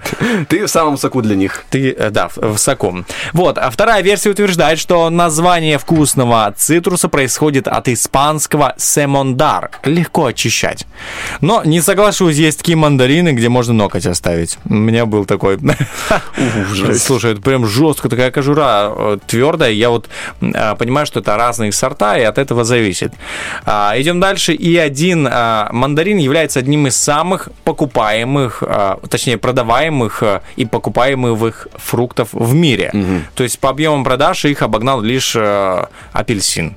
[0.49, 1.65] Ты в самом соку для них.
[1.69, 3.03] ты, э, да, в, соку.
[3.33, 10.85] Вот, а вторая версия утверждает, что название вкусного цитруса происходит от испанского семондар, легко очищать.
[11.41, 14.57] Но не соглашусь, есть такие мандарины, где можно ноготь оставить.
[14.65, 15.59] У меня был такой...
[16.97, 19.71] Слушай, это прям жестко, такая кожура э, твердая.
[19.71, 20.09] Я вот
[20.41, 23.13] э, понимаю, что это разные сорта, и от этого зависит.
[23.65, 24.53] А, Идем дальше.
[24.53, 31.67] И один а, мандарин является одним из самых покупаемых, а, точнее, продаваемых а, и покупаемых
[31.75, 32.91] фруктов в мире.
[33.35, 36.75] То есть по объемам продаж их обогнал лишь а, апельсин.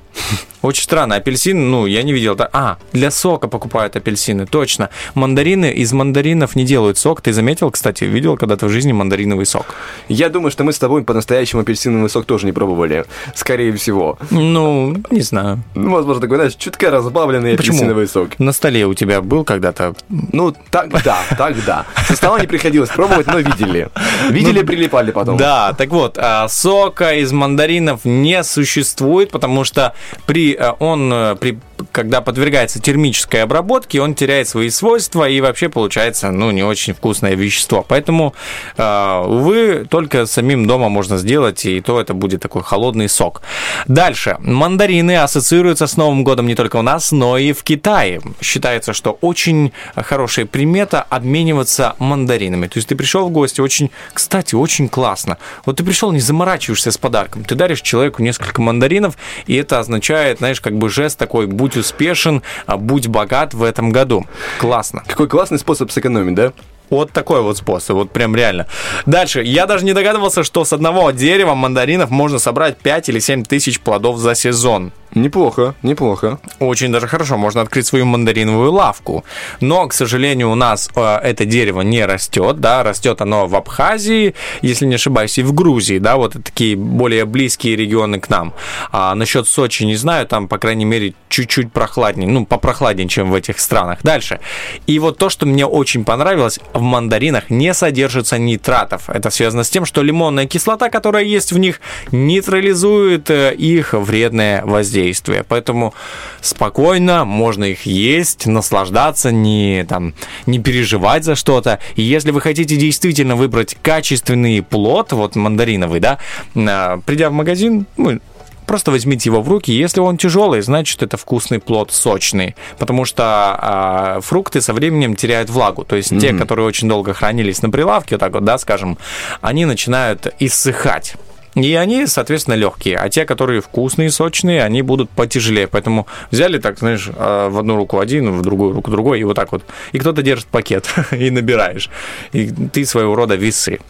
[0.63, 1.17] Очень странно.
[1.17, 2.37] Апельсин, ну, я не видел.
[2.53, 4.91] А, для сока покупают апельсины, точно.
[5.15, 7.21] Мандарины из мандаринов не делают сок.
[7.21, 9.75] Ты заметил, кстати, видел когда-то в жизни мандариновый сок?
[10.09, 13.05] Я думаю, что мы с тобой по-настоящему апельсиновый сок тоже не пробовали.
[13.35, 14.19] Скорее всего.
[14.31, 15.65] Ну, не знаю.
[15.75, 17.77] Ну, возможно, такой, знаешь, чутка разбавленный Почему?
[17.77, 18.39] апельсиновый сок.
[18.39, 21.85] На столе у тебя был когда-то Ну, так да, так да.
[22.07, 23.89] Со стола не приходилось пробовать, но видели.
[24.31, 25.37] Видели, прилипали потом.
[25.37, 29.95] Да, так вот, а, сока из мандаринов не существует, потому что
[30.27, 31.59] при, а, он, э, при
[31.91, 37.35] когда подвергается термической обработке, он теряет свои свойства и вообще получается, ну, не очень вкусное
[37.35, 37.85] вещество.
[37.87, 38.35] Поэтому,
[38.77, 43.43] увы, только самим дома можно сделать, и то это будет такой холодный сок.
[43.87, 44.37] Дальше.
[44.41, 48.21] Мандарины ассоциируются с Новым годом не только у нас, но и в Китае.
[48.41, 52.67] Считается, что очень хорошая примета обмениваться мандаринами.
[52.67, 55.39] То есть ты пришел в гости, очень, кстати, очень классно.
[55.65, 57.45] Вот ты пришел, не заморачиваешься с подарком.
[57.45, 62.43] Ты даришь человеку несколько мандаринов, и это означает, знаешь, как бы жест такой, будь успешен,
[62.67, 64.27] а будь богат в этом году.
[64.59, 65.03] Классно.
[65.07, 66.53] Какой классный способ сэкономить, да?
[66.93, 68.67] Вот такой вот способ, вот прям реально.
[69.07, 73.45] Дальше, я даже не догадывался, что с одного дерева мандаринов можно собрать 5 или 7
[73.45, 74.93] тысяч плодов за сезон.
[75.15, 76.39] Неплохо, неплохо.
[76.59, 79.25] Очень даже хорошо, можно открыть свою мандариновую лавку.
[79.61, 84.35] Но, к сожалению, у нас э, это дерево не растет, да, растет оно в Абхазии,
[84.63, 88.55] если не ошибаюсь, и в Грузии, да, вот такие более близкие регионы к нам.
[88.91, 93.35] А насчет Сочи не знаю, там, по крайней мере, чуть-чуть прохладнее, ну, попрохладнее, чем в
[93.35, 93.99] этих странах.
[94.03, 94.41] Дальше.
[94.87, 99.09] И вот то, что мне очень понравилось, в мандаринах не содержится нитратов.
[99.09, 101.81] Это связано с тем, что лимонная кислота, которая есть в них,
[102.11, 105.45] нейтрализует э, их вредное воздействие.
[105.49, 105.95] Поэтому
[106.41, 110.15] спокойно можно их есть, наслаждаться, не, там,
[110.47, 111.79] не переживать за что-то.
[111.95, 116.19] И если вы хотите действительно выбрать качественный плод, вот мандариновый, да,
[116.55, 118.19] э, придя в магазин, ну,
[118.67, 119.73] Просто возьмите его в руки.
[119.73, 122.55] Если он тяжелый, значит это вкусный плод, сочный.
[122.79, 125.85] Потому что а, фрукты со временем теряют влагу.
[125.85, 126.39] То есть те, Мгм.
[126.39, 128.99] которые очень долго хранились на прилавке, вот так вот, да, скажем,
[129.41, 131.15] они начинают иссыхать.
[131.55, 132.97] И они, соответственно, легкие.
[132.97, 135.67] А те, которые вкусные, сочные, они будут потяжелее.
[135.69, 139.35] Поэтому взяли так, знаешь, а, в одну руку один, в другую руку другой, и вот
[139.35, 139.63] так вот.
[139.93, 141.91] И кто-то держит пакет, и набираешь.
[142.33, 143.81] И ты своего рода весы.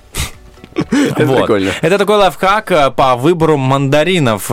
[0.90, 1.38] Это Вот.
[1.40, 1.70] прикольно.
[1.80, 4.50] Это такой лайфхак э, по выбору мандаринов.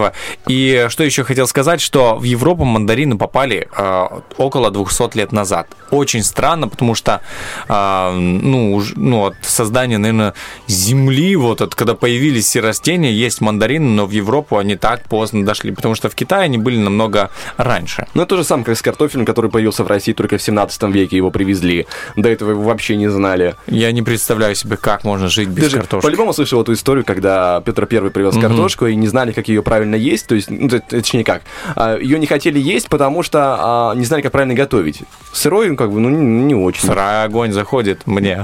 [0.48, 5.68] И что еще хотел сказать, что в Европу мандарины попали э, около 200 лет назад.
[5.92, 7.22] Очень странно, потому что
[7.68, 10.34] э, ну, уж- ну, от создания, наверное,
[10.68, 15.46] земли, вот от когда появились все растения, есть мандарины, но в Европу они так поздно
[15.46, 18.08] дошли, потому что в Китае они были намного раньше.
[18.14, 20.84] Ну, это то же самое, как с картофелем, который появился в России только в 17
[20.84, 21.88] веке, его привезли.
[22.16, 23.56] До этого его вообще не знали.
[23.68, 26.09] Я не представляю себе, как можно жить без Ты же картошки.
[26.10, 28.42] По-любому слышал эту историю, когда Петр Первый привез Мгм.
[28.42, 31.44] картошку и не знали, как ее правильно есть, то есть, ну, точнее как,
[31.76, 35.04] а, ее не хотели есть, потому что а, не знали, как правильно готовить.
[35.32, 36.82] Сырой, ну, как бы, ну, не, не очень.
[36.82, 38.44] Сырой огонь заходит мне.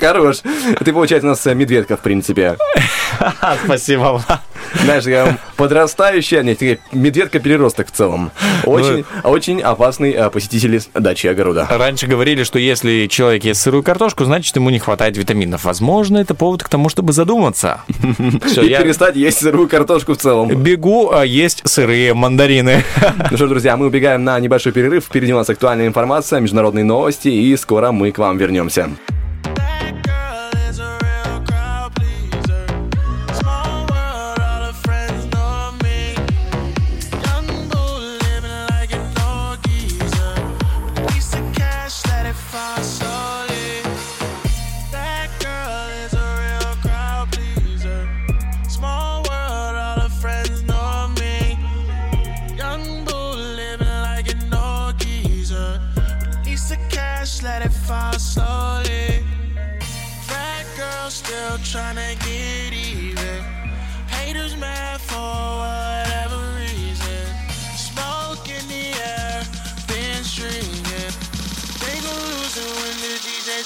[0.00, 0.38] Хорош.
[0.82, 2.56] Ты, получается, у нас э, медведка, в принципе.
[3.66, 4.24] Спасибо.
[4.82, 8.30] Знаешь, я подрастающая, нет, такая медведка-переросток в целом.
[8.64, 11.66] Очень, очень опасный э, посетитель дачи и огорода.
[11.68, 15.64] Раньше говорили, что если человек ест сырую картошку, значит ему не хватает витаминов.
[15.64, 17.82] Возможно, это повод к тому, чтобы задуматься.
[18.46, 20.48] Всё, и я перестать есть сырую картошку в целом.
[20.48, 22.84] бегу а, есть сырые мандарины.
[23.30, 25.04] Ну что друзья, мы убегаем на небольшой перерыв.
[25.04, 28.90] Впереди у нас актуальная информация, международные новости, и скоро мы к вам вернемся.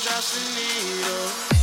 [0.07, 1.56] Drops the needle.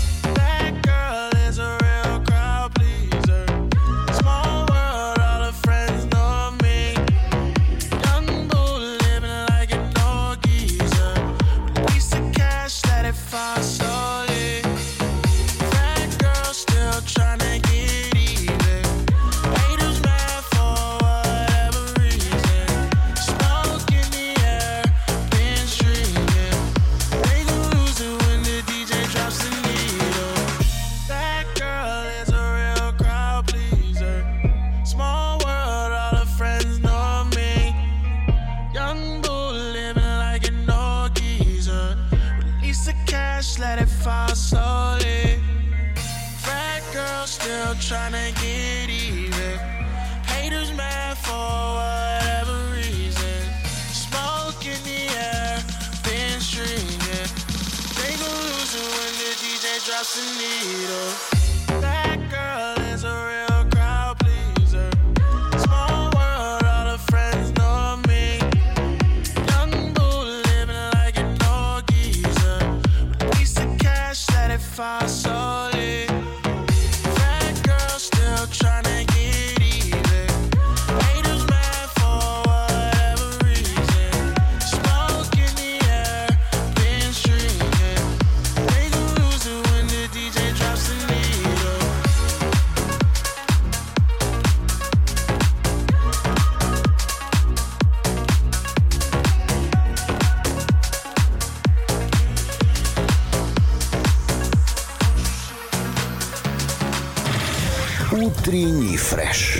[109.03, 109.59] Фреш.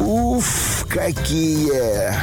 [0.00, 2.14] Уф, какие...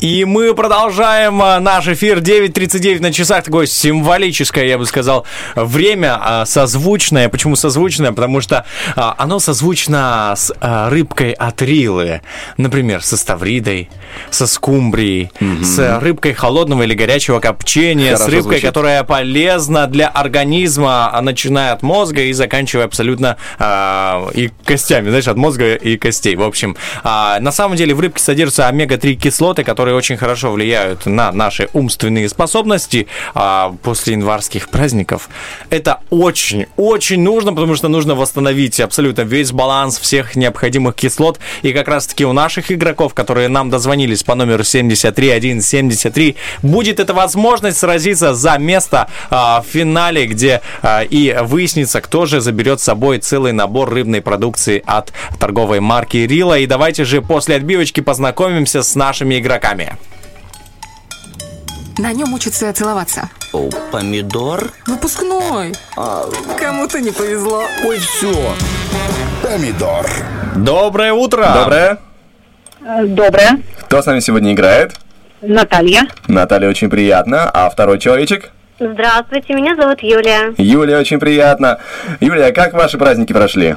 [0.00, 3.42] И мы продолжаем а, наш эфир 9.39 на часах.
[3.42, 5.24] Такое символическое, я бы сказал,
[5.54, 7.30] время а, созвучное.
[7.30, 8.10] Почему созвучное?
[8.10, 8.66] Потому что
[8.96, 12.20] а, оно созвучно с рыбкой от Рилы.
[12.58, 13.88] Например, со ставридой,
[14.34, 15.30] со скумбрией,
[15.62, 18.66] с рыбкой холодного или горячего копчения, с Хорошо рыбкой, звучит.
[18.66, 25.28] которая полезна для организма, а, начиная от мозга и заканчивая абсолютно а, и костями, знаешь,
[25.28, 26.34] от мозга и костей.
[26.36, 31.06] В общем, а, на самом деле в рыбке содержатся омега-3 кислоты, которые очень хорошо влияют
[31.06, 35.28] на наши умственные способности а, после январских праздников.
[35.70, 41.38] Это очень-очень нужно, потому что нужно восстановить абсолютно весь баланс всех необходимых кислот.
[41.62, 47.78] И как раз-таки у наших игроков, которые нам дозвонились по номеру 73173, будет эта возможность
[47.78, 53.18] сразиться за место а, в финале, где а, и выяснится, кто же заберет с собой
[53.18, 56.58] целый набор рыбной продукции от торговой марки Рила.
[56.58, 59.96] И давайте же после отбивочки познакомимся с нашими игроками.
[61.98, 63.30] На нем учатся целоваться.
[63.52, 64.72] О, помидор?
[64.86, 65.74] Выпускной.
[66.58, 67.64] Кому-то не повезло.
[67.84, 68.54] Ой, все.
[69.42, 70.10] Помидор.
[70.56, 71.52] Доброе утро!
[71.54, 71.98] Доброе.
[72.84, 73.60] Доброе.
[73.80, 74.92] Кто с нами сегодня играет?
[75.40, 76.02] Наталья.
[76.28, 77.48] Наталья, очень приятно.
[77.50, 78.50] А второй человечек?
[78.78, 80.52] Здравствуйте, меня зовут Юлия.
[80.58, 81.78] Юлия, очень приятно.
[82.20, 83.76] Юлия, как ваши праздники прошли?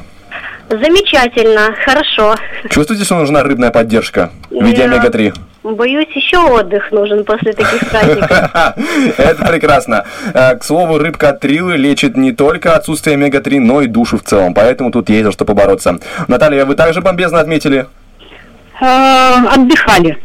[0.69, 2.35] Замечательно, хорошо.
[2.69, 5.33] Чувствуете, что нужна рыбная поддержка в виде Я- омега-3?
[5.63, 8.29] Боюсь, еще отдых нужен после таких праздников.
[9.17, 10.05] Это прекрасно.
[10.33, 14.53] Э, К слову, рыбка трилы лечит не только отсутствие омега-3, но и душу в целом.
[14.53, 15.99] Поэтому тут есть за что побороться.
[16.27, 17.85] Наталья, вы также бомбезно отметили?
[18.79, 20.17] Отдыхали.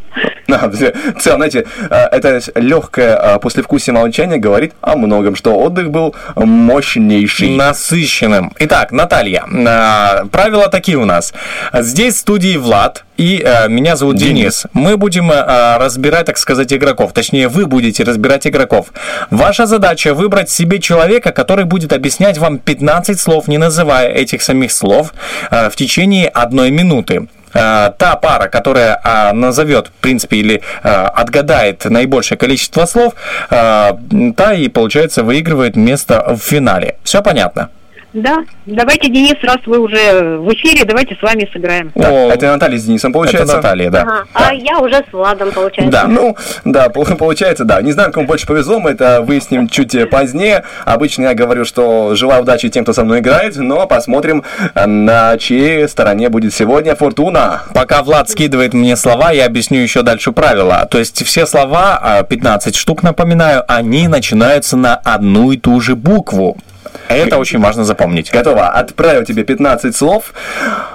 [0.46, 5.90] Да, в целом, знаете, э, это легкое э, послевкусие молчания говорит о многом, что отдых
[5.90, 7.56] был мощнейший.
[7.56, 8.52] Насыщенным.
[8.58, 11.32] Итак, Наталья, а, правила такие у нас.
[11.72, 14.66] Здесь в студии Влад и а, меня зовут Денис.
[14.72, 17.12] Мы будем а, разбирать, так сказать, игроков.
[17.12, 18.92] Точнее, вы будете разбирать игроков.
[19.30, 24.72] Ваша задача выбрать себе человека, который будет объяснять вам 15 слов, не называя этих самих
[24.72, 25.14] слов,
[25.50, 27.28] а, в течение одной минуты.
[27.54, 33.14] А, Та пара, которая а, назовет, в принципе, или а, отгадает наибольшее количество слов,
[33.48, 36.96] та и, получается, выигрывает место в финале.
[37.04, 37.68] Все понятно?
[38.12, 38.38] Да.
[38.66, 41.92] Давайте, Денис, раз вы уже в эфире, давайте с вами сыграем.
[41.94, 43.54] Да, это Наталья с Денисом получается.
[43.54, 44.02] Это Наталья, да.
[44.02, 44.26] Ага.
[44.34, 45.90] А я уже с Владом, получается.
[45.90, 47.80] Да, ну, да, пол- получается, да.
[47.80, 50.64] Не знаю, кому больше повезло, мы это выясним чуть э, позднее.
[50.84, 54.44] Обычно я говорю, что желаю удачи тем, кто со мной играет, но посмотрим,
[54.74, 57.62] э, на чьей стороне будет сегодня фортуна.
[57.74, 60.86] Пока Влад скидывает мне слова, я объясню еще дальше правила.
[60.90, 65.96] То есть все слова, а, 15 штук, напоминаю, они начинаются на одну и ту же
[65.96, 66.58] букву.
[67.08, 68.30] Это очень важно запомнить.
[68.30, 68.68] Готово.
[68.68, 70.32] Отправил тебе 15 слов.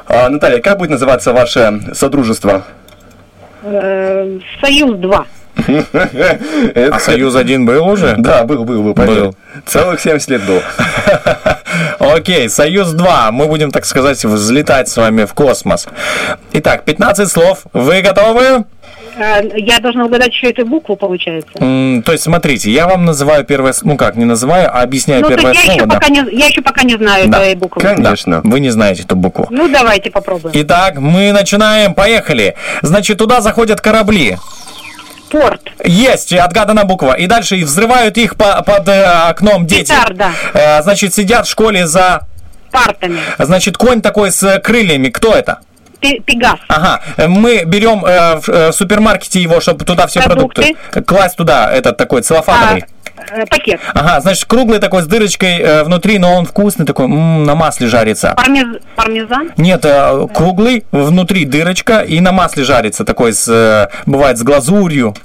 [0.07, 2.63] А, Наталья, как будет называться ваше содружество?
[3.63, 5.25] Э, Союз 2.
[6.91, 8.15] А Союз один был уже?
[8.17, 8.93] Да, был, был, был.
[8.93, 9.35] Был.
[9.65, 10.61] Целых 70 лет был.
[11.99, 13.31] Окей, Союз 2.
[13.31, 15.87] Мы будем, так сказать, взлетать с вами в космос.
[16.53, 17.63] Итак, 15 слов.
[17.73, 18.65] Вы готовы?
[19.17, 21.49] Э, Я должна угадать еще эту букву, получается.
[21.59, 25.29] М, То есть, смотрите, я вам называю первое, ну как, не называю, а объясняю Ну,
[25.29, 25.77] то первое есть я слово.
[25.79, 25.95] еще, да.
[25.99, 27.39] пока не, я еще пока не знаю Да.
[27.39, 27.81] этой буквы.
[27.81, 28.41] Конечно.
[28.43, 29.47] Вы не знаете эту букву.
[29.49, 30.51] Ну, давайте попробуем.
[30.55, 31.93] Итак, мы начинаем.
[31.93, 32.55] Поехали.
[32.81, 34.37] Значит, туда заходят корабли.
[35.29, 35.61] Порт.
[35.83, 37.13] Есть, отгадана буква.
[37.13, 39.91] И дальше взрывают их по- под э, окном дети.
[39.91, 40.31] Петарда.
[40.53, 42.25] Э, значит, сидят в школе за...
[42.71, 43.19] Партами.
[43.39, 45.09] Значит, конь такой с крыльями.
[45.09, 45.59] Кто это?
[45.99, 46.59] Пе- Пегас.
[46.67, 50.61] Ага, мы берем э, в э, супермаркете его, чтобы туда все Продукты.
[50.75, 51.01] продукты.
[51.03, 52.85] Класть туда этот такой целлофановый.
[53.31, 53.79] Э, Пакет.
[53.95, 57.87] Ага, значит, круглый такой с дырочкой э, внутри, но он вкусный такой, м, на масле
[57.87, 58.35] жарится.
[58.37, 59.51] Пармез- Пармезан.
[59.57, 65.15] Нет, э, круглый, внутри дырочка и на масле жарится такой, с, э, бывает с глазурью.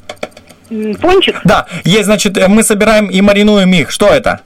[1.02, 1.38] Пончик.
[1.44, 3.90] Да, есть, значит, э, мы собираем и маринуем их.
[3.90, 4.40] Что это?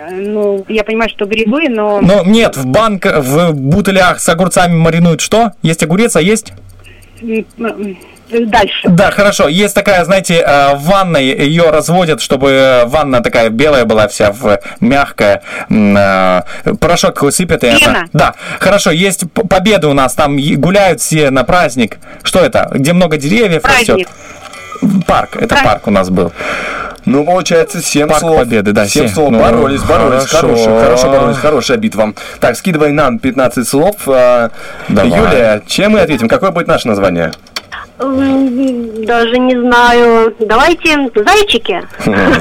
[0.00, 2.00] Э, Ну, я понимаю, что грибы, но...
[2.00, 5.52] Ну, нет, в банк, в бутылях с огурцами маринуют что?
[5.62, 6.52] Есть огурец, а есть?
[8.32, 8.88] Дальше.
[8.88, 9.48] Да, хорошо.
[9.48, 14.30] Есть такая, знаете, э, в ванной ее разводят, чтобы э, ванна такая белая была вся,
[14.30, 15.42] в, мягкая.
[15.68, 17.64] Порошок какой сыпят.
[17.64, 18.08] и она- Пена.
[18.12, 18.92] Да, хорошо.
[18.92, 21.98] Есть победы у нас, там гуляют все на праздник.
[22.22, 22.70] Что это?
[22.72, 23.88] Где много деревьев Праздник.
[23.88, 24.08] растет?
[25.06, 25.36] Парк.
[25.36, 25.64] Это Праздник.
[25.70, 26.32] парк у нас был.
[27.06, 28.38] Ну, получается, 7 Парк слов.
[28.38, 29.14] Победы, да, 7 семь.
[29.14, 29.30] слов.
[29.30, 30.26] Ну, боролись, боролись.
[30.26, 30.54] хорошо.
[30.54, 31.36] Хорошо, хорошо боролись.
[31.36, 32.12] Хорошая битва.
[32.40, 33.96] Так, скидывай нам 15 слов.
[34.06, 34.50] А,
[34.88, 35.10] Давай.
[35.18, 36.28] Юлия, чем мы ответим?
[36.28, 37.32] Какое будет наше название?
[38.00, 40.34] Даже не знаю.
[40.40, 41.82] Давайте зайчики.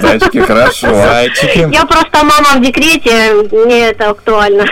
[0.02, 0.88] Зайчики, хорошо.
[1.72, 4.66] Я просто мама в декрете, мне это актуально.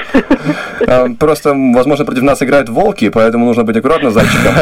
[0.88, 4.53] А, Просто, возможно, против нас играют волки, поэтому нужно быть аккуратно с зайчиком.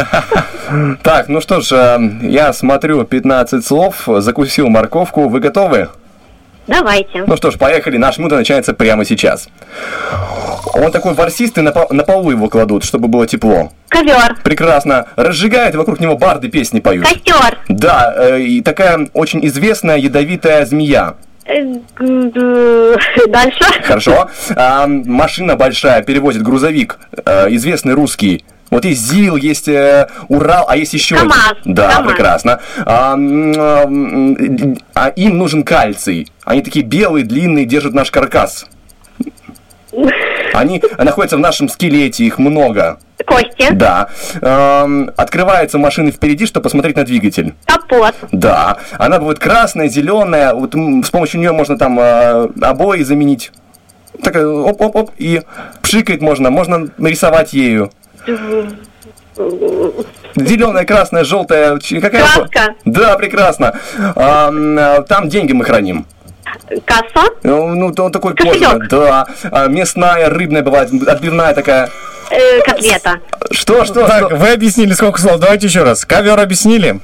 [1.03, 5.29] Так, ну что ж, а, я смотрю 15 слов, закусил морковку.
[5.29, 5.89] Вы готовы?
[6.67, 7.23] Давайте.
[7.25, 7.97] Ну что ж, поехали.
[7.97, 9.47] Наш минута начинается прямо сейчас.
[10.73, 13.71] Он такой ворсистый, на, по- на полу его кладут, чтобы было тепло.
[13.89, 14.35] Ковер.
[14.43, 15.05] Прекрасно.
[15.15, 17.05] Разжигает, вокруг него барды песни поют.
[17.07, 17.57] Костер.
[17.69, 21.15] Да, э, и такая очень известная ядовитая змея.
[21.45, 21.61] Э,
[23.27, 23.63] Дальше.
[23.83, 24.29] Хорошо.
[24.55, 28.43] А, машина большая перевозит грузовик, э, известный русский.
[28.71, 31.15] Вот есть ЗИЛ, есть э, Урал, а есть еще.
[31.15, 32.11] КамАЗ, Да, КамАЗ.
[32.11, 32.59] прекрасно.
[32.85, 33.87] А, а,
[34.95, 36.31] а им нужен кальций.
[36.43, 38.65] Они такие белые, длинные, держат наш каркас.
[40.53, 42.97] Они находятся в нашем скелете, их много.
[43.25, 43.71] Кости.
[43.71, 44.07] Да.
[44.41, 47.53] Эм, открывается машина впереди, чтобы посмотреть на двигатель.
[47.65, 48.15] Капот.
[48.31, 48.77] Да.
[48.93, 50.53] Она бывает красная, зеленая.
[50.53, 53.51] Вот с помощью нее можно там э, обои заменить.
[54.23, 55.11] Такая оп-оп-оп.
[55.17, 55.41] И
[55.81, 56.49] пшикает можно.
[56.51, 57.91] Можно нарисовать ею.
[60.35, 61.77] Зеленая, красная, желтая.
[62.01, 62.23] Какая?
[62.23, 62.75] Краска.
[62.85, 63.77] Да, прекрасно.
[64.15, 66.05] А, там деньги мы храним.
[66.85, 67.29] Касса.
[67.43, 68.87] Ну, ну, то- такой кожаный.
[68.87, 69.27] Да.
[69.51, 71.89] А, мясная, рыбная бывает, отбивная такая.
[72.31, 73.19] Э, Котлета.
[73.51, 74.07] Что, что?
[74.07, 74.35] Так, что?
[74.35, 75.39] вы объяснили сколько слов.
[75.39, 76.05] Давайте еще раз.
[76.05, 76.99] Ковер объяснили.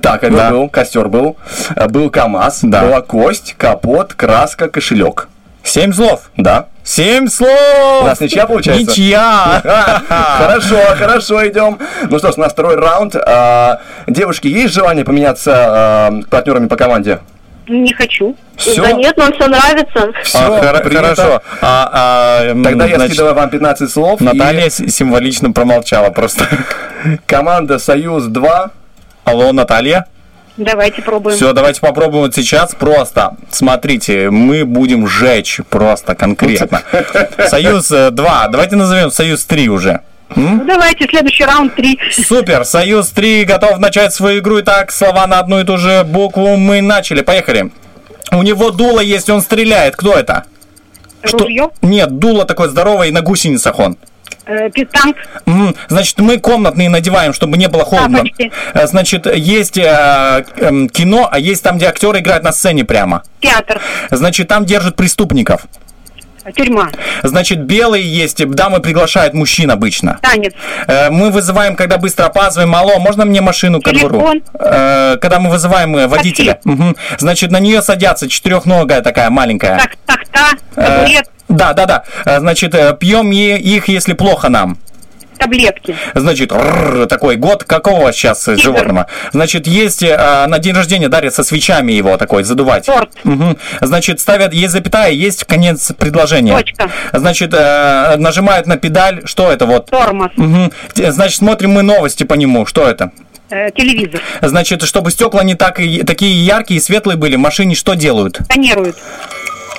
[0.00, 0.50] Так, ковер Да.
[0.50, 1.36] был, костер был,
[1.74, 2.82] э, был КАМАЗ, Да.
[2.82, 5.28] была кость, капот, краска, кошелек.
[5.66, 6.30] Семь слов.
[6.36, 6.66] Да.
[6.84, 8.02] Семь слов!
[8.02, 8.82] У нас ничья получается?
[8.82, 9.60] Ничья!
[10.08, 11.78] Хорошо, хорошо, идем.
[12.08, 13.16] Ну что ж, у нас второй раунд.
[13.16, 17.18] А, Девушки, есть желание поменяться а, партнерами по команде?
[17.66, 18.36] Не хочу.
[18.56, 18.80] Всё?
[18.84, 20.12] Да нет, нам все нравится.
[20.22, 21.42] Все, А, хоро- хорошо.
[21.60, 21.90] А,
[22.52, 24.20] а, Тогда я значит, скидываю вам 15 слов.
[24.20, 26.46] и Наталья с- символично промолчала просто.
[27.26, 28.70] Команда «Союз-2».
[29.24, 30.06] Алло, Наталья?
[30.56, 31.36] Давайте пробуем.
[31.36, 33.36] Все, давайте попробуем вот сейчас просто.
[33.50, 36.82] Смотрите, мы будем жечь просто конкретно.
[37.48, 38.48] Союз 2.
[38.48, 40.00] Давайте назовем Союз 3 уже.
[40.34, 42.00] Ну, давайте, следующий раунд три.
[42.10, 44.60] Супер, Союз 3 готов начать свою игру.
[44.60, 47.20] Итак, слова на одну и ту же букву мы начали.
[47.20, 47.70] Поехали.
[48.32, 49.94] У него дуло есть, он стреляет.
[49.94, 50.44] Кто это?
[51.22, 51.70] Ружье.
[51.82, 53.96] Нет, дуло такое здоровое и на гусеницах он.
[54.46, 55.16] Э, Пистанг.
[55.46, 58.18] М, Значит, мы комнатные надеваем, чтобы не было холодно.
[58.18, 58.52] Тапочки.
[58.74, 63.22] Э, Значит, есть э, эм, кино, а есть там, где актеры играют на сцене прямо.
[63.40, 63.80] Театр.
[64.10, 65.66] Значит, там держат преступников.
[66.54, 66.90] Тюрьма.
[67.24, 70.20] Значит, белые есть, дамы приглашают мужчин обычно.
[70.22, 70.52] Танец.
[71.10, 72.72] Мы вызываем, когда быстро опаздываем.
[72.76, 73.80] Алло, можно мне машину?
[73.80, 74.42] Телефон.
[74.54, 76.60] Э, Когда мы вызываем водителя.
[76.62, 76.94] Мгм.
[77.18, 79.76] Значит, на нее садятся четырехногая такая маленькая.
[79.78, 80.56] Так, тахта.
[80.76, 81.30] Э, Табурет.
[81.48, 82.04] Да, да, да.
[82.24, 84.78] Э, Значит, э, пьем их, если плохо нам.
[85.38, 85.94] Таблетки.
[86.14, 89.06] Значит, рррр, такой год какого сейчас э, животного?
[89.32, 92.86] Значит, есть э, на день рождения дарят со свечами его такой задувать.
[92.86, 93.10] Торт.
[93.22, 93.58] Мгм.
[93.82, 96.56] Значит, ставят, есть запятая, есть конец предложения.
[96.56, 96.90] Точка.
[97.12, 99.90] Значит, э, нажимают на педаль, что это вот?
[99.90, 100.30] Тормоз.
[100.94, 103.10] Те- Значит, смотрим мы новости по нему, что это?
[103.50, 104.20] Э, Телевизор.
[104.40, 108.40] Значит, чтобы стекла не так и, такие яркие и светлые были, в машине что делают?
[108.48, 108.96] Тонируют.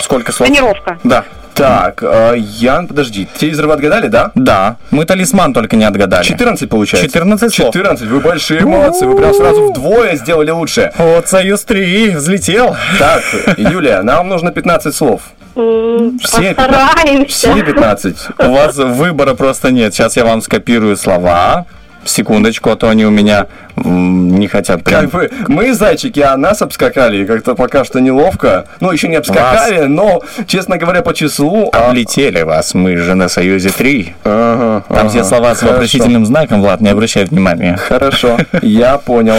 [0.01, 0.47] Сколько слов?
[0.49, 0.99] Тонировка.
[1.03, 1.25] Да.
[1.57, 4.31] Так, э, Ян, подожди, телевизор вы отгадали, да?
[4.35, 4.77] Да.
[4.91, 6.23] Мы талисман только не отгадали.
[6.23, 7.07] 14 получается.
[7.07, 7.73] 14 слов.
[7.73, 10.91] 14, вы большие молодцы, вы прям сразу вдвое сделали лучше.
[10.97, 12.75] Вот Союз 3 взлетел.
[12.99, 13.23] Так,
[13.57, 15.21] Юлия, нам нужно 15 слов.
[15.55, 17.51] Все Постараемся.
[17.51, 18.17] Все 15.
[18.37, 19.95] У вас выбора просто нет.
[19.95, 21.65] Сейчас я вам скопирую слова.
[22.07, 25.01] Секундочку, а то они у меня не хотят прям.
[25.09, 28.65] Как бы мы зайчики, а нас обскакали, как-то пока что неловко.
[28.79, 31.69] Ну, еще не обскакали, но, честно говоря, по числу...
[31.73, 34.15] а- Облетели вас, мы же на Союзе 3.
[34.23, 35.73] Ага, Там ага, все слова с хорошо.
[35.73, 37.77] вопросительным знаком, Влад, не обращай внимания.
[37.77, 39.35] Хорошо, я понял,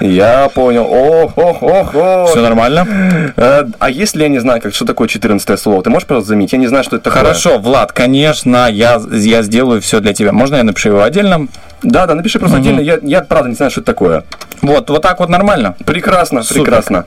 [0.00, 0.86] я понял.
[0.88, 2.30] Ох, ох, ох, ох.
[2.30, 2.86] Все нормально?
[3.36, 6.52] Э, А если я не знаю, как, что такое 14 слово, ты можешь просто заметить?
[6.52, 7.22] Я не знаю, что это такое.
[7.22, 10.32] Хорошо, Влад, конечно, я, я сделаю все для тебя.
[10.32, 11.48] Можно я напишу его отдельно?
[11.82, 12.66] Да, да, напиши просто Мгм.
[12.66, 12.80] отдельно.
[12.80, 14.24] Я, я правда не знаю, что это такое.
[14.62, 15.74] Вот, вот так вот нормально?
[15.86, 16.62] Прекрасно, Супер.
[16.64, 17.06] прекрасно.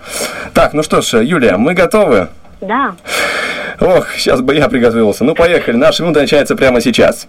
[0.54, 2.30] Так, ну что ж, Юлия, мы готовы?
[2.62, 2.96] Да.
[3.80, 5.24] Ох, сейчас бы я приготовился.
[5.24, 5.76] Ну, поехали.
[5.76, 7.28] Наша минута начинается прямо сейчас.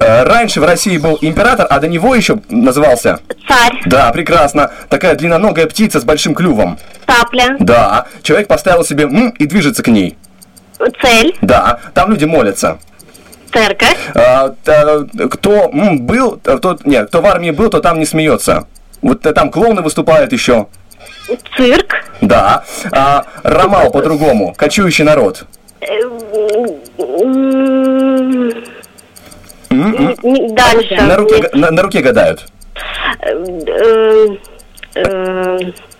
[0.00, 3.20] Э, Раньше в России был император, а до него еще назывался...
[3.46, 3.80] Царь.
[3.86, 4.70] Да, прекрасно.
[4.88, 6.78] Такая длинноногая птица с большим клювом.
[7.06, 7.56] Цапля.
[7.60, 8.06] Да.
[8.22, 10.16] Человек поставил себе «м» и движется к ней.
[11.02, 11.36] Цель.
[11.42, 11.78] Да.
[11.94, 12.78] Там люди молятся.
[13.52, 13.96] Церковь.
[14.14, 16.86] А, та- кто м, был, а, тот...
[16.86, 18.66] Нет, кто в армии был, то там не смеется.
[19.02, 20.66] Вот э, там клоуны выступают еще.
[21.56, 21.96] Цирк.
[22.20, 22.64] Да.
[22.92, 24.54] А, Ромал по-другому.
[24.56, 25.44] Кочующий народ.
[25.80, 25.86] Э,
[29.70, 30.96] Дальше.
[31.00, 32.44] На руке, на, на руке гадают.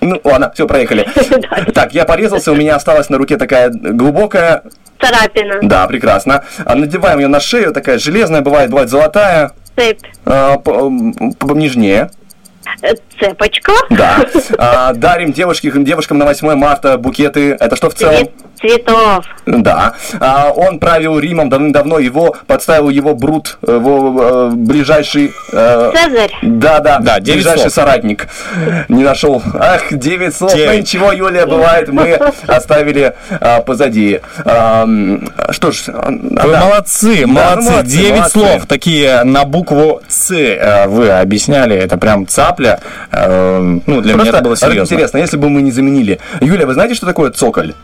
[0.03, 1.07] Ну, ладно, все, проехали.
[1.75, 4.65] Так, я порезался, у меня осталась на руке такая глубокая...
[5.01, 5.59] Царапина.
[5.63, 6.45] Да, прекрасно.
[6.65, 9.53] А Надеваем ее на шею, такая железная, бывает, бывает золотая.
[9.77, 10.01] Цепь.
[10.27, 10.57] А,
[11.55, 12.11] нежнее.
[13.23, 13.73] Э, Цепочка.
[13.91, 14.17] Да.
[14.59, 17.57] А, дарим девушке, девушкам на 8 марта букеты.
[17.59, 18.29] Это что в целом?
[18.61, 19.25] Цветов.
[19.47, 19.95] Да.
[20.21, 25.33] А, он правил Римом давным-давно, его подставил его Брут, его э, ближайший...
[25.53, 26.33] э, Цезарь.
[26.43, 27.73] Да, да, Да, ближайший слов.
[27.73, 28.29] соратник.
[28.89, 29.43] Не нашел.
[29.59, 30.53] Ах, 9 слов.
[30.53, 30.81] Ну Девять.
[30.81, 32.13] ничего, Юлия, бывает, мы
[32.47, 34.21] оставили а, позади.
[34.45, 34.87] А,
[35.51, 36.61] что ж, а, Вы да.
[36.65, 37.71] молодцы, Да, молодцы.
[37.71, 38.39] молодцы, Девять молодцы.
[38.39, 41.77] слов, такие на букву С э, вы объясняли.
[41.77, 42.79] Это прям цапля.
[43.13, 44.95] Э, Ну, для меня Просто это было серьезно.
[44.95, 46.19] интересно, если бы мы не заменили.
[46.41, 47.75] Юлия, вы знаете, что такое цоколь?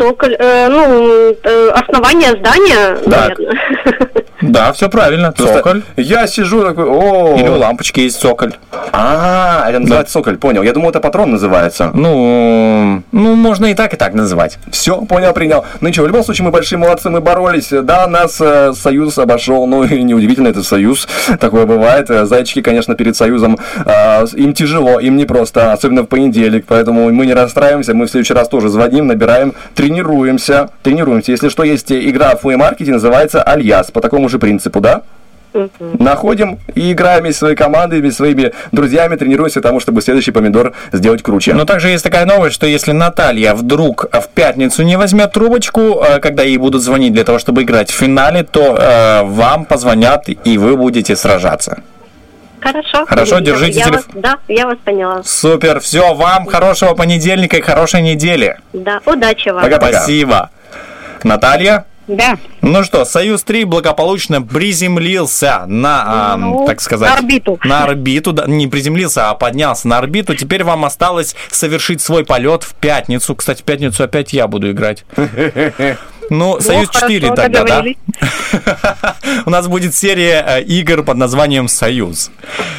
[0.00, 0.34] Токоль.
[0.38, 3.38] э, ну, э, основание здания, Так.
[3.38, 3.56] наверное.
[4.40, 5.32] Да, все правильно.
[5.32, 5.82] Просто Цоколь.
[5.96, 8.54] Я сижу такой, о Или у лампочки есть цоколь.
[8.92, 10.62] А, это называется цоколь, понял.
[10.62, 11.90] Я думал, это патрон называется.
[11.92, 14.58] Ну, ну, можно и так, и так называть.
[14.70, 15.64] Все, понял, принял.
[15.80, 17.68] Ну ничего, в любом случае мы большие молодцы, мы боролись.
[17.70, 21.06] Да, нас э, Союз обошел, ну и неудивительно, это Союз.
[21.38, 22.08] Такое бывает.
[22.08, 26.64] Зайчики, конечно, перед Союзом, э, им тяжело, им непросто, особенно в понедельник.
[26.66, 29.54] Поэтому мы не расстраиваемся, мы в следующий раз тоже звоним, набираем,
[29.90, 30.70] тренируемся.
[30.82, 31.32] Тренируемся.
[31.32, 35.02] Если что, есть игра в флеймаркете, называется Альяс, по такому же принципу, да?
[35.80, 40.74] Находим и играем вместе со своей командой, вместе своими друзьями, тренируемся тому, чтобы следующий помидор
[40.92, 41.54] сделать круче.
[41.54, 46.20] Но также есть такая новость, что если Наталья вдруг в пятницу не возьмет трубочку, э,
[46.20, 50.56] когда ей будут звонить для того, чтобы играть в финале, то э, вам позвонят и
[50.56, 51.82] вы будете сражаться.
[52.60, 53.06] Хорошо.
[53.06, 55.22] Хорошо, Я- держите я телеф- вас- Да, я вас поняла.
[55.24, 58.58] Супер, все, вам хорошего понедельника и хорошей недели.
[58.72, 59.64] Да, удачи вам.
[59.72, 60.50] Спасибо.
[61.22, 61.84] Наталья?
[62.08, 62.38] Да.
[62.60, 67.08] Ну что, Союз-3 благополучно приземлился на, а, Ну, так сказать...
[67.08, 67.58] на орбиту.
[67.62, 70.34] На орбиту, да, не приземлился, а поднялся на орбиту.
[70.34, 73.36] Теперь вам осталось совершить свой полет в пятницу.
[73.36, 75.04] Кстати, в пятницу опять я буду играть.
[76.30, 79.16] Ну, Союз 4 хорошо, тогда, да?
[79.46, 82.30] У нас будет серия э, игр под названием «Союз».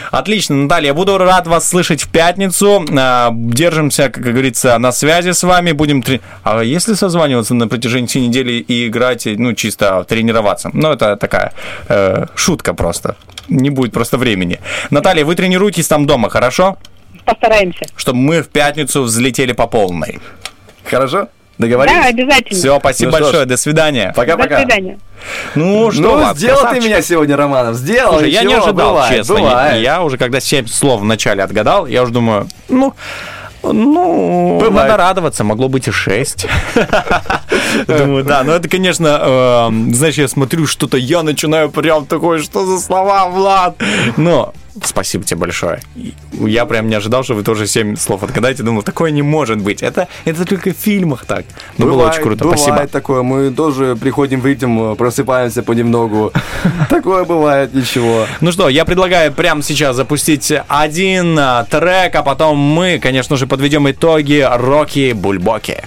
[0.10, 2.86] Отлично, Наталья, буду рад вас слышать в пятницу.
[2.90, 5.74] Э, Держимся, как говорится, на связи с вами.
[5.74, 6.02] Будем...
[6.44, 10.70] А если созваниваться на протяжении всей недели и играть, ну, чисто тренироваться?
[10.74, 11.54] Ну, это такая
[11.90, 13.18] э, шутка просто.
[13.50, 14.62] Не будет просто времени.
[14.92, 16.78] Наталья, вы тренируйтесь там дома, хорошо?
[17.26, 17.86] Постараемся.
[17.98, 20.20] Чтобы мы в пятницу взлетели по полной.
[20.86, 21.28] Хорошо?
[21.62, 22.02] Договорились?
[22.02, 22.60] Да, обязательно.
[22.60, 24.14] Все, спасибо Ну ж, большое, до свидания.
[24.16, 24.56] Пока-пока.
[24.56, 25.00] До свидания.
[25.56, 26.84] Ну, что Ну, сделал ты красавчик.
[26.84, 28.14] меня сегодня, Романов, сделал.
[28.14, 29.34] Слушай, я не ожидал, бывает, честно.
[29.36, 29.82] Я, бывает.
[29.84, 32.94] я уже когда 7 слов в начале отгадал, я уже думаю, ну,
[33.64, 34.74] ну, Бывает.
[34.90, 36.48] надо радоваться, могло быть и 6.
[37.88, 42.66] Думаю, да, но это, конечно, э, знаешь, я смотрю что-то, я начинаю прям такой, что
[42.66, 43.76] за слова, Влад?
[44.18, 45.80] Но спасибо тебе большое.
[46.34, 48.64] Я прям не ожидал, что вы тоже 7 слов отгадаете.
[48.64, 49.82] Думал, такое не может быть.
[49.82, 51.46] Это, это только в фильмах так.
[51.78, 52.88] Ну, было Бывает, очень круто, бывает спасибо.
[52.88, 53.22] такое.
[53.24, 56.32] Мы тоже приходим в ритм, просыпаемся понемногу.
[56.90, 58.26] Такое бывает, ничего.
[58.42, 63.48] Ну что, я предлагаю прямо сейчас запустить один а, трек, а потом мы, конечно же,
[63.48, 65.84] подведем итоги Рокки Бульбоки.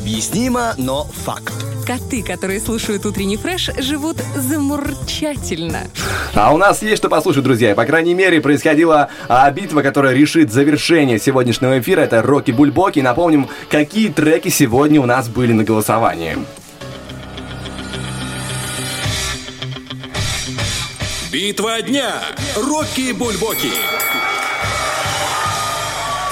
[0.00, 1.52] Необъяснимо, но факт.
[1.86, 5.80] Коты, которые слушают утренний фреш, живут замурчательно.
[6.34, 7.74] А у нас есть что послушать, друзья.
[7.74, 12.00] По крайней мере, происходила а, битва, которая решит завершение сегодняшнего эфира.
[12.00, 13.00] Это Рокки Бульбоки.
[13.00, 16.38] Напомним, какие треки сегодня у нас были на голосовании.
[21.30, 22.22] Битва дня.
[22.56, 23.70] Рокки Бульбоки.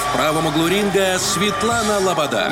[0.01, 2.51] В правом углу ринга Светлана Лобода.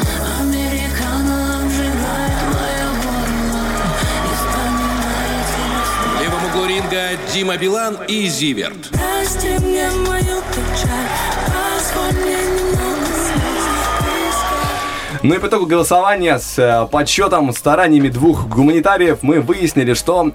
[6.68, 8.91] Ринга Дима Билан и Зиверт.
[15.23, 20.31] Ну и по итогу голосования с э, подсчетом стараниями двух гуманитариев мы выяснили, что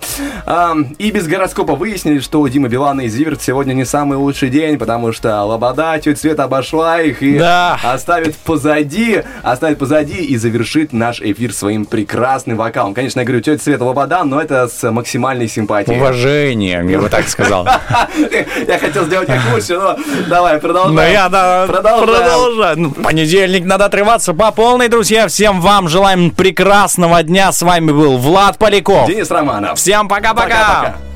[0.54, 4.50] а, и без гороскопа выяснили, что у Димы Билана и Зиверт сегодня не самый лучший
[4.50, 7.80] день, потому что Лобода тетя Света обошла их и Да.
[7.82, 12.92] оставит позади, оставит позади и завершит наш эфир своим прекрасным вокалом.
[12.92, 15.96] Конечно, я говорю тетя Света Лобода, но это с максимальной симпатией.
[15.96, 17.66] Уважение, я бы так сказал.
[18.68, 19.96] Я хотел сделать как лучше, но
[20.28, 20.94] давай, продолжаем.
[20.94, 22.78] Но я да, продолжаю.
[22.78, 25.28] Ну, понедельник надо отрываться по полной, друзья.
[25.28, 27.52] Всем вам желаем прекрасного дня.
[27.52, 29.08] С вами был Влад Поляков.
[29.08, 29.78] Денис Романов.
[29.78, 30.41] Всем пока-пока.
[30.42, 30.88] Пока-пока.
[30.88, 31.11] Висит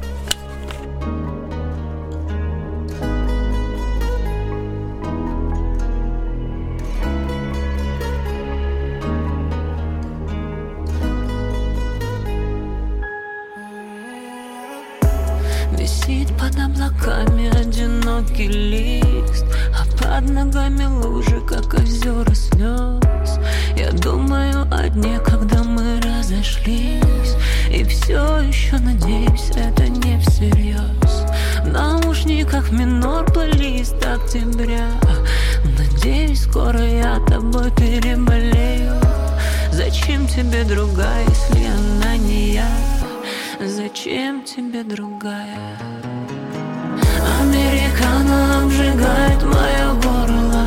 [18.17, 19.45] одинокий лист
[19.75, 23.39] А под ногами лужи, как озера слез
[23.77, 27.37] Я думаю о дне, когда мы разошлись
[27.71, 31.25] И все еще надеюсь, это не всерьез
[31.63, 34.89] В наушниках минор плейлист октября
[35.79, 38.95] Надеюсь, скоро я тобой переболею
[39.73, 42.69] Зачем тебе другая, если она не я?
[43.61, 45.77] Зачем тебе другая?
[47.41, 50.67] Американо обжигает мое горло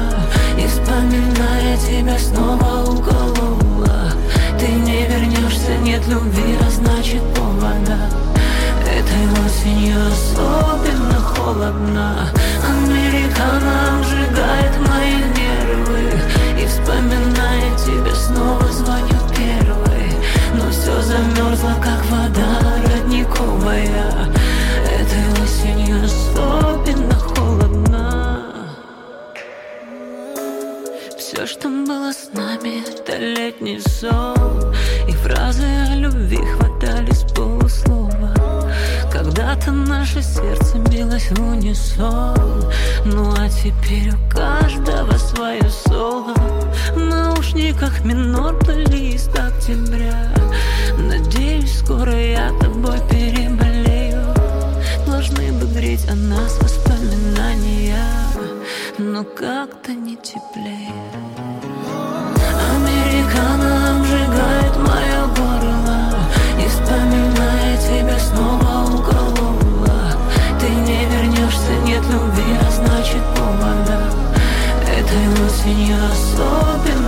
[0.57, 4.11] И вспоминая тебя снова уколола
[4.59, 7.97] Ты не вернешься, нет любви, а значит повода.
[8.85, 12.29] Этой осенью особенно холодно.
[12.67, 16.19] Американо обжигает мои нервы
[16.61, 20.13] И вспоминая тебя снова звоню первый
[20.53, 22.59] Но все замерзло, как вода
[22.93, 24.29] родниковая
[26.09, 28.75] особенно холодно.
[31.17, 34.73] Все, что было с нами, это летний сон
[35.07, 38.33] И фразы о любви хватали с полуслова.
[39.11, 42.71] Когда-то наше сердце билось в унисон.
[43.05, 46.33] Ну а теперь у каждого свое соло.
[46.93, 50.31] В наушниках минор плейлист октября.
[50.97, 53.68] Надеюсь, скоро я тобой переболею
[55.99, 57.97] Греть о нас воспоминания
[58.97, 60.93] Но как-то не теплее.
[62.75, 66.15] Американо обжигает мое горло
[66.63, 70.13] И вспоминая тебя снова уколола
[70.59, 74.13] Ты не вернешься, нет любви, а значит повода
[74.85, 76.98] Этой осенью особенно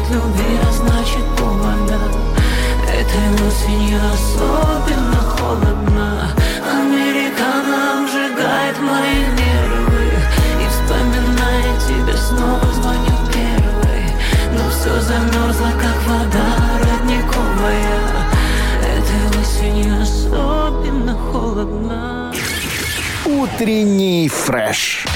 [0.00, 1.98] нет любви, а значит повода
[2.88, 6.30] Этой осенью особенно холодно.
[6.70, 10.12] Американо обжигает мои нервы.
[10.60, 14.04] И вспоминая тебя снова звоню первый.
[14.52, 16.48] Но все замерзло, как вода
[16.78, 18.00] родниковая.
[18.82, 22.32] Этой осенью особенно холодно.
[23.24, 25.06] Утренний фреш.